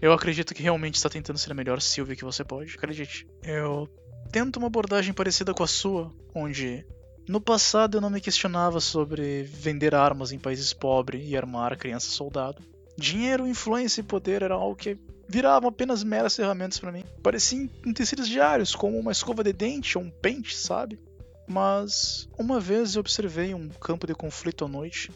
eu 0.00 0.12
acredito 0.12 0.54
que 0.54 0.62
realmente 0.62 0.96
está 0.96 1.08
tentando 1.08 1.38
ser 1.38 1.52
a 1.52 1.54
melhor 1.54 1.80
Sylvie 1.80 2.16
que 2.16 2.24
você 2.24 2.44
pode. 2.44 2.74
Acredite. 2.76 3.26
Eu 3.42 3.88
tento 4.30 4.56
uma 4.56 4.66
abordagem 4.66 5.12
parecida 5.12 5.54
com 5.54 5.62
a 5.62 5.66
sua, 5.66 6.12
onde 6.34 6.84
no 7.28 7.40
passado 7.40 7.96
eu 7.96 8.00
não 8.00 8.10
me 8.10 8.20
questionava 8.20 8.80
sobre 8.80 9.42
vender 9.42 9.94
armas 9.94 10.32
em 10.32 10.38
países 10.38 10.72
pobres 10.72 11.22
e 11.26 11.36
armar 11.36 11.76
criança 11.76 12.10
soldado. 12.10 12.62
Dinheiro, 12.96 13.46
influência 13.46 14.00
e 14.00 14.04
poder 14.04 14.42
era 14.42 14.54
algo 14.54 14.74
que 14.74 14.98
viravam 15.28 15.68
apenas 15.68 16.02
meras 16.02 16.34
ferramentas 16.34 16.78
para 16.78 16.90
mim. 16.90 17.04
Pareciam 17.22 17.68
utensílios 17.86 18.28
diários, 18.28 18.74
como 18.74 18.98
uma 18.98 19.12
escova 19.12 19.44
de 19.44 19.52
dente 19.52 19.98
ou 19.98 20.04
um 20.04 20.10
pente, 20.10 20.56
sabe? 20.56 20.98
Mas 21.48 22.28
uma 22.38 22.60
vez 22.60 22.94
eu 22.94 23.00
observei 23.00 23.54
um 23.54 23.68
campo 23.68 24.06
de 24.06 24.14
conflito 24.14 24.64
à 24.64 24.68
noite 24.68 25.10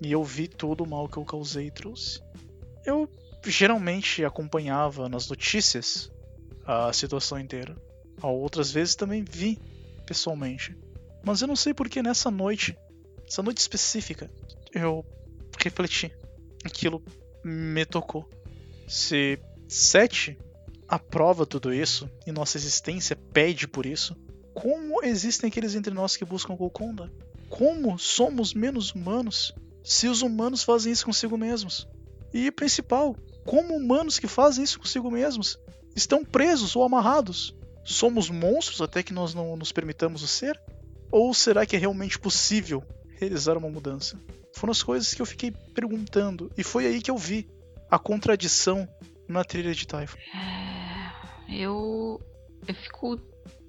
e 0.00 0.10
eu 0.10 0.24
vi 0.24 0.48
todo 0.48 0.82
o 0.82 0.86
mal 0.88 1.08
que 1.08 1.18
eu 1.18 1.24
causei 1.24 1.66
e 1.66 1.70
trouxe. 1.70 2.20
Eu 2.84 3.08
geralmente 3.44 4.24
acompanhava 4.24 5.08
nas 5.08 5.28
notícias 5.28 6.10
a 6.64 6.92
situação 6.92 7.38
inteira. 7.38 7.76
Outras 8.22 8.70
vezes 8.70 8.94
também 8.94 9.22
vi 9.22 9.58
pessoalmente. 10.06 10.76
Mas 11.22 11.42
eu 11.42 11.48
não 11.48 11.56
sei 11.56 11.74
porque 11.74 12.02
nessa 12.02 12.30
noite, 12.30 12.76
essa 13.26 13.42
noite 13.42 13.58
específica, 13.58 14.30
eu 14.72 15.04
refleti. 15.62 16.10
Aquilo 16.64 17.02
me 17.44 17.84
tocou. 17.84 18.28
Se 18.86 19.38
Sete 19.68 20.38
aprova 20.88 21.44
tudo 21.44 21.74
isso 21.74 22.10
e 22.26 22.32
nossa 22.32 22.56
existência 22.56 23.14
pede 23.14 23.68
por 23.68 23.84
isso, 23.84 24.16
como 24.60 25.04
existem 25.04 25.46
aqueles 25.46 25.76
entre 25.76 25.94
nós 25.94 26.16
que 26.16 26.24
buscam 26.24 26.56
Golconda? 26.56 27.08
Como 27.48 27.96
somos 27.96 28.52
menos 28.52 28.90
humanos 28.90 29.54
se 29.84 30.08
os 30.08 30.20
humanos 30.20 30.64
fazem 30.64 30.92
isso 30.92 31.06
consigo 31.06 31.38
mesmos? 31.38 31.86
E 32.34 32.50
principal, 32.50 33.14
como 33.46 33.76
humanos 33.76 34.18
que 34.18 34.26
fazem 34.26 34.64
isso 34.64 34.80
consigo 34.80 35.12
mesmos 35.12 35.56
estão 35.94 36.24
presos 36.24 36.74
ou 36.74 36.82
amarrados? 36.82 37.54
Somos 37.84 38.28
monstros 38.28 38.82
até 38.82 39.00
que 39.00 39.12
nós 39.12 39.32
não 39.32 39.56
nos 39.56 39.70
permitamos 39.70 40.22
o 40.22 40.26
ser? 40.26 40.60
Ou 41.12 41.32
será 41.32 41.64
que 41.64 41.76
é 41.76 41.78
realmente 41.78 42.18
possível 42.18 42.82
realizar 43.20 43.56
uma 43.56 43.70
mudança? 43.70 44.20
Foram 44.52 44.72
as 44.72 44.82
coisas 44.82 45.14
que 45.14 45.22
eu 45.22 45.26
fiquei 45.26 45.52
perguntando, 45.72 46.50
e 46.58 46.64
foi 46.64 46.84
aí 46.84 47.00
que 47.00 47.12
eu 47.12 47.16
vi 47.16 47.48
a 47.88 47.98
contradição 47.98 48.88
na 49.28 49.44
trilha 49.44 49.72
de 49.72 49.86
Typhon. 49.86 50.18
É, 50.34 51.62
eu, 51.62 52.20
eu 52.66 52.74
fico 52.74 53.16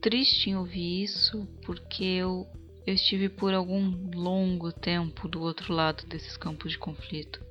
triste 0.02 0.50
em 0.50 0.56
ouvir 0.56 1.04
isso, 1.04 1.48
porque 1.66 2.04
eu, 2.04 2.48
eu 2.86 2.94
estive 2.94 3.30
por 3.30 3.54
algum 3.54 4.10
longo 4.14 4.72
tempo 4.72 5.28
do 5.28 5.42
outro 5.42 5.74
lado 5.74 6.06
desses 6.08 6.38
campos 6.38 6.72
de 6.72 6.78
conflito. 6.78 7.42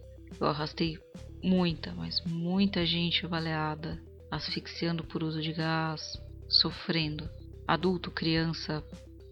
Eu 0.40 0.46
arrastei 0.46 0.98
muita, 1.42 1.92
mas 1.92 2.22
muita 2.24 2.84
gente 2.84 3.26
baleada, 3.26 4.00
asfixiando 4.30 5.04
por 5.04 5.22
uso 5.22 5.40
de 5.40 5.52
gás, 5.52 6.20
sofrendo. 6.48 7.28
Adulto, 7.66 8.11
criança, 8.11 8.82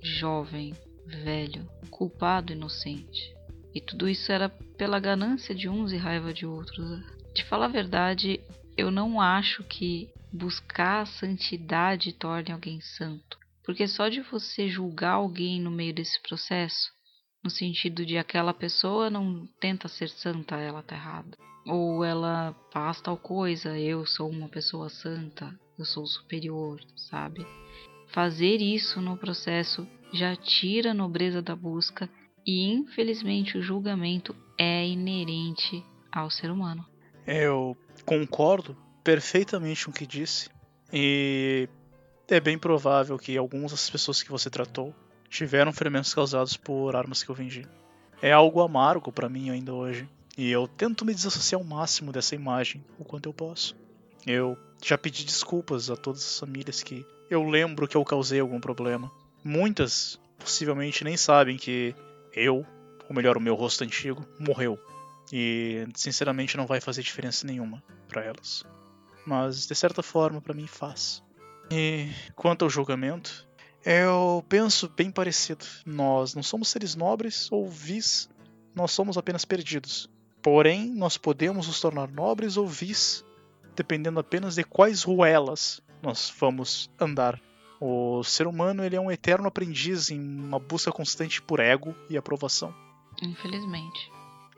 jovem, 0.02 0.74
velho, 1.06 1.66
culpado, 1.90 2.52
inocente. 2.52 3.34
E 3.74 3.80
tudo 3.80 4.08
isso 4.08 4.30
era 4.30 4.48
pela 4.48 5.00
ganância 5.00 5.54
de 5.54 5.68
uns 5.68 5.92
e 5.92 5.96
raiva 5.96 6.32
de 6.32 6.46
outros. 6.46 7.00
De 7.34 7.44
falar 7.44 7.66
a 7.66 7.68
verdade, 7.68 8.40
eu 8.76 8.90
não 8.90 9.20
acho 9.20 9.62
que 9.64 10.10
buscar 10.32 11.02
a 11.02 11.06
santidade 11.06 12.12
torne 12.12 12.52
alguém 12.52 12.80
santo. 12.80 13.38
Porque 13.64 13.88
só 13.88 14.08
de 14.08 14.20
você 14.20 14.68
julgar 14.68 15.14
alguém 15.14 15.60
no 15.60 15.70
meio 15.70 15.92
desse 15.92 16.20
processo, 16.22 16.90
no 17.42 17.50
sentido 17.50 18.06
de 18.06 18.16
aquela 18.16 18.54
pessoa 18.54 19.10
não 19.10 19.46
tenta 19.60 19.88
ser 19.88 20.08
santa, 20.08 20.56
ela 20.56 20.82
tá 20.82 20.94
errada. 20.94 21.36
Ou 21.66 22.04
ela 22.04 22.54
faz 22.72 23.00
tal 23.00 23.16
coisa, 23.16 23.76
eu 23.78 24.06
sou 24.06 24.30
uma 24.30 24.48
pessoa 24.48 24.88
santa, 24.88 25.52
eu 25.78 25.84
sou 25.84 26.06
superior, 26.06 26.80
sabe? 26.96 27.44
Fazer 28.08 28.62
isso 28.62 29.00
no 29.00 29.16
processo 29.16 29.86
já 30.12 30.36
tira 30.36 30.92
a 30.92 30.94
nobreza 30.94 31.42
da 31.42 31.56
busca 31.56 32.08
e 32.46 32.72
infelizmente 32.72 33.58
o 33.58 33.62
julgamento 33.62 34.34
é 34.58 34.86
inerente 34.86 35.84
ao 36.12 36.30
ser 36.30 36.50
humano. 36.50 36.86
Eu 37.26 37.76
concordo 38.04 38.76
perfeitamente 39.06 39.88
o 39.88 39.92
que 39.92 40.04
disse 40.04 40.50
e 40.92 41.68
é 42.28 42.40
bem 42.40 42.58
provável 42.58 43.16
que 43.16 43.36
algumas 43.36 43.70
das 43.70 43.88
pessoas 43.88 44.20
que 44.20 44.32
você 44.32 44.50
tratou 44.50 44.92
tiveram 45.28 45.72
ferimentos 45.72 46.12
causados 46.12 46.56
por 46.56 46.96
armas 46.96 47.22
que 47.22 47.30
eu 47.30 47.34
vendi. 47.34 47.64
É 48.20 48.32
algo 48.32 48.60
amargo 48.60 49.12
para 49.12 49.28
mim 49.28 49.48
ainda 49.48 49.72
hoje 49.72 50.08
e 50.36 50.50
eu 50.50 50.66
tento 50.66 51.04
me 51.04 51.14
desassociar 51.14 51.60
ao 51.60 51.64
máximo 51.64 52.10
dessa 52.10 52.34
imagem 52.34 52.84
o 52.98 53.04
quanto 53.04 53.28
eu 53.28 53.32
posso. 53.32 53.76
Eu 54.26 54.58
já 54.84 54.98
pedi 54.98 55.24
desculpas 55.24 55.88
a 55.88 55.96
todas 55.96 56.22
as 56.22 56.40
famílias 56.40 56.82
que 56.82 57.06
eu 57.30 57.48
lembro 57.48 57.86
que 57.86 57.96
eu 57.96 58.04
causei 58.04 58.40
algum 58.40 58.58
problema. 58.58 59.08
Muitas 59.44 60.18
possivelmente 60.36 61.04
nem 61.04 61.16
sabem 61.16 61.56
que 61.56 61.94
eu, 62.34 62.66
ou 63.08 63.14
melhor, 63.14 63.36
o 63.36 63.40
meu 63.40 63.54
rosto 63.54 63.84
antigo, 63.84 64.26
morreu. 64.36 64.76
E 65.32 65.86
sinceramente 65.94 66.56
não 66.56 66.66
vai 66.66 66.80
fazer 66.80 67.02
diferença 67.02 67.46
nenhuma 67.46 67.80
para 68.08 68.24
elas. 68.24 68.64
Mas 69.26 69.66
de 69.66 69.74
certa 69.74 70.02
forma 70.02 70.40
para 70.40 70.54
mim 70.54 70.66
faz. 70.66 71.22
E 71.70 72.08
quanto 72.34 72.64
ao 72.64 72.70
julgamento, 72.70 73.46
eu 73.84 74.44
penso 74.48 74.88
bem 74.88 75.10
parecido. 75.10 75.64
Nós 75.84 76.34
não 76.34 76.42
somos 76.42 76.68
seres 76.68 76.94
nobres 76.94 77.50
ou 77.50 77.68
vis, 77.68 78.28
nós 78.74 78.92
somos 78.92 79.18
apenas 79.18 79.44
perdidos. 79.44 80.08
Porém, 80.40 80.88
nós 80.94 81.18
podemos 81.18 81.66
nos 81.66 81.80
tornar 81.80 82.08
nobres 82.08 82.56
ou 82.56 82.66
vis 82.66 83.24
dependendo 83.76 84.18
apenas 84.18 84.54
de 84.54 84.64
quais 84.64 85.02
ruelas 85.02 85.82
nós 86.02 86.34
vamos 86.40 86.90
andar. 86.98 87.40
O 87.78 88.24
ser 88.24 88.46
humano 88.46 88.82
ele 88.82 88.96
é 88.96 89.00
um 89.00 89.10
eterno 89.10 89.46
aprendiz 89.46 90.10
em 90.10 90.18
uma 90.18 90.58
busca 90.58 90.90
constante 90.90 91.42
por 91.42 91.60
ego 91.60 91.94
e 92.08 92.16
aprovação. 92.16 92.74
Infelizmente. 93.22 94.10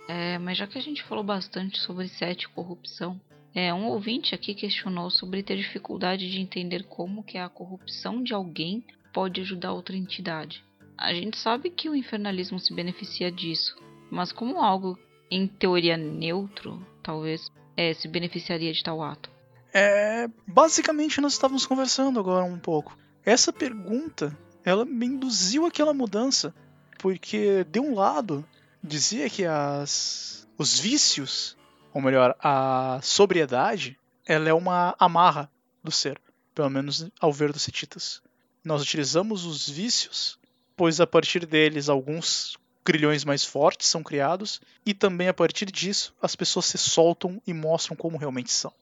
É, 0.08 0.38
mas 0.38 0.56
já 0.56 0.66
que 0.66 0.78
a 0.78 0.80
gente 0.80 1.02
falou 1.02 1.24
bastante 1.24 1.78
sobre 1.80 2.08
sete 2.08 2.48
corrupção, 2.48 3.20
é, 3.54 3.72
um 3.72 3.86
ouvinte 3.86 4.34
aqui 4.34 4.54
questionou 4.54 5.10
sobre 5.10 5.42
ter 5.42 5.56
dificuldade 5.56 6.30
de 6.30 6.40
entender 6.40 6.84
como 6.84 7.24
que 7.24 7.38
a 7.38 7.48
corrupção 7.48 8.22
de 8.22 8.34
alguém 8.34 8.84
pode 9.12 9.40
ajudar 9.40 9.72
outra 9.72 9.96
entidade. 9.96 10.64
A 10.96 11.14
gente 11.14 11.38
sabe 11.38 11.70
que 11.70 11.88
o 11.88 11.94
infernalismo 11.94 12.58
se 12.58 12.74
beneficia 12.74 13.30
disso, 13.30 13.76
mas 14.10 14.32
como 14.32 14.62
algo 14.62 14.98
em 15.30 15.46
teoria 15.46 15.96
neutro, 15.96 16.84
talvez 17.02 17.50
é, 17.76 17.94
se 17.94 18.08
beneficiaria 18.08 18.72
de 18.72 18.82
tal 18.82 19.02
ato? 19.02 19.30
É, 19.72 20.28
basicamente 20.46 21.20
nós 21.20 21.34
estávamos 21.34 21.66
conversando 21.66 22.18
agora 22.18 22.44
um 22.44 22.58
pouco. 22.58 22.96
Essa 23.24 23.52
pergunta, 23.52 24.36
ela 24.64 24.84
me 24.84 25.06
induziu 25.06 25.66
aquela 25.66 25.92
mudança, 25.92 26.54
porque 26.98 27.64
de 27.64 27.78
um 27.78 27.94
lado 27.94 28.44
dizia 28.82 29.28
que 29.28 29.44
as 29.44 30.48
os 30.56 30.80
vícios, 30.80 31.56
ou 31.98 32.02
melhor, 32.02 32.36
a 32.38 33.00
sobriedade, 33.02 33.98
ela 34.24 34.48
é 34.48 34.54
uma 34.54 34.94
amarra 35.00 35.50
do 35.82 35.90
ser. 35.90 36.20
pelo 36.54 36.70
menos 36.70 37.08
ao 37.20 37.32
ver 37.32 37.52
dos 37.52 37.62
setitas. 37.62 38.22
Nós 38.64 38.82
utilizamos 38.82 39.44
os 39.44 39.68
vícios, 39.68 40.38
pois 40.76 41.00
a 41.00 41.06
partir 41.08 41.44
deles 41.44 41.88
alguns 41.88 42.56
grilhões 42.84 43.24
mais 43.24 43.44
fortes 43.44 43.88
são 43.88 44.02
criados, 44.02 44.60
e 44.86 44.94
também 44.94 45.26
a 45.26 45.34
partir 45.34 45.66
disso 45.72 46.14
as 46.22 46.36
pessoas 46.36 46.66
se 46.66 46.78
soltam 46.78 47.42
e 47.44 47.52
mostram 47.52 47.96
como 47.96 48.16
realmente 48.16 48.52
são. 48.52 48.72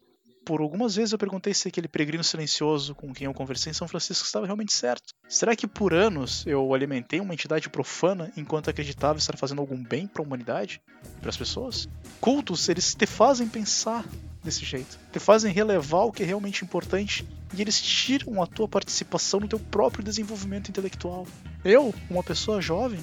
Por 0.46 0.60
algumas 0.60 0.94
vezes 0.94 1.10
eu 1.10 1.18
perguntei 1.18 1.52
se 1.52 1.66
aquele 1.66 1.88
peregrino 1.88 2.22
silencioso 2.22 2.94
com 2.94 3.12
quem 3.12 3.24
eu 3.24 3.34
conversei 3.34 3.72
em 3.72 3.74
São 3.74 3.88
Francisco 3.88 4.24
estava 4.24 4.46
realmente 4.46 4.72
certo. 4.72 5.12
Será 5.28 5.56
que 5.56 5.66
por 5.66 5.92
anos 5.92 6.46
eu 6.46 6.72
alimentei 6.72 7.18
uma 7.18 7.34
entidade 7.34 7.68
profana 7.68 8.32
enquanto 8.36 8.70
acreditava 8.70 9.18
estar 9.18 9.36
fazendo 9.36 9.60
algum 9.60 9.82
bem 9.82 10.06
para 10.06 10.22
a 10.22 10.24
humanidade? 10.24 10.80
Para 11.20 11.30
as 11.30 11.36
pessoas? 11.36 11.88
Cultos, 12.20 12.68
eles 12.68 12.94
te 12.94 13.06
fazem 13.06 13.48
pensar 13.48 14.04
desse 14.40 14.64
jeito. 14.64 14.96
Te 15.12 15.18
fazem 15.18 15.52
relevar 15.52 16.04
o 16.04 16.12
que 16.12 16.22
é 16.22 16.26
realmente 16.26 16.64
importante 16.64 17.26
e 17.52 17.60
eles 17.60 17.82
tiram 17.82 18.40
a 18.40 18.46
tua 18.46 18.68
participação 18.68 19.40
no 19.40 19.48
teu 19.48 19.58
próprio 19.58 20.04
desenvolvimento 20.04 20.68
intelectual. 20.68 21.26
Eu, 21.64 21.92
uma 22.08 22.22
pessoa 22.22 22.60
jovem, 22.62 23.00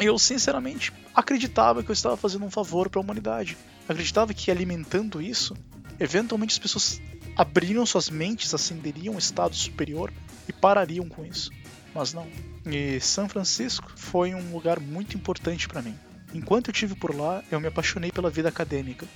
eu 0.00 0.18
sinceramente 0.18 0.90
acreditava 1.14 1.82
que 1.82 1.90
eu 1.90 1.92
estava 1.92 2.16
fazendo 2.16 2.46
um 2.46 2.50
favor 2.50 2.88
para 2.88 2.98
a 2.98 3.04
humanidade. 3.04 3.58
Acreditava 3.86 4.32
que 4.32 4.50
alimentando 4.50 5.20
isso, 5.20 5.54
eventualmente 5.98 6.52
as 6.52 6.58
pessoas 6.58 7.00
abririam 7.36 7.86
suas 7.86 8.10
mentes, 8.10 8.52
ascenderiam 8.52 9.14
um 9.14 9.18
estado 9.18 9.54
superior 9.54 10.12
e 10.48 10.52
parariam 10.52 11.08
com 11.08 11.24
isso. 11.24 11.50
Mas 11.94 12.12
não. 12.12 12.26
E 12.66 13.00
São 13.00 13.28
Francisco 13.28 13.92
foi 13.96 14.34
um 14.34 14.52
lugar 14.52 14.80
muito 14.80 15.16
importante 15.16 15.68
para 15.68 15.82
mim. 15.82 15.96
Enquanto 16.34 16.68
eu 16.68 16.74
tive 16.74 16.94
por 16.94 17.14
lá, 17.14 17.42
eu 17.50 17.60
me 17.60 17.68
apaixonei 17.68 18.10
pela 18.10 18.30
vida 18.30 18.48
acadêmica. 18.48 19.06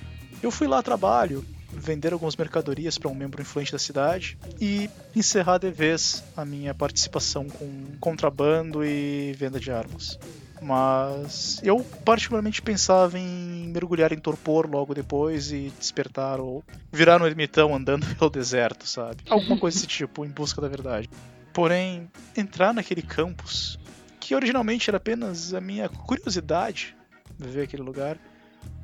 Eu 0.43 0.51
fui 0.51 0.67
lá 0.67 0.79
a 0.79 0.83
trabalho, 0.83 1.45
vender 1.73 2.13
algumas 2.13 2.37
mercadorias 2.37 2.99
para 2.99 3.11
um 3.11 3.15
membro 3.15 3.43
influente 3.43 3.73
da 3.73 3.79
cidade 3.79 4.39
e 4.61 4.89
encerrar 5.15 5.59
de 5.59 5.71
vez 5.71 6.23
a 6.37 6.45
minha 6.45 6.75
participação 6.75 7.49
com 7.49 7.97
contrabando 8.01 8.85
e 8.85 9.33
venda 9.35 9.61
de 9.61 9.71
armas. 9.71 10.19
Mas 10.63 11.61
eu 11.65 11.81
particularmente 12.05 12.63
pensava 12.63 13.19
em 13.19 13.69
mergulhar 13.69 14.13
em 14.13 14.19
torpor 14.19 14.71
logo 14.71 14.95
depois 14.95 15.51
e 15.51 15.73
despertar 15.77 16.39
ou 16.39 16.65
virar 16.93 17.21
um 17.21 17.27
ermitão 17.27 17.75
andando 17.75 18.07
pelo 18.15 18.31
deserto, 18.31 18.87
sabe? 18.87 19.25
Alguma 19.29 19.59
coisa 19.59 19.77
desse 19.77 19.89
tipo, 19.89 20.25
em 20.25 20.29
busca 20.29 20.61
da 20.61 20.69
verdade. 20.69 21.11
Porém, 21.53 22.09
entrar 22.37 22.73
naquele 22.73 23.03
campus, 23.03 23.77
que 24.21 24.37
originalmente 24.37 24.89
era 24.89 24.99
apenas 24.99 25.53
a 25.53 25.61
minha 25.61 25.89
curiosidade 25.89 26.97
de 27.37 27.49
ver 27.49 27.63
aquele 27.63 27.83
lugar, 27.83 28.17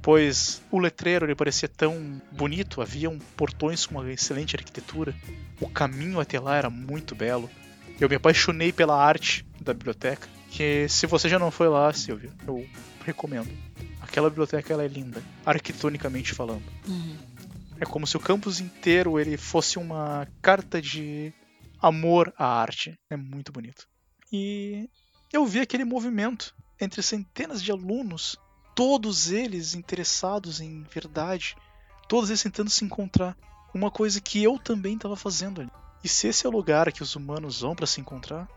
pois 0.03 0.61
o 0.73 0.81
letreiro 0.81 1.27
ele 1.27 1.35
parecia 1.37 1.69
tão 1.69 2.21
bonito, 2.33 2.83
haviam 2.83 3.19
portões 3.37 3.87
com 3.87 3.95
uma 3.95 4.13
excelente 4.13 4.57
arquitetura, 4.57 5.15
o 5.61 5.69
caminho 5.69 6.19
até 6.19 6.41
lá 6.41 6.57
era 6.57 6.69
muito 6.69 7.15
belo. 7.15 7.49
Eu 8.01 8.09
me 8.09 8.17
apaixonei 8.17 8.73
pela 8.73 9.01
arte 9.01 9.47
da 9.61 9.73
biblioteca 9.73 10.29
que 10.51 10.89
se 10.89 11.07
você 11.07 11.29
já 11.29 11.39
não 11.39 11.51
foi 11.51 11.69
lá, 11.69 11.93
Silvia, 11.93 12.31
eu 12.47 12.67
recomendo. 13.05 13.51
Aquela 14.01 14.31
biblioteca 14.31 14.73
ela 14.73 14.85
é 14.85 14.89
linda, 14.89 15.23
arquitetonicamente 15.45 16.35
falando. 16.35 16.65
Uhum. 16.87 17.17
É 17.81 17.85
como 17.85 18.07
se 18.07 18.17
o 18.17 18.21
campus 18.21 18.61
inteiro 18.61 19.19
ele 19.19 19.37
fosse 19.37 19.79
uma 19.79 20.27
carta 20.43 20.83
de 20.83 21.33
amor 21.81 22.33
à 22.37 22.61
arte. 22.61 22.99
É 23.09 23.17
muito 23.17 23.53
bonito. 23.53 23.87
E 24.33 24.89
eu 25.33 25.47
vi 25.47 25.61
aquele 25.61 25.85
movimento 25.85 26.55
entre 26.81 27.03
centenas 27.03 27.63
de 27.63 27.71
alunos, 27.71 28.37
todos 28.75 29.31
eles 29.31 29.75
interessados 29.75 30.61
em 30.61 30.83
verdade, 30.83 31.57
todos 32.09 32.31
eles 32.31 32.43
tentando 32.43 32.71
se 32.71 32.85
encontrar. 32.85 33.37
Uma 33.75 33.91
coisa 33.91 34.21
que 34.21 34.43
eu 34.43 34.59
também 34.59 34.95
estava 34.95 35.15
fazendo 35.15 35.61
ali. 35.61 35.71
E 36.03 36.09
se 36.09 36.29
esse 36.29 36.47
é 36.47 36.49
o 36.49 36.53
lugar 36.53 36.91
que 36.93 37.03
os 37.03 37.15
humanos 37.15 37.61
vão 37.61 37.75
para 37.75 37.87
se 37.87 38.01
encontrar, 38.01 38.49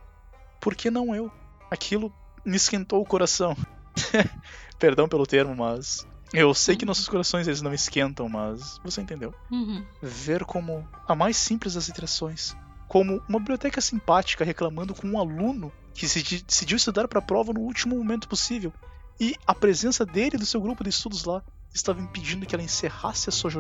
por 0.60 0.76
que 0.76 0.90
não 0.90 1.14
eu? 1.14 1.32
Aquilo 1.72 2.14
me 2.46 2.58
esquentou 2.58 3.02
o 3.02 3.06
coração. 3.06 3.56
Perdão 4.78 5.08
pelo 5.08 5.26
termo, 5.26 5.56
mas 5.56 6.06
eu 6.34 6.54
sei 6.54 6.76
que 6.76 6.86
nossos 6.86 7.08
corações 7.08 7.48
eles 7.48 7.62
não 7.62 7.74
esquentam, 7.74 8.28
mas 8.28 8.80
você 8.84 9.02
entendeu. 9.02 9.34
Uhum. 9.50 9.86
Ver 10.02 10.44
como 10.44 10.88
a 11.08 11.16
mais 11.16 11.38
simples 11.38 11.76
das 11.76 11.88
interações, 11.90 12.56
como 12.88 13.22
uma 13.28 13.40
biblioteca 13.40 13.80
simpática 13.80 14.44
reclamando 14.44 14.94
com 14.94 15.08
um 15.08 15.20
aluno 15.20 15.72
que 15.94 16.08
se 16.08 16.44
decidiu 16.44 16.78
estudar 16.78 17.08
para 17.08 17.20
a 17.20 17.24
prova 17.24 17.54
no 17.54 17.62
último 17.62 17.98
momento 17.98 18.28
possível 18.28 18.74
e 19.20 19.36
a 19.46 19.54
presença 19.54 20.06
dele 20.06 20.38
do 20.38 20.46
seu 20.46 20.62
grupo 20.62 20.84
de 20.84 20.90
estudos 20.90 21.26
lá 21.26 21.44
estava 21.74 22.02
impedindo 22.02 22.46
que 22.46 22.56
ela 22.56 22.64
encerrasse 22.64 23.30
a 23.30 23.32
sua, 23.32 23.52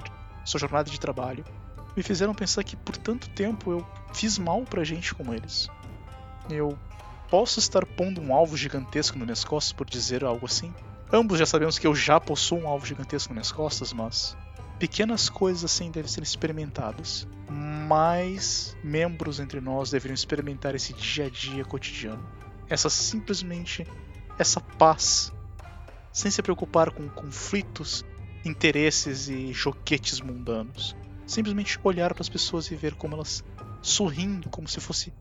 sua 0.43 0.59
jornada 0.59 0.89
de 0.89 0.99
trabalho. 0.99 1.45
Me 1.95 2.01
fizeram 2.01 2.33
pensar 2.33 2.63
que 2.63 2.75
por 2.75 2.95
tanto 2.97 3.29
tempo 3.29 3.71
eu 3.71 3.85
fiz 4.13 4.37
mal 4.37 4.63
pra 4.63 4.83
gente 4.83 5.13
como 5.13 5.33
eles. 5.33 5.67
Eu 6.49 6.77
posso 7.31 7.59
estar 7.59 7.85
pondo 7.85 8.19
um 8.19 8.35
alvo 8.35 8.57
gigantesco 8.57 9.17
nas 9.17 9.25
minhas 9.25 9.43
costas 9.45 9.71
por 9.71 9.89
dizer 9.89 10.25
algo 10.25 10.45
assim? 10.45 10.73
Ambos 11.13 11.39
já 11.39 11.45
sabemos 11.45 11.79
que 11.79 11.87
eu 11.87 11.95
já 11.95 12.19
possuo 12.19 12.59
um 12.59 12.67
alvo 12.67 12.85
gigantesco 12.85 13.29
nas 13.29 13.35
minhas 13.35 13.51
costas, 13.53 13.93
mas 13.93 14.37
pequenas 14.77 15.29
coisas 15.29 15.63
assim 15.63 15.89
devem 15.89 16.11
ser 16.11 16.23
experimentadas. 16.23 17.25
Mais 17.49 18.75
membros 18.83 19.39
entre 19.39 19.61
nós 19.61 19.91
deveriam 19.91 20.13
experimentar 20.13 20.75
esse 20.75 20.91
dia 20.93 21.27
a 21.27 21.29
dia 21.29 21.63
cotidiano. 21.63 22.21
Essa 22.67 22.89
simplesmente 22.89 23.87
essa 24.37 24.59
paz, 24.59 25.31
sem 26.11 26.29
se 26.29 26.41
preocupar 26.41 26.91
com 26.91 27.07
conflitos, 27.07 28.03
interesses 28.43 29.29
e 29.29 29.53
joguetes 29.53 30.19
mundanos. 30.19 30.97
Simplesmente 31.25 31.79
olhar 31.81 32.13
para 32.13 32.23
as 32.23 32.29
pessoas 32.29 32.69
e 32.71 32.75
ver 32.75 32.95
como 32.95 33.15
elas 33.15 33.41
sorrindo, 33.81 34.49
como 34.49 34.67
se 34.67 34.81
fosse 34.81 35.13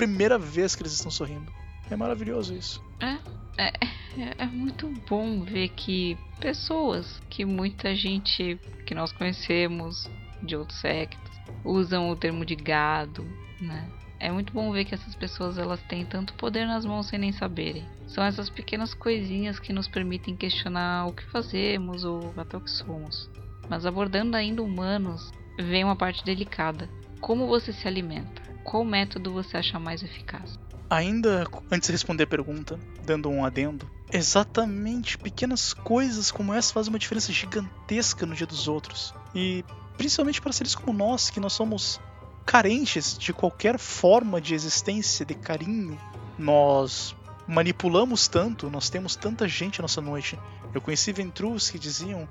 primeira 0.00 0.38
vez 0.38 0.74
que 0.74 0.82
eles 0.82 0.92
estão 0.92 1.10
sorrindo. 1.10 1.52
É 1.90 1.96
maravilhoso 1.96 2.54
isso. 2.54 2.82
É, 3.00 3.18
é, 3.58 3.72
é, 4.18 4.34
é 4.38 4.46
muito 4.46 4.88
bom 5.06 5.42
ver 5.42 5.68
que 5.68 6.16
pessoas 6.40 7.20
que 7.28 7.44
muita 7.44 7.94
gente 7.94 8.58
que 8.86 8.94
nós 8.94 9.12
conhecemos 9.12 10.10
de 10.42 10.56
outros 10.56 10.80
sectos 10.80 11.38
usam 11.62 12.08
o 12.08 12.16
termo 12.16 12.46
de 12.46 12.56
gado, 12.56 13.26
né? 13.60 13.90
É 14.18 14.30
muito 14.30 14.52
bom 14.52 14.72
ver 14.72 14.86
que 14.86 14.94
essas 14.94 15.14
pessoas 15.14 15.58
elas 15.58 15.82
têm 15.82 16.04
tanto 16.04 16.34
poder 16.34 16.66
nas 16.66 16.84
mãos 16.84 17.06
sem 17.06 17.18
nem 17.18 17.32
saberem. 17.32 17.84
São 18.06 18.24
essas 18.24 18.48
pequenas 18.48 18.94
coisinhas 18.94 19.58
que 19.58 19.72
nos 19.72 19.88
permitem 19.88 20.36
questionar 20.36 21.06
o 21.06 21.12
que 21.12 21.24
fazemos 21.24 22.04
ou 22.04 22.32
até 22.36 22.56
o 22.56 22.60
que 22.60 22.70
somos. 22.70 23.30
Mas 23.68 23.84
abordando 23.84 24.36
ainda 24.36 24.62
humanos, 24.62 25.30
vem 25.58 25.84
uma 25.84 25.96
parte 25.96 26.24
delicada. 26.24 26.88
Como 27.20 27.46
você 27.46 27.72
se 27.72 27.86
alimenta? 27.86 28.42
Qual 28.64 28.84
método 28.84 29.32
você 29.32 29.56
acha 29.56 29.78
mais 29.78 30.02
eficaz? 30.02 30.58
Ainda 30.88 31.46
antes 31.70 31.86
de 31.86 31.92
responder 31.92 32.24
a 32.24 32.26
pergunta, 32.26 32.78
dando 33.04 33.28
um 33.28 33.44
adendo, 33.44 33.88
exatamente 34.12 35.16
pequenas 35.16 35.72
coisas 35.72 36.30
como 36.30 36.52
essa 36.52 36.72
fazem 36.72 36.92
uma 36.92 36.98
diferença 36.98 37.32
gigantesca 37.32 38.26
no 38.26 38.34
dia 38.34 38.46
dos 38.46 38.66
outros. 38.66 39.14
E 39.34 39.64
principalmente 39.96 40.40
para 40.40 40.52
seres 40.52 40.74
como 40.74 40.96
nós, 40.96 41.30
que 41.30 41.38
nós 41.38 41.52
somos 41.52 42.00
carentes 42.44 43.16
de 43.16 43.32
qualquer 43.32 43.78
forma 43.78 44.40
de 44.40 44.54
existência, 44.54 45.24
de 45.24 45.34
carinho. 45.34 45.98
Nós 46.38 47.14
manipulamos 47.46 48.26
tanto, 48.26 48.70
nós 48.70 48.90
temos 48.90 49.14
tanta 49.14 49.46
gente 49.46 49.80
à 49.80 49.82
nossa 49.82 50.00
noite. 50.00 50.38
Eu 50.74 50.80
conheci 50.80 51.12
ventrus 51.12 51.70
que 51.70 51.78
diziam: 51.78 52.28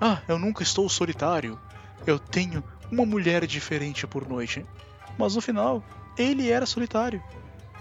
Ah, 0.00 0.22
eu 0.26 0.38
nunca 0.38 0.62
estou 0.62 0.88
solitário. 0.88 1.60
Eu 2.06 2.18
tenho 2.18 2.64
uma 2.90 3.04
mulher 3.04 3.46
diferente 3.46 4.06
por 4.06 4.28
noite. 4.28 4.64
Mas 5.18 5.34
no 5.34 5.40
final, 5.40 5.82
ele 6.16 6.50
era 6.50 6.66
solitário. 6.66 7.22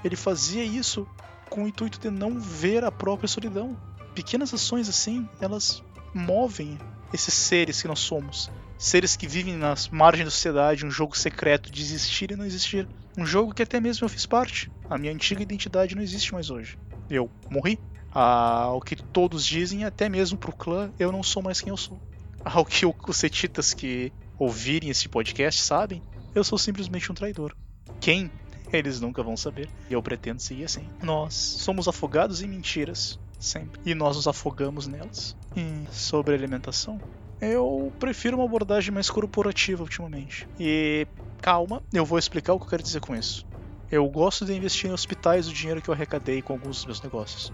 Ele 0.04 0.16
fazia 0.16 0.64
isso 0.64 1.08
com 1.50 1.64
o 1.64 1.68
intuito 1.68 2.00
de 2.00 2.10
não 2.10 2.40
ver 2.40 2.84
a 2.84 2.92
própria 2.92 3.28
solidão. 3.28 3.78
Pequenas 4.14 4.54
ações 4.54 4.90
assim, 4.90 5.28
elas 5.40 5.84
movem 6.14 6.78
esses 7.14 7.34
seres 7.34 7.82
que 7.82 7.88
nós 7.88 8.00
somos. 8.00 8.50
Seres 8.78 9.16
que 9.16 9.28
vivem 9.28 9.56
nas 9.56 9.90
margens 9.90 10.26
da 10.26 10.32
sociedade, 10.32 10.86
um 10.86 10.92
jogo 10.92 11.18
secreto 11.18 11.72
de 11.72 11.82
existir 11.82 12.32
e 12.32 12.36
não 12.36 12.46
existir. 12.46 12.88
Um 13.18 13.26
jogo 13.26 13.54
que 13.54 13.64
até 13.64 13.80
mesmo 13.80 14.06
eu 14.06 14.10
fiz 14.10 14.26
parte. 14.26 14.72
A 14.90 14.98
minha 14.98 15.12
antiga 15.12 15.42
identidade 15.42 15.96
não 15.96 16.04
existe 16.04 16.34
mais 16.34 16.50
hoje. 16.50 16.78
Eu 17.10 17.30
morri. 17.50 17.80
Ao 18.12 18.82
que 18.82 18.96
todos 18.96 19.46
dizem, 19.46 19.84
até 19.84 20.10
mesmo 20.10 20.38
pro 20.38 20.56
clã, 20.56 20.92
eu 20.98 21.12
não 21.12 21.22
sou 21.22 21.44
mais 21.44 21.62
quem 21.62 21.70
eu 21.70 21.78
sou. 21.78 22.00
Ao 22.44 22.66
que 22.66 22.86
os 22.86 23.18
setitas 23.18 23.74
que 23.74 24.12
ouvirem 24.38 24.90
esse 24.90 25.08
podcast 25.10 25.62
sabem, 25.62 26.02
eu 26.36 26.44
sou 26.44 26.58
simplesmente 26.58 27.12
um 27.12 27.16
traidor. 27.16 27.56
Quem? 28.00 28.32
Eles 28.72 29.00
nunca 29.00 29.24
vão 29.24 29.38
saber. 29.38 29.70
E 29.90 29.94
eu 29.94 30.04
pretendo 30.04 30.42
seguir 30.42 30.66
assim. 30.66 30.88
Nós 31.02 31.34
somos 31.34 31.88
afogados 31.88 32.42
em 32.42 32.48
mentiras, 32.48 33.20
sempre. 33.40 33.80
E 33.86 33.96
nós 33.96 34.16
nos 34.16 34.28
afogamos 34.28 34.88
nelas. 34.88 35.36
E 35.56 35.88
sobre 35.92 36.36
alimentação, 36.36 37.00
eu 37.42 37.92
prefiro 38.00 38.38
uma 38.38 38.46
abordagem 38.46 38.94
mais 38.94 39.10
corporativa 39.10 39.82
ultimamente. 39.82 40.48
E 40.60 41.08
calma, 41.42 41.82
eu 41.94 42.06
vou 42.06 42.20
explicar 42.20 42.54
o 42.54 42.60
que 42.60 42.66
eu 42.66 42.70
quero 42.70 42.84
dizer 42.84 43.00
com 43.00 43.16
isso. 43.16 43.46
Eu 43.90 44.08
gosto 44.10 44.46
de 44.46 44.54
investir 44.54 44.90
em 44.90 44.94
hospitais 44.94 45.48
o 45.48 45.54
dinheiro 45.54 45.82
que 45.82 45.90
eu 45.90 45.94
arrecadei 45.94 46.42
com 46.42 46.54
alguns 46.54 46.78
dos 46.78 46.86
meus 46.86 47.02
negócios. 47.02 47.54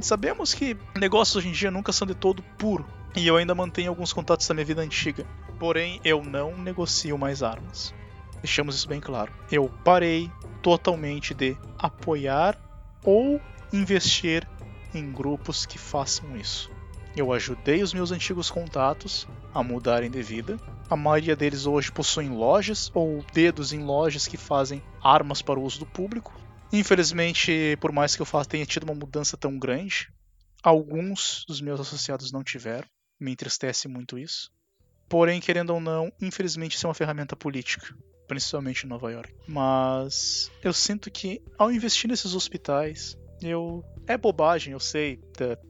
Sabemos 0.00 0.52
que 0.52 0.76
negócios 0.96 1.36
hoje 1.36 1.48
em 1.48 1.52
dia 1.52 1.70
nunca 1.70 1.92
são 1.92 2.06
de 2.06 2.14
todo 2.14 2.42
puro, 2.58 2.84
e 3.16 3.26
eu 3.26 3.36
ainda 3.36 3.54
mantenho 3.54 3.90
alguns 3.90 4.12
contatos 4.12 4.46
da 4.46 4.52
minha 4.52 4.64
vida 4.64 4.82
antiga. 4.82 5.24
Porém, 5.64 5.98
eu 6.04 6.22
não 6.22 6.54
negocio 6.58 7.16
mais 7.16 7.42
armas. 7.42 7.94
Deixamos 8.42 8.76
isso 8.76 8.86
bem 8.86 9.00
claro. 9.00 9.32
Eu 9.50 9.70
parei 9.82 10.30
totalmente 10.62 11.32
de 11.32 11.56
apoiar 11.78 12.54
ou 13.02 13.40
investir 13.72 14.46
em 14.92 15.10
grupos 15.10 15.64
que 15.64 15.78
façam 15.78 16.36
isso. 16.36 16.70
Eu 17.16 17.32
ajudei 17.32 17.82
os 17.82 17.94
meus 17.94 18.12
antigos 18.12 18.50
contatos 18.50 19.26
a 19.54 19.62
mudarem 19.62 20.10
de 20.10 20.22
vida. 20.22 20.60
A 20.90 20.96
maioria 20.96 21.34
deles 21.34 21.64
hoje 21.64 21.90
possuem 21.90 22.28
lojas 22.28 22.90
ou 22.92 23.24
dedos 23.32 23.72
em 23.72 23.82
lojas 23.82 24.28
que 24.28 24.36
fazem 24.36 24.82
armas 25.02 25.40
para 25.40 25.58
o 25.58 25.62
uso 25.62 25.78
do 25.78 25.86
público. 25.86 26.38
Infelizmente, 26.74 27.78
por 27.80 27.90
mais 27.90 28.14
que 28.14 28.20
eu 28.20 28.26
tenha 28.46 28.66
tido 28.66 28.84
uma 28.84 28.94
mudança 28.94 29.34
tão 29.34 29.58
grande, 29.58 30.12
alguns 30.62 31.42
dos 31.48 31.62
meus 31.62 31.80
associados 31.80 32.30
não 32.30 32.44
tiveram. 32.44 32.86
Me 33.18 33.32
entristece 33.32 33.88
muito 33.88 34.18
isso. 34.18 34.52
Porém, 35.14 35.40
querendo 35.40 35.70
ou 35.70 35.78
não, 35.78 36.12
infelizmente 36.20 36.74
isso 36.74 36.86
é 36.86 36.88
uma 36.88 36.94
ferramenta 36.94 37.36
política, 37.36 37.86
principalmente 38.26 38.82
em 38.82 38.88
Nova 38.88 39.12
York. 39.12 39.32
Mas 39.46 40.50
eu 40.60 40.72
sinto 40.72 41.08
que 41.08 41.40
ao 41.56 41.70
investir 41.70 42.10
nesses 42.10 42.34
hospitais, 42.34 43.16
eu 43.40 43.84
é 44.08 44.18
bobagem, 44.18 44.72
eu 44.72 44.80
sei, 44.80 45.20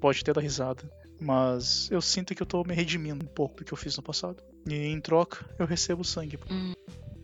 pode 0.01 0.25
ter 0.25 0.33
da 0.33 0.41
risada, 0.41 0.91
mas 1.21 1.91
eu 1.91 2.01
sinto 2.01 2.35
que 2.35 2.41
eu 2.41 2.47
tô 2.47 2.65
me 2.65 2.73
redimindo 2.73 3.23
um 3.23 3.29
pouco 3.29 3.57
do 3.57 3.67
que 3.67 3.75
eu 3.75 3.77
fiz 3.77 3.95
no 3.99 4.03
passado. 4.03 4.43
E 4.67 4.75
em 4.75 4.99
troca, 4.99 5.45
eu 5.59 5.67
recebo 5.67 6.03
sangue. 6.03 6.39
Hum, 6.51 6.73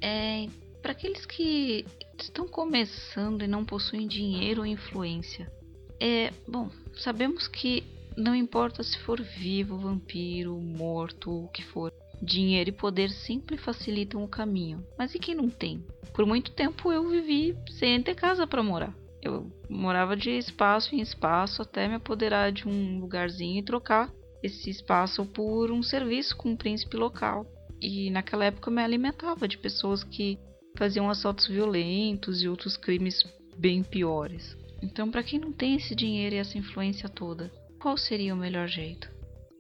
é, 0.03 0.47
para 0.83 0.93
aqueles 0.93 1.25
que 1.25 1.87
estão 2.21 2.47
começando 2.47 3.43
e 3.43 3.49
não 3.49 3.65
possuem 3.65 4.07
dinheiro 4.07 4.61
ou 4.61 4.67
influência, 4.67 5.51
é, 5.99 6.31
bom, 6.47 6.69
sabemos 6.99 7.49
que 7.49 7.83
não 8.15 8.35
importa 8.35 8.83
se 8.83 8.99
for 8.99 9.23
vivo, 9.23 9.79
vampiro, 9.79 10.55
morto, 10.61 11.45
o 11.45 11.49
que 11.49 11.65
for. 11.65 11.91
Dinheiro 12.23 12.71
e 12.71 12.73
poder 12.73 13.11
sempre 13.11 13.57
facilitam 13.57 14.23
o 14.23 14.29
caminho. 14.29 14.85
Mas 14.99 15.15
e 15.15 15.19
quem 15.19 15.35
não 15.35 15.49
tem? 15.49 15.85
Por 16.13 16.27
muito 16.27 16.51
tempo 16.53 16.93
eu 16.93 17.09
vivi 17.09 17.57
sem 17.71 18.03
ter 18.03 18.15
casa 18.15 18.47
para 18.47 18.63
morar. 18.63 18.95
Eu 19.23 19.51
morava 19.69 20.17
de 20.17 20.31
espaço 20.31 20.95
em 20.95 21.01
espaço 21.01 21.63
até 21.63 21.87
me 21.87 21.95
apoderar 21.95 22.53
de 22.53 22.67
um 22.67 22.99
lugarzinho 22.99 23.59
e 23.59 23.65
trocar 23.65 24.13
esse 24.43 24.71
espaço 24.71 25.25
por 25.27 25.71
um 25.71 25.83
serviço 25.83 26.37
com 26.37 26.51
um 26.51 26.57
príncipe 26.57 26.97
local. 26.97 27.47
E 27.81 28.11
naquela 28.11 28.45
época 28.45 28.71
eu 28.71 28.75
me 28.75 28.83
alimentava 28.83 29.47
de 29.49 29.59
pessoas 29.59 30.03
que 30.05 30.39
faziam 30.77 31.11
assaltos 31.11 31.47
violentos 31.47 32.43
e 32.43 32.49
outros 32.49 32.77
crimes 32.77 33.25
bem 33.57 33.83
piores. 33.83 34.57
Então, 34.83 35.11
para 35.11 35.23
quem 35.23 35.39
não 35.39 35.53
tem 35.53 35.77
esse 35.77 35.95
dinheiro 35.95 36.35
e 36.35 36.39
essa 36.39 36.57
influência 36.57 37.09
toda, 37.09 37.51
qual 37.79 37.97
seria 37.97 38.35
o 38.35 38.39
melhor 38.39 38.67
jeito? 38.67 39.11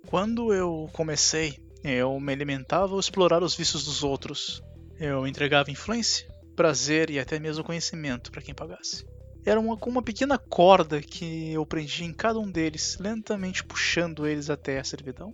Quando 0.06 0.52
eu 0.52 0.88
comecei, 0.92 1.58
eu 1.82 2.18
me 2.20 2.32
alimentava 2.32 2.92
ao 2.92 3.00
explorar 3.00 3.42
os 3.42 3.54
vícios 3.54 3.84
dos 3.84 4.02
outros. 4.02 4.62
Eu 4.98 5.26
entregava 5.26 5.70
influência, 5.70 6.28
prazer 6.54 7.10
e 7.10 7.18
até 7.18 7.38
mesmo 7.38 7.64
conhecimento 7.64 8.30
para 8.30 8.42
quem 8.42 8.54
pagasse. 8.54 9.04
Era 9.44 9.58
uma, 9.58 9.74
uma 9.86 10.02
pequena 10.02 10.36
corda 10.36 11.00
que 11.00 11.52
eu 11.52 11.64
prendi 11.64 12.04
em 12.04 12.12
cada 12.12 12.38
um 12.38 12.50
deles, 12.50 12.98
lentamente 13.00 13.64
puxando 13.64 14.26
eles 14.26 14.50
até 14.50 14.78
a 14.78 14.84
servidão. 14.84 15.32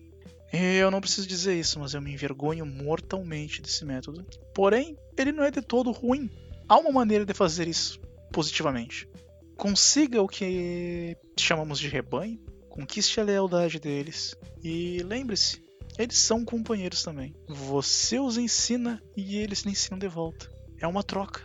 Eu 0.52 0.90
não 0.90 1.00
preciso 1.00 1.26
dizer 1.26 1.58
isso, 1.58 1.80
mas 1.80 1.92
eu 1.92 2.00
me 2.00 2.12
envergonho 2.12 2.64
mortalmente 2.64 3.60
desse 3.60 3.84
método. 3.84 4.24
Porém, 4.54 4.96
ele 5.18 5.32
não 5.32 5.42
é 5.42 5.50
de 5.50 5.60
todo 5.60 5.90
ruim. 5.90 6.30
Há 6.68 6.78
uma 6.78 6.92
maneira 6.92 7.26
de 7.26 7.34
fazer 7.34 7.66
isso 7.66 8.00
positivamente. 8.32 9.08
Consiga 9.56 10.22
o 10.22 10.28
que 10.28 11.16
chamamos 11.38 11.78
de 11.78 11.88
rebanho, 11.88 12.38
conquiste 12.68 13.18
a 13.18 13.24
lealdade 13.24 13.80
deles 13.80 14.36
e 14.62 15.02
lembre-se, 15.02 15.65
eles 15.98 16.18
são 16.18 16.44
companheiros 16.44 17.02
também. 17.02 17.34
Você 17.48 18.18
os 18.18 18.36
ensina 18.36 19.02
e 19.16 19.36
eles 19.36 19.62
lhe 19.62 19.72
ensinam 19.72 19.98
de 19.98 20.08
volta. 20.08 20.48
É 20.80 20.86
uma 20.86 21.02
troca. 21.02 21.42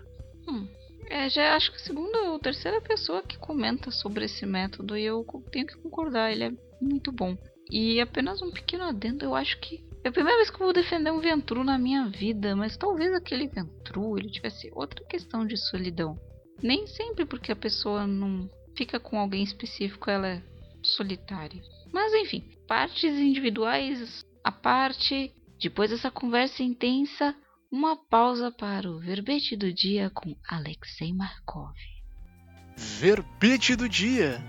Hum, 0.47 0.67
é, 1.09 1.29
já 1.29 1.55
acho 1.55 1.71
que 1.71 1.77
a 1.77 1.85
segunda 1.85 2.31
ou 2.31 2.39
terceira 2.39 2.81
pessoa 2.81 3.23
que 3.23 3.37
comenta 3.37 3.91
sobre 3.91 4.25
esse 4.25 4.45
método 4.45 4.97
e 4.97 5.03
eu 5.03 5.25
tenho 5.51 5.67
que 5.67 5.77
concordar, 5.77 6.31
ele 6.31 6.43
é 6.43 6.51
muito 6.81 7.11
bom. 7.11 7.37
E 7.69 8.01
apenas 8.01 8.41
um 8.41 8.51
pequeno 8.51 8.83
adendo, 8.83 9.23
eu 9.23 9.35
acho 9.35 9.59
que 9.59 9.83
é 10.03 10.09
a 10.09 10.11
primeira 10.11 10.37
vez 10.37 10.49
que 10.49 10.55
eu 10.55 10.65
vou 10.65 10.73
defender 10.73 11.11
um 11.11 11.19
Ventru 11.19 11.63
na 11.63 11.77
minha 11.77 12.09
vida, 12.09 12.55
mas 12.55 12.75
talvez 12.75 13.13
aquele 13.13 13.47
Ventru 13.47 14.17
ele 14.17 14.31
tivesse 14.31 14.69
outra 14.73 15.05
questão 15.05 15.45
de 15.45 15.55
solidão. 15.55 16.17
Nem 16.61 16.87
sempre 16.87 17.25
porque 17.25 17.51
a 17.51 17.55
pessoa 17.55 18.07
não 18.07 18.49
fica 18.75 18.99
com 18.99 19.19
alguém 19.19 19.43
específico 19.43 20.09
ela 20.09 20.27
é 20.27 20.43
solitária. 20.81 21.61
Mas 21.93 22.13
enfim, 22.13 22.43
partes 22.67 23.13
individuais 23.13 24.25
à 24.43 24.51
parte, 24.51 25.33
depois 25.59 25.89
dessa 25.89 26.09
conversa 26.09 26.63
intensa, 26.63 27.35
uma 27.71 27.95
pausa 27.95 28.51
para 28.51 28.89
o 28.89 28.99
verbete 28.99 29.55
do 29.55 29.71
dia 29.71 30.09
com 30.09 30.35
Alexei 30.47 31.13
Markov. 31.13 31.75
Verbete 32.75 33.75
do 33.75 33.87
dia: 33.87 34.43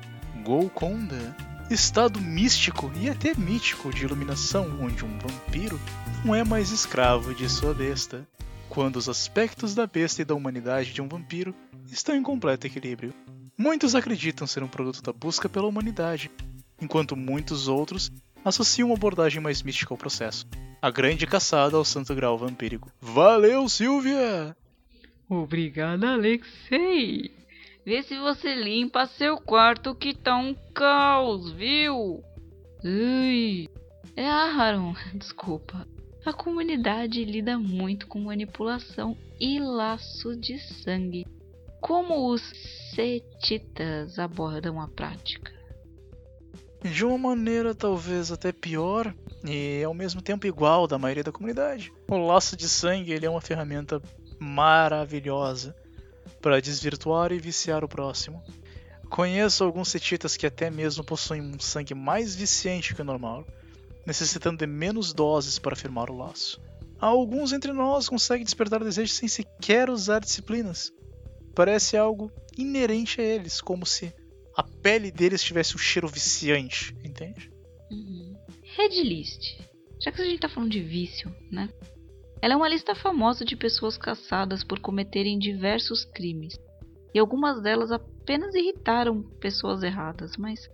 Golconda. 0.44 1.36
Estado 1.70 2.20
místico 2.20 2.92
e 3.00 3.08
até 3.08 3.34
mítico 3.34 3.90
de 3.94 4.04
iluminação, 4.04 4.78
onde 4.82 5.04
um 5.04 5.18
vampiro 5.18 5.80
não 6.24 6.34
é 6.34 6.44
mais 6.44 6.70
escravo 6.70 7.34
de 7.34 7.48
sua 7.48 7.72
besta, 7.72 8.28
quando 8.68 8.96
os 8.96 9.08
aspectos 9.08 9.74
da 9.74 9.86
besta 9.86 10.20
e 10.20 10.24
da 10.24 10.34
humanidade 10.34 10.92
de 10.92 11.00
um 11.00 11.08
vampiro 11.08 11.54
estão 11.90 12.14
em 12.14 12.22
completo 12.22 12.66
equilíbrio. 12.66 13.14
Muitos 13.56 13.94
acreditam 13.94 14.46
ser 14.46 14.62
um 14.62 14.68
produto 14.68 15.02
da 15.02 15.12
busca 15.12 15.48
pela 15.48 15.66
humanidade, 15.66 16.30
enquanto 16.80 17.16
muitos 17.16 17.68
outros 17.68 18.12
associam 18.44 18.88
uma 18.88 18.96
abordagem 18.96 19.40
mais 19.40 19.62
mística 19.62 19.92
ao 19.92 19.98
processo. 19.98 20.46
A 20.80 20.90
grande 20.90 21.26
caçada 21.26 21.76
ao 21.76 21.84
santo 21.84 22.14
grau 22.14 22.36
vampírico. 22.36 22.90
Valeu, 23.00 23.68
Silvia! 23.68 24.56
Obrigada, 25.28 26.12
Alexei! 26.12 27.30
Vê 27.84 28.02
se 28.02 28.18
você 28.18 28.54
limpa 28.54 29.06
seu 29.06 29.36
quarto 29.38 29.94
que 29.94 30.14
tá 30.14 30.36
um 30.36 30.54
caos, 30.74 31.52
viu? 31.52 32.22
Ui! 32.84 33.68
É 34.16 34.28
Aaron, 34.28 34.94
desculpa. 35.14 35.86
A 36.24 36.32
comunidade 36.32 37.24
lida 37.24 37.58
muito 37.58 38.06
com 38.06 38.20
manipulação 38.20 39.16
e 39.40 39.58
laço 39.58 40.36
de 40.36 40.58
sangue. 40.58 41.26
Como 41.80 42.30
os 42.30 42.42
setitas 42.94 44.18
abordam 44.18 44.80
a 44.80 44.86
prática? 44.86 45.52
De 46.84 47.04
uma 47.04 47.16
maneira 47.16 47.74
talvez 47.74 48.32
até 48.32 48.52
pior 48.52 49.14
e 49.44 49.82
ao 49.84 49.94
mesmo 49.94 50.20
tempo 50.20 50.46
igual 50.46 50.86
da 50.86 50.98
maioria 50.98 51.22
da 51.22 51.32
comunidade. 51.32 51.92
O 52.08 52.16
laço 52.16 52.56
de 52.56 52.68
sangue 52.68 53.12
ele 53.12 53.24
é 53.24 53.30
uma 53.30 53.40
ferramenta 53.40 54.02
maravilhosa 54.38 55.76
para 56.40 56.60
desvirtuar 56.60 57.32
e 57.32 57.38
viciar 57.38 57.84
o 57.84 57.88
próximo. 57.88 58.42
Conheço 59.08 59.62
alguns 59.62 59.88
setitas 59.88 60.36
que 60.36 60.46
até 60.46 60.70
mesmo 60.70 61.04
possuem 61.04 61.40
um 61.40 61.60
sangue 61.60 61.94
mais 61.94 62.34
viciante 62.34 62.94
que 62.94 63.02
o 63.02 63.04
normal, 63.04 63.46
necessitando 64.06 64.58
de 64.58 64.66
menos 64.66 65.12
doses 65.12 65.58
para 65.58 65.76
firmar 65.76 66.10
o 66.10 66.16
laço. 66.16 66.60
Alguns 66.98 67.52
entre 67.52 67.72
nós 67.72 68.08
conseguem 68.08 68.44
despertar 68.44 68.82
desejo 68.82 69.12
sem 69.12 69.28
sequer 69.28 69.90
usar 69.90 70.20
disciplinas, 70.20 70.92
parece 71.54 71.96
algo 71.96 72.32
inerente 72.56 73.20
a 73.20 73.24
eles, 73.24 73.60
como 73.60 73.84
se 73.84 74.12
a 74.56 74.62
pele 74.62 75.10
deles 75.10 75.42
tivesse 75.42 75.74
um 75.74 75.78
cheiro 75.78 76.08
viciante, 76.08 76.94
entende? 77.04 77.50
Uhum. 77.90 78.36
Red 78.76 79.02
List. 79.02 79.58
Já 80.00 80.10
que 80.10 80.20
a 80.20 80.24
gente 80.24 80.40
tá 80.40 80.48
falando 80.48 80.70
de 80.70 80.80
vício, 80.80 81.34
né? 81.50 81.68
Ela 82.40 82.54
é 82.54 82.56
uma 82.56 82.68
lista 82.68 82.94
famosa 82.94 83.44
de 83.44 83.54
pessoas 83.54 83.96
caçadas 83.96 84.64
por 84.64 84.80
cometerem 84.80 85.38
diversos 85.38 86.04
crimes. 86.04 86.58
E 87.14 87.18
algumas 87.18 87.62
delas 87.62 87.92
apenas 87.92 88.54
irritaram 88.54 89.22
pessoas 89.38 89.82
erradas, 89.82 90.36
mas 90.36 90.68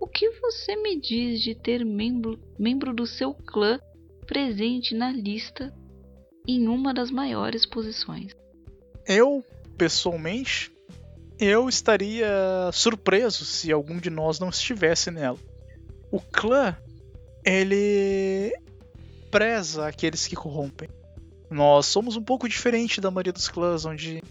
o 0.00 0.06
que 0.08 0.28
você 0.40 0.74
me 0.74 1.00
diz 1.00 1.40
de 1.40 1.54
ter 1.54 1.84
membro, 1.84 2.40
membro 2.58 2.92
do 2.92 3.06
seu 3.06 3.32
clã 3.32 3.78
presente 4.26 4.96
na 4.96 5.12
lista 5.12 5.72
em 6.46 6.66
uma 6.66 6.92
das 6.92 7.10
maiores 7.10 7.64
posições? 7.64 8.34
Eu 9.06 9.44
pessoalmente, 9.78 10.71
eu 11.38 11.68
estaria 11.68 12.28
surpreso 12.72 13.44
se 13.44 13.72
algum 13.72 13.98
de 13.98 14.10
nós 14.10 14.38
não 14.38 14.48
estivesse 14.48 15.10
nela. 15.10 15.38
O 16.10 16.20
clã, 16.20 16.76
ele 17.44 18.52
preza 19.30 19.86
aqueles 19.86 20.26
que 20.26 20.36
corrompem. 20.36 20.88
Nós 21.50 21.86
somos 21.86 22.16
um 22.16 22.22
pouco 22.22 22.48
diferente 22.48 23.00
da 23.00 23.10
maioria 23.10 23.32
dos 23.32 23.48
clãs, 23.48 23.84
onde 23.84 24.22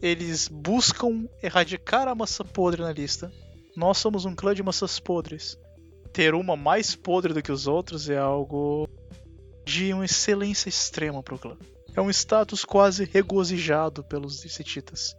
eles 0.00 0.48
buscam 0.48 1.28
erradicar 1.42 2.08
a 2.08 2.14
maçã 2.14 2.44
podre 2.44 2.82
na 2.82 2.92
lista. 2.92 3.32
Nós 3.76 3.98
somos 3.98 4.24
um 4.24 4.34
clã 4.34 4.54
de 4.54 4.62
maçãs 4.62 4.98
podres. 4.98 5.58
Ter 6.12 6.34
uma 6.34 6.56
mais 6.56 6.94
podre 6.94 7.32
do 7.32 7.42
que 7.42 7.52
os 7.52 7.66
outros 7.66 8.08
é 8.08 8.18
algo 8.18 8.88
de 9.64 9.92
uma 9.92 10.04
excelência 10.04 10.68
extrema 10.68 11.22
para 11.22 11.34
o 11.34 11.38
clã. 11.38 11.56
É 11.94 12.00
um 12.00 12.10
status 12.10 12.64
quase 12.64 13.04
regozijado 13.04 14.02
pelos 14.04 14.40
setitas. 14.40 15.16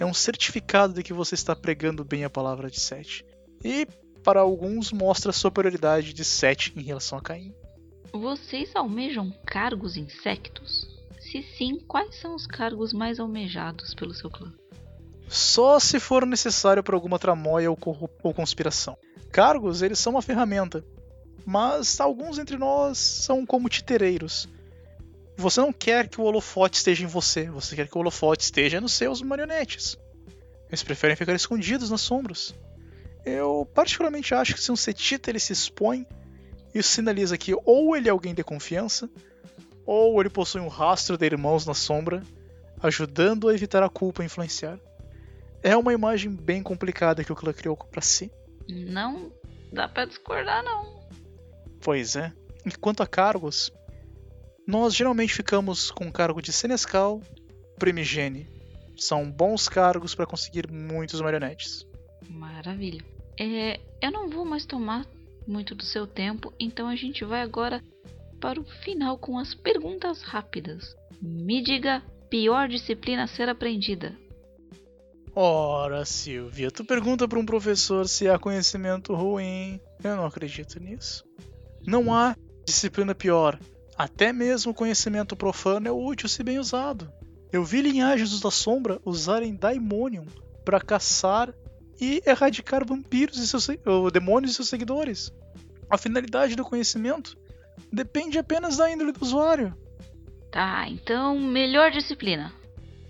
É 0.00 0.06
um 0.06 0.14
certificado 0.14 0.94
de 0.94 1.02
que 1.02 1.12
você 1.12 1.34
está 1.34 1.54
pregando 1.54 2.02
bem 2.02 2.24
a 2.24 2.30
palavra 2.30 2.70
de 2.70 2.80
Sete. 2.80 3.22
E, 3.62 3.86
para 4.24 4.40
alguns, 4.40 4.90
mostra 4.90 5.28
a 5.28 5.34
superioridade 5.34 6.14
de 6.14 6.24
Sete 6.24 6.72
em 6.74 6.80
relação 6.80 7.18
a 7.18 7.20
Caim. 7.20 7.54
Vocês 8.10 8.74
almejam 8.74 9.30
cargos 9.44 9.98
insectos? 9.98 10.88
Se 11.20 11.42
sim, 11.42 11.78
quais 11.86 12.18
são 12.18 12.34
os 12.34 12.46
cargos 12.46 12.94
mais 12.94 13.20
almejados 13.20 13.94
pelo 13.94 14.14
seu 14.14 14.30
clã? 14.30 14.50
Só 15.28 15.78
se 15.78 16.00
for 16.00 16.24
necessário 16.24 16.82
para 16.82 16.96
alguma 16.96 17.18
tramóia 17.18 17.70
ou, 17.70 17.78
ou 18.22 18.32
conspiração. 18.32 18.96
Cargos, 19.30 19.82
eles 19.82 19.98
são 19.98 20.14
uma 20.14 20.22
ferramenta, 20.22 20.82
mas 21.44 22.00
alguns 22.00 22.38
entre 22.38 22.56
nós 22.56 22.96
são 22.96 23.44
como 23.44 23.68
titereiros. 23.68 24.48
Você 25.40 25.58
não 25.58 25.72
quer 25.72 26.06
que 26.06 26.20
o 26.20 26.24
holofote 26.24 26.76
esteja 26.76 27.02
em 27.02 27.06
você, 27.06 27.48
você 27.48 27.74
quer 27.74 27.88
que 27.88 27.96
o 27.96 28.00
holofote 28.00 28.44
esteja 28.44 28.78
nos 28.78 28.92
seus 28.92 29.22
marionetes. 29.22 29.96
Eles 30.68 30.82
preferem 30.82 31.16
ficar 31.16 31.34
escondidos 31.34 31.90
nas 31.90 32.02
sombras. 32.02 32.54
Eu 33.24 33.66
particularmente 33.74 34.34
acho 34.34 34.54
que 34.54 34.60
se 34.60 34.70
um 34.70 34.76
setita 34.76 35.30
ele 35.30 35.40
se 35.40 35.54
expõe, 35.54 36.06
isso 36.74 36.90
sinaliza 36.90 37.38
que 37.38 37.54
ou 37.64 37.96
ele 37.96 38.08
é 38.08 38.10
alguém 38.10 38.34
de 38.34 38.44
confiança, 38.44 39.08
ou 39.86 40.20
ele 40.20 40.28
possui 40.28 40.60
um 40.60 40.68
rastro 40.68 41.16
de 41.16 41.24
irmãos 41.24 41.64
na 41.64 41.74
sombra, 41.74 42.22
ajudando 42.82 43.48
a 43.48 43.54
evitar 43.54 43.82
a 43.82 43.88
culpa 43.88 44.22
e 44.22 44.26
influenciar. 44.26 44.78
É 45.62 45.74
uma 45.74 45.94
imagem 45.94 46.30
bem 46.30 46.62
complicada 46.62 47.24
que 47.24 47.32
o 47.32 47.36
clã 47.36 47.52
criou 47.54 47.76
para 47.76 48.02
si. 48.02 48.30
Não 48.68 49.32
dá 49.72 49.88
para 49.88 50.04
discordar, 50.04 50.62
não. 50.62 51.00
Pois 51.80 52.14
é. 52.14 52.30
E 52.66 52.70
quanto 52.72 53.02
a 53.02 53.06
cargos, 53.06 53.72
nós 54.70 54.94
geralmente 54.94 55.34
ficamos 55.34 55.90
com 55.90 56.06
o 56.06 56.12
cargo 56.12 56.40
de 56.40 56.52
Senescal, 56.52 57.20
Primigene. 57.76 58.46
São 58.96 59.28
bons 59.28 59.68
cargos 59.68 60.14
para 60.14 60.26
conseguir 60.26 60.70
muitos 60.70 61.20
marionetes. 61.20 61.84
Maravilha. 62.28 63.04
É, 63.36 63.80
eu 64.00 64.12
não 64.12 64.30
vou 64.30 64.44
mais 64.44 64.64
tomar 64.64 65.04
muito 65.44 65.74
do 65.74 65.82
seu 65.82 66.06
tempo, 66.06 66.52
então 66.60 66.86
a 66.86 66.94
gente 66.94 67.24
vai 67.24 67.42
agora 67.42 67.82
para 68.40 68.60
o 68.60 68.64
final 68.84 69.18
com 69.18 69.38
as 69.38 69.54
perguntas 69.54 70.22
rápidas. 70.22 70.94
Me 71.20 71.60
diga, 71.60 72.00
pior 72.28 72.68
disciplina 72.68 73.24
a 73.24 73.26
ser 73.26 73.48
aprendida. 73.48 74.16
Ora, 75.34 76.04
Silvia, 76.04 76.70
tu 76.70 76.84
pergunta 76.84 77.26
para 77.26 77.40
um 77.40 77.46
professor 77.46 78.06
se 78.06 78.28
há 78.28 78.38
conhecimento 78.38 79.14
ruim. 79.14 79.80
Eu 80.04 80.14
não 80.14 80.26
acredito 80.26 80.78
nisso. 80.78 81.24
Não 81.84 82.14
há 82.14 82.36
disciplina 82.64 83.16
pior. 83.16 83.58
Até 84.00 84.32
mesmo 84.32 84.72
conhecimento 84.72 85.36
profano 85.36 85.86
é 85.86 85.92
útil 85.92 86.26
se 86.26 86.42
bem 86.42 86.58
usado. 86.58 87.12
Eu 87.52 87.62
vi 87.62 87.82
linhagens 87.82 88.40
da 88.40 88.50
sombra 88.50 88.98
usarem 89.04 89.54
Daimonium 89.54 90.24
para 90.64 90.80
caçar 90.80 91.52
e 92.00 92.22
erradicar 92.24 92.82
vampiros 92.82 93.36
e 93.36 93.46
seus 93.46 93.68
demônios 94.10 94.52
e 94.52 94.54
seus 94.54 94.70
seguidores. 94.70 95.30
A 95.90 95.98
finalidade 95.98 96.56
do 96.56 96.64
conhecimento 96.64 97.36
depende 97.92 98.38
apenas 98.38 98.78
da 98.78 98.90
índole 98.90 99.12
do 99.12 99.22
usuário. 99.22 99.76
Tá, 100.50 100.88
então 100.88 101.38
melhor 101.38 101.90
disciplina. 101.90 102.50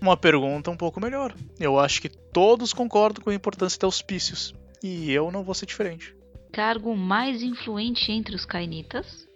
Uma 0.01 0.17
pergunta 0.17 0.69
um 0.71 0.75
pouco 0.75 0.99
melhor. 0.99 1.33
Eu 1.57 1.79
acho 1.79 2.01
que 2.01 2.09
todos 2.09 2.73
concordam 2.73 3.23
com 3.23 3.29
a 3.29 3.33
importância 3.33 3.79
de 3.79 3.85
auspícios. 3.85 4.53
E 4.83 5.09
eu 5.09 5.31
não 5.31 5.41
vou 5.41 5.55
ser 5.55 5.67
diferente. 5.67 6.13
Cargo 6.51 6.93
mais 6.97 7.41
influente 7.41 8.11
entre 8.11 8.35
os 8.35 8.43
Kainitas? 8.43 9.30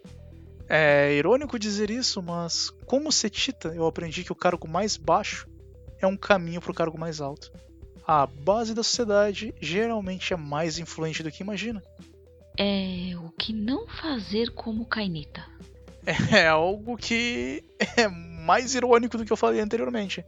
É 0.68 1.14
irônico 1.14 1.60
dizer 1.60 1.90
isso, 1.90 2.22
mas 2.22 2.72
como 2.86 3.12
setita, 3.12 3.70
eu 3.70 3.86
aprendi 3.86 4.24
que 4.24 4.32
o 4.32 4.36
cargo 4.36 4.68
mais 4.68 4.98
baixo 4.98 5.48
é 6.00 6.08
um 6.08 6.18
caminho 6.18 6.62
para 6.62 6.72
o 6.72 6.76
cargo 6.76 6.98
mais 6.98 7.22
alto. 7.22 7.52
A 8.08 8.26
base 8.26 8.74
da 8.74 8.84
sociedade 8.84 9.54
geralmente 9.62 10.34
é 10.34 10.38
mais 10.38 10.78
influente 10.78 11.24
do 11.24 11.32
que 11.32 11.44
imagina. 11.44 11.82
É 12.58 13.14
o 13.18 13.30
que 13.32 13.54
não 13.54 13.88
fazer 13.88 14.52
como 14.52 14.86
Kainita. 14.86 15.46
É 16.32 16.48
algo 16.48 16.96
que 16.96 17.64
é 17.98 18.08
mais 18.08 18.76
irônico 18.76 19.18
do 19.18 19.26
que 19.26 19.34
eu 19.34 19.38
falei 19.38 19.60
anteriormente 19.60 20.24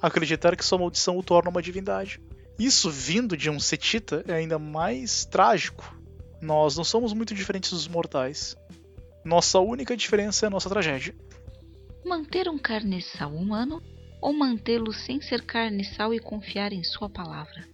acreditar 0.00 0.56
que 0.56 0.64
sua 0.64 0.78
maldição 0.78 1.18
o 1.18 1.22
torna 1.22 1.50
uma 1.50 1.62
divindade. 1.62 2.20
Isso 2.58 2.90
vindo 2.90 3.36
de 3.36 3.50
um 3.50 3.60
setita 3.60 4.24
é 4.26 4.34
ainda 4.34 4.58
mais 4.58 5.24
trágico. 5.24 5.96
Nós 6.40 6.76
não 6.76 6.84
somos 6.84 7.12
muito 7.12 7.34
diferentes 7.34 7.70
dos 7.70 7.88
mortais. 7.88 8.56
Nossa 9.24 9.58
única 9.58 9.96
diferença 9.96 10.46
é 10.46 10.48
a 10.48 10.50
nossa 10.50 10.68
tragédia. 10.68 11.14
Manter 12.04 12.48
um 12.48 12.58
carniçal 12.58 13.34
humano 13.34 13.82
ou 14.20 14.32
mantê-lo 14.32 14.92
sem 14.92 15.20
ser 15.20 15.44
carniçal 15.44 16.12
e 16.14 16.18
confiar 16.18 16.72
em 16.72 16.82
sua 16.82 17.08
palavra? 17.08 17.68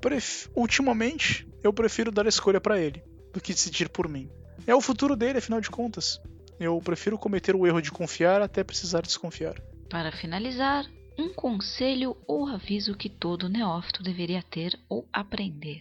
Pref... 0.00 0.48
Ultimamente, 0.54 1.46
eu 1.62 1.72
prefiro 1.72 2.10
dar 2.10 2.26
a 2.26 2.28
escolha 2.28 2.60
para 2.60 2.80
ele 2.80 3.02
do 3.32 3.40
que 3.40 3.52
decidir 3.52 3.88
por 3.88 4.08
mim. 4.08 4.28
É 4.66 4.74
o 4.74 4.80
futuro 4.80 5.16
dele, 5.16 5.38
afinal 5.38 5.60
de 5.60 5.70
contas. 5.70 6.20
Eu 6.58 6.78
prefiro 6.80 7.18
cometer 7.18 7.54
o 7.54 7.66
erro 7.66 7.80
de 7.80 7.90
confiar 7.90 8.42
até 8.42 8.62
precisar 8.62 9.02
desconfiar. 9.02 9.60
Para 9.88 10.12
finalizar, 10.12 10.86
um 11.18 11.32
conselho 11.32 12.16
ou 12.26 12.46
aviso 12.46 12.96
que 12.96 13.08
todo 13.08 13.48
neófito 13.48 14.02
deveria 14.02 14.42
ter 14.42 14.78
ou 14.88 15.06
aprender. 15.12 15.80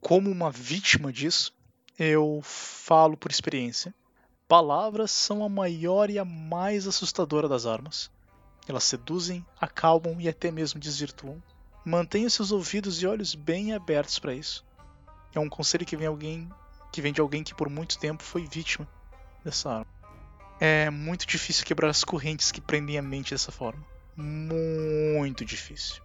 Como 0.00 0.30
uma 0.30 0.50
vítima 0.50 1.12
disso, 1.12 1.52
eu 2.00 2.40
falo 2.42 3.16
por 3.16 3.30
experiência. 3.30 3.94
Palavras 4.48 5.10
são 5.10 5.44
a 5.44 5.48
maior 5.48 6.10
e 6.10 6.18
a 6.18 6.24
mais 6.24 6.86
assustadora 6.86 7.48
das 7.48 7.66
armas. 7.66 8.10
Elas 8.66 8.84
seduzem, 8.84 9.44
acalmam 9.60 10.20
e 10.20 10.28
até 10.28 10.50
mesmo 10.50 10.80
desvirtuam. 10.80 11.40
Mantenha 11.84 12.28
seus 12.28 12.50
ouvidos 12.50 13.02
e 13.02 13.06
olhos 13.06 13.34
bem 13.34 13.74
abertos 13.74 14.18
para 14.18 14.34
isso. 14.34 14.64
É 15.34 15.38
um 15.38 15.48
conselho 15.48 15.86
que 15.86 15.96
vem 15.96 16.06
alguém 16.06 16.50
que 16.90 17.00
vem 17.00 17.12
de 17.12 17.20
alguém 17.20 17.44
que 17.44 17.54
por 17.54 17.68
muito 17.68 17.98
tempo 17.98 18.22
foi 18.22 18.46
vítima 18.46 18.88
dessa 19.44 19.70
arma. 19.70 19.86
É 20.58 20.90
muito 20.90 21.24
difícil 21.24 21.64
quebrar 21.64 21.88
as 21.88 22.02
correntes 22.02 22.50
que 22.50 22.60
prendem 22.60 22.98
a 22.98 23.02
mente 23.02 23.30
dessa 23.30 23.52
forma 23.52 23.84
muito 24.20 25.44
difícil. 25.44 26.02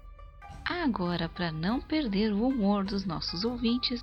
Agora, 0.63 1.29
para 1.29 1.51
não 1.51 1.81
perder 1.81 2.31
o 2.33 2.47
humor 2.47 2.85
dos 2.85 3.05
nossos 3.05 3.43
ouvintes, 3.43 4.01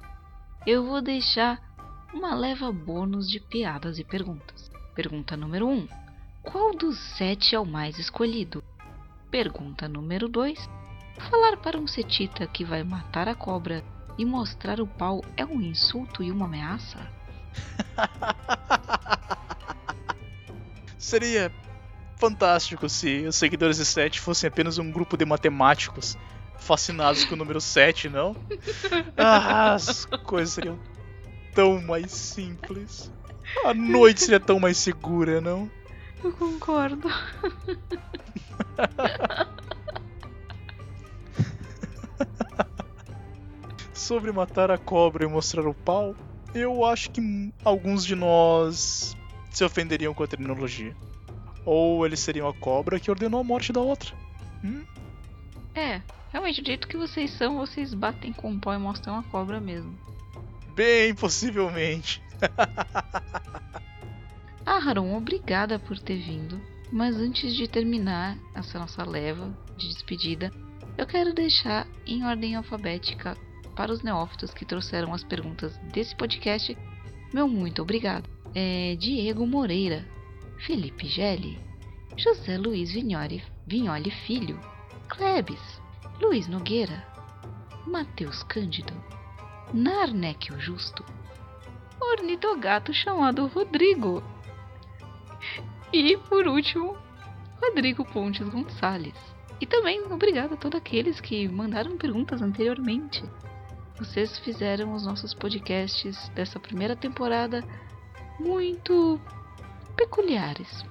eu 0.67 0.87
vou 0.87 1.01
deixar 1.01 1.61
uma 2.13 2.35
leva 2.35 2.71
bônus 2.71 3.29
de 3.29 3.41
piadas 3.41 3.99
e 3.99 4.05
perguntas. 4.05 4.71
Pergunta 4.95 5.37
número 5.37 5.67
1: 5.67 5.73
um, 5.73 5.89
Qual 6.43 6.77
dos 6.77 6.99
sete 7.17 7.55
é 7.55 7.61
o 7.61 7.65
mais 7.65 7.99
escolhido? 7.99 8.63
Pergunta 9.31 9.89
número 9.89 10.29
2: 10.29 10.69
Falar 11.31 11.57
para 11.57 11.79
um 11.79 11.87
setita 11.87 12.47
que 12.47 12.65
vai 12.65 12.85
matar 12.85 13.29
a 13.29 13.35
cobra 13.35 13.83
e 14.19 14.25
mostrar 14.25 14.81
o 14.81 14.87
pau 14.87 15.25
é 15.37 15.45
um 15.45 15.61
insulto 15.61 16.23
e 16.23 16.31
uma 16.31 16.45
ameaça? 16.45 16.99
Seria 20.99 21.51
fantástico 22.17 22.89
se 22.89 23.27
os 23.27 23.37
seguidores 23.37 23.79
de 23.79 23.85
7 23.85 24.21
fossem 24.21 24.49
apenas 24.49 24.79
um 24.79 24.91
grupo 24.91 25.17
de 25.17 25.25
matemáticos 25.25 26.17
fascinados 26.57 27.25
com 27.25 27.35
o 27.35 27.39
número 27.39 27.61
7, 27.61 28.09
não? 28.09 28.37
Ah, 29.17 29.75
as 29.75 30.05
coisas 30.05 30.55
seriam 30.55 30.79
tão 31.55 31.81
mais 31.81 32.11
simples. 32.11 33.11
A 33.65 33.73
noite 33.75 34.23
seria 34.23 34.41
tão 34.41 34.59
mais 34.59 34.77
segura, 34.79 35.41
não? 35.41 35.71
Eu 36.23 36.33
concordo. 36.33 37.09
Sobre 43.93 44.33
matar 44.33 44.71
a 44.71 44.79
cobra 44.79 45.25
e 45.25 45.29
mostrar 45.29 45.67
o 45.67 45.75
pau, 45.75 46.15
eu 46.55 46.85
acho 46.85 47.11
que 47.11 47.53
alguns 47.65 48.05
de 48.05 48.15
nós 48.15 49.17
se 49.51 49.65
ofenderiam 49.65 50.15
com 50.15 50.23
a 50.23 50.27
terminologia. 50.27 50.95
Ou 51.65 52.05
eles 52.05 52.21
seriam 52.21 52.49
a 52.49 52.55
cobra 52.55 52.99
que 52.99 53.11
ordenou 53.11 53.41
a 53.41 53.45
morte 53.45 53.73
da 53.73 53.81
outra. 53.81 54.13
Hum? 54.65 54.85
É, 55.75 56.03
realmente, 56.33 56.61
do 56.61 56.67
jeito 56.67 56.89
que 56.89 56.97
vocês 56.97 57.31
são, 57.33 57.59
vocês 57.59 57.95
batem 57.95 58.33
com 58.33 58.53
o 58.53 58.61
pau 58.61 58.75
e 58.75 58.79
mostram 58.79 59.19
a 59.19 59.23
cobra 59.23 59.61
mesmo. 59.61 59.97
Bem 60.75 61.15
possivelmente. 61.15 62.23
ah, 64.65 64.79
Haron, 64.79 65.17
obrigada 65.17 65.79
por 65.79 65.99
ter 65.99 66.17
vindo. 66.17 66.61
Mas 66.91 67.17
antes 67.17 67.55
de 67.55 67.67
terminar 67.67 68.37
essa 68.55 68.79
nossa 68.79 69.03
leva 69.03 69.51
de 69.79 69.89
despedida, 69.89 70.53
eu 70.99 71.07
quero 71.07 71.33
deixar 71.33 71.87
em 72.07 72.25
ordem 72.25 72.55
alfabética 72.55 73.37
para 73.75 73.93
os 73.93 74.03
neófitos 74.03 74.53
que 74.53 74.67
trouxeram 74.67 75.15
as 75.15 75.25
perguntas 75.25 75.79
desse 75.93 76.15
podcast. 76.15 76.77
Meu 77.33 77.49
muito 77.49 77.81
obrigado. 77.81 78.29
É 78.55 78.95
Diego 78.97 79.47
Moreira, 79.47 80.07
Felipe 80.67 81.09
Gelli, 81.09 81.59
José 82.17 82.59
Luiz 82.59 82.93
Vignoli, 82.93 83.43
Vignoli 83.67 84.11
Filho, 84.11 84.61
Klebs, 85.09 85.81
Luiz 86.21 86.47
Nogueira, 86.47 87.03
Matheus 87.87 88.43
Cândido, 88.43 88.93
Narnek 89.73 90.53
o 90.53 90.61
Justo, 90.61 91.03
ornitogato 91.99 92.93
chamado 92.93 93.47
Rodrigo 93.47 94.23
e, 95.93 96.17
por 96.17 96.47
último, 96.47 96.97
Rodrigo 97.61 98.05
Pontes 98.05 98.47
Gonçalves. 98.49 99.15
E 99.61 99.67
também 99.67 100.03
obrigado 100.11 100.55
a 100.55 100.57
todos 100.57 100.79
aqueles 100.79 101.21
que 101.21 101.49
mandaram 101.49 101.97
perguntas 101.97 102.43
anteriormente. 102.43 103.25
Vocês 103.99 104.39
fizeram 104.39 104.93
os 104.93 105.07
nossos 105.07 105.33
podcasts 105.33 106.29
dessa 106.35 106.59
primeira 106.59 106.97
temporada 106.97 107.65
muito 108.41 109.21
peculiares. 109.97 110.85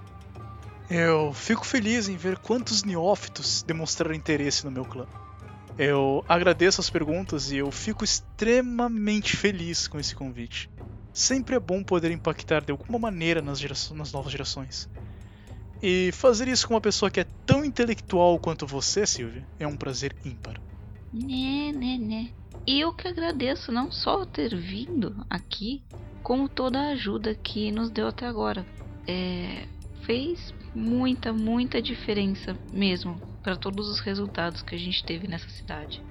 Eu 0.90 1.32
fico 1.34 1.66
feliz 1.66 2.10
em 2.10 2.18
ver 2.18 2.38
quantos 2.40 2.84
neófitos 2.84 3.62
demonstraram 3.64 4.16
interesse 4.16 4.66
no 4.66 4.72
meu 4.72 4.86
clã. 4.86 5.06
Eu 5.84 6.24
agradeço 6.30 6.80
as 6.80 6.92
perguntas 6.92 7.52
e 7.52 7.58
eu 7.58 7.72
fico 7.72 8.04
extremamente 8.04 9.36
feliz 9.36 9.88
com 9.88 10.00
esse 10.00 10.14
convite. 10.14 10.70
Sempre 11.12 11.56
é 11.56 11.60
bom 11.60 11.84
poder 11.84 12.12
impactar 12.12 12.64
de 12.64 12.72
alguma 12.72 13.00
maneira 13.00 13.42
nas, 13.42 13.60
nas 13.90 14.14
novas 14.14 14.32
gerações. 14.32 14.88
E 15.82 16.12
fazer 16.12 16.48
isso 16.48 16.68
com 16.68 16.76
uma 16.76 16.82
pessoa 16.82 17.10
que 17.10 17.22
é 17.22 17.26
tão 17.48 17.66
intelectual 17.66 18.38
quanto 18.38 18.68
você, 18.68 19.08
Silvia, 19.08 19.44
é 19.60 19.66
um 19.66 19.76
prazer 19.76 20.16
ímpar. 20.24 20.62
Né, 21.12 21.72
né, 21.74 21.98
né. 21.98 22.30
Eu 22.68 22.94
que 22.94 23.08
agradeço 23.08 23.72
não 23.72 23.92
só 23.92 24.24
ter 24.24 24.56
vindo 24.56 25.26
aqui, 25.28 25.82
como 26.22 26.48
toda 26.48 26.80
a 26.80 26.92
ajuda 26.92 27.34
que 27.34 27.72
nos 27.72 27.90
deu 27.90 28.08
até 28.08 28.28
agora. 28.28 28.64
É, 29.08 29.66
fez 30.06 30.54
muita, 30.76 31.34
muita 31.34 31.82
diferença 31.82 32.56
mesmo 32.72 33.31
para 33.42 33.56
todos 33.56 33.90
os 33.90 34.00
resultados 34.00 34.62
que 34.62 34.76
a 34.76 34.78
gente 34.78 35.04
teve 35.04 35.28
nessa 35.28 35.50
cidade. 35.50 36.02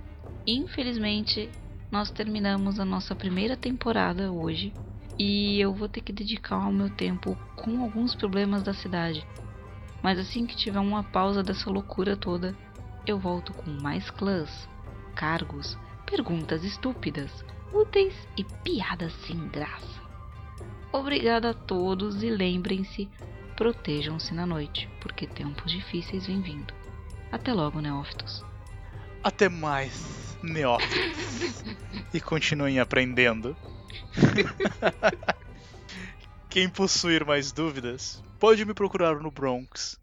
Infelizmente, 0.46 1.50
nós 1.90 2.10
terminamos 2.10 2.78
a 2.78 2.84
nossa 2.84 3.14
primeira 3.14 3.56
temporada 3.56 4.30
hoje 4.32 4.72
e 5.18 5.60
eu 5.60 5.74
vou 5.74 5.88
ter 5.88 6.00
que 6.00 6.12
dedicar 6.12 6.58
o 6.58 6.72
meu 6.72 6.88
tempo 6.88 7.36
com 7.56 7.82
alguns 7.82 8.14
problemas 8.14 8.62
da 8.62 8.72
cidade. 8.72 9.26
Mas 10.02 10.18
assim 10.18 10.46
que 10.46 10.56
tiver 10.56 10.80
uma 10.80 11.02
pausa 11.02 11.42
dessa 11.42 11.70
loucura 11.70 12.16
toda, 12.16 12.56
eu 13.06 13.18
volto 13.18 13.52
com 13.52 13.70
mais 13.82 14.10
clãs, 14.10 14.68
cargos, 15.14 15.76
perguntas 16.06 16.64
estúpidas, 16.64 17.44
úteis 17.72 18.14
e 18.36 18.44
piadas 18.44 19.12
sem 19.26 19.48
graça. 19.48 20.00
Obrigada 20.92 21.50
a 21.50 21.54
todos 21.54 22.22
e 22.22 22.30
lembrem-se, 22.30 23.08
protejam-se 23.56 24.32
na 24.32 24.46
noite, 24.46 24.88
porque 25.00 25.26
tempos 25.26 25.70
difíceis 25.70 26.26
vêm 26.26 26.40
vindo. 26.40 26.79
Até 27.32 27.52
logo, 27.52 27.80
neófitos. 27.80 28.44
Até 29.22 29.48
mais, 29.48 30.36
neófitos. 30.42 31.62
e 32.12 32.20
continuem 32.20 32.80
aprendendo. 32.80 33.56
Quem 36.48 36.68
possuir 36.68 37.24
mais 37.24 37.52
dúvidas, 37.52 38.20
pode 38.38 38.64
me 38.64 38.74
procurar 38.74 39.20
no 39.20 39.30
Bronx 39.30 40.00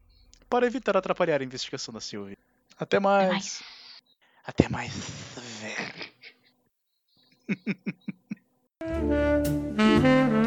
para 0.49 0.65
evitar 0.65 0.95
atrapalhar 0.95 1.41
a 1.41 1.43
investigação 1.43 1.93
da 1.93 1.99
Sylvie. 1.99 2.37
Até 2.79 2.99
mais. 2.99 3.61
Até 4.45 4.69
mais, 4.69 4.93
velho. 5.59 6.07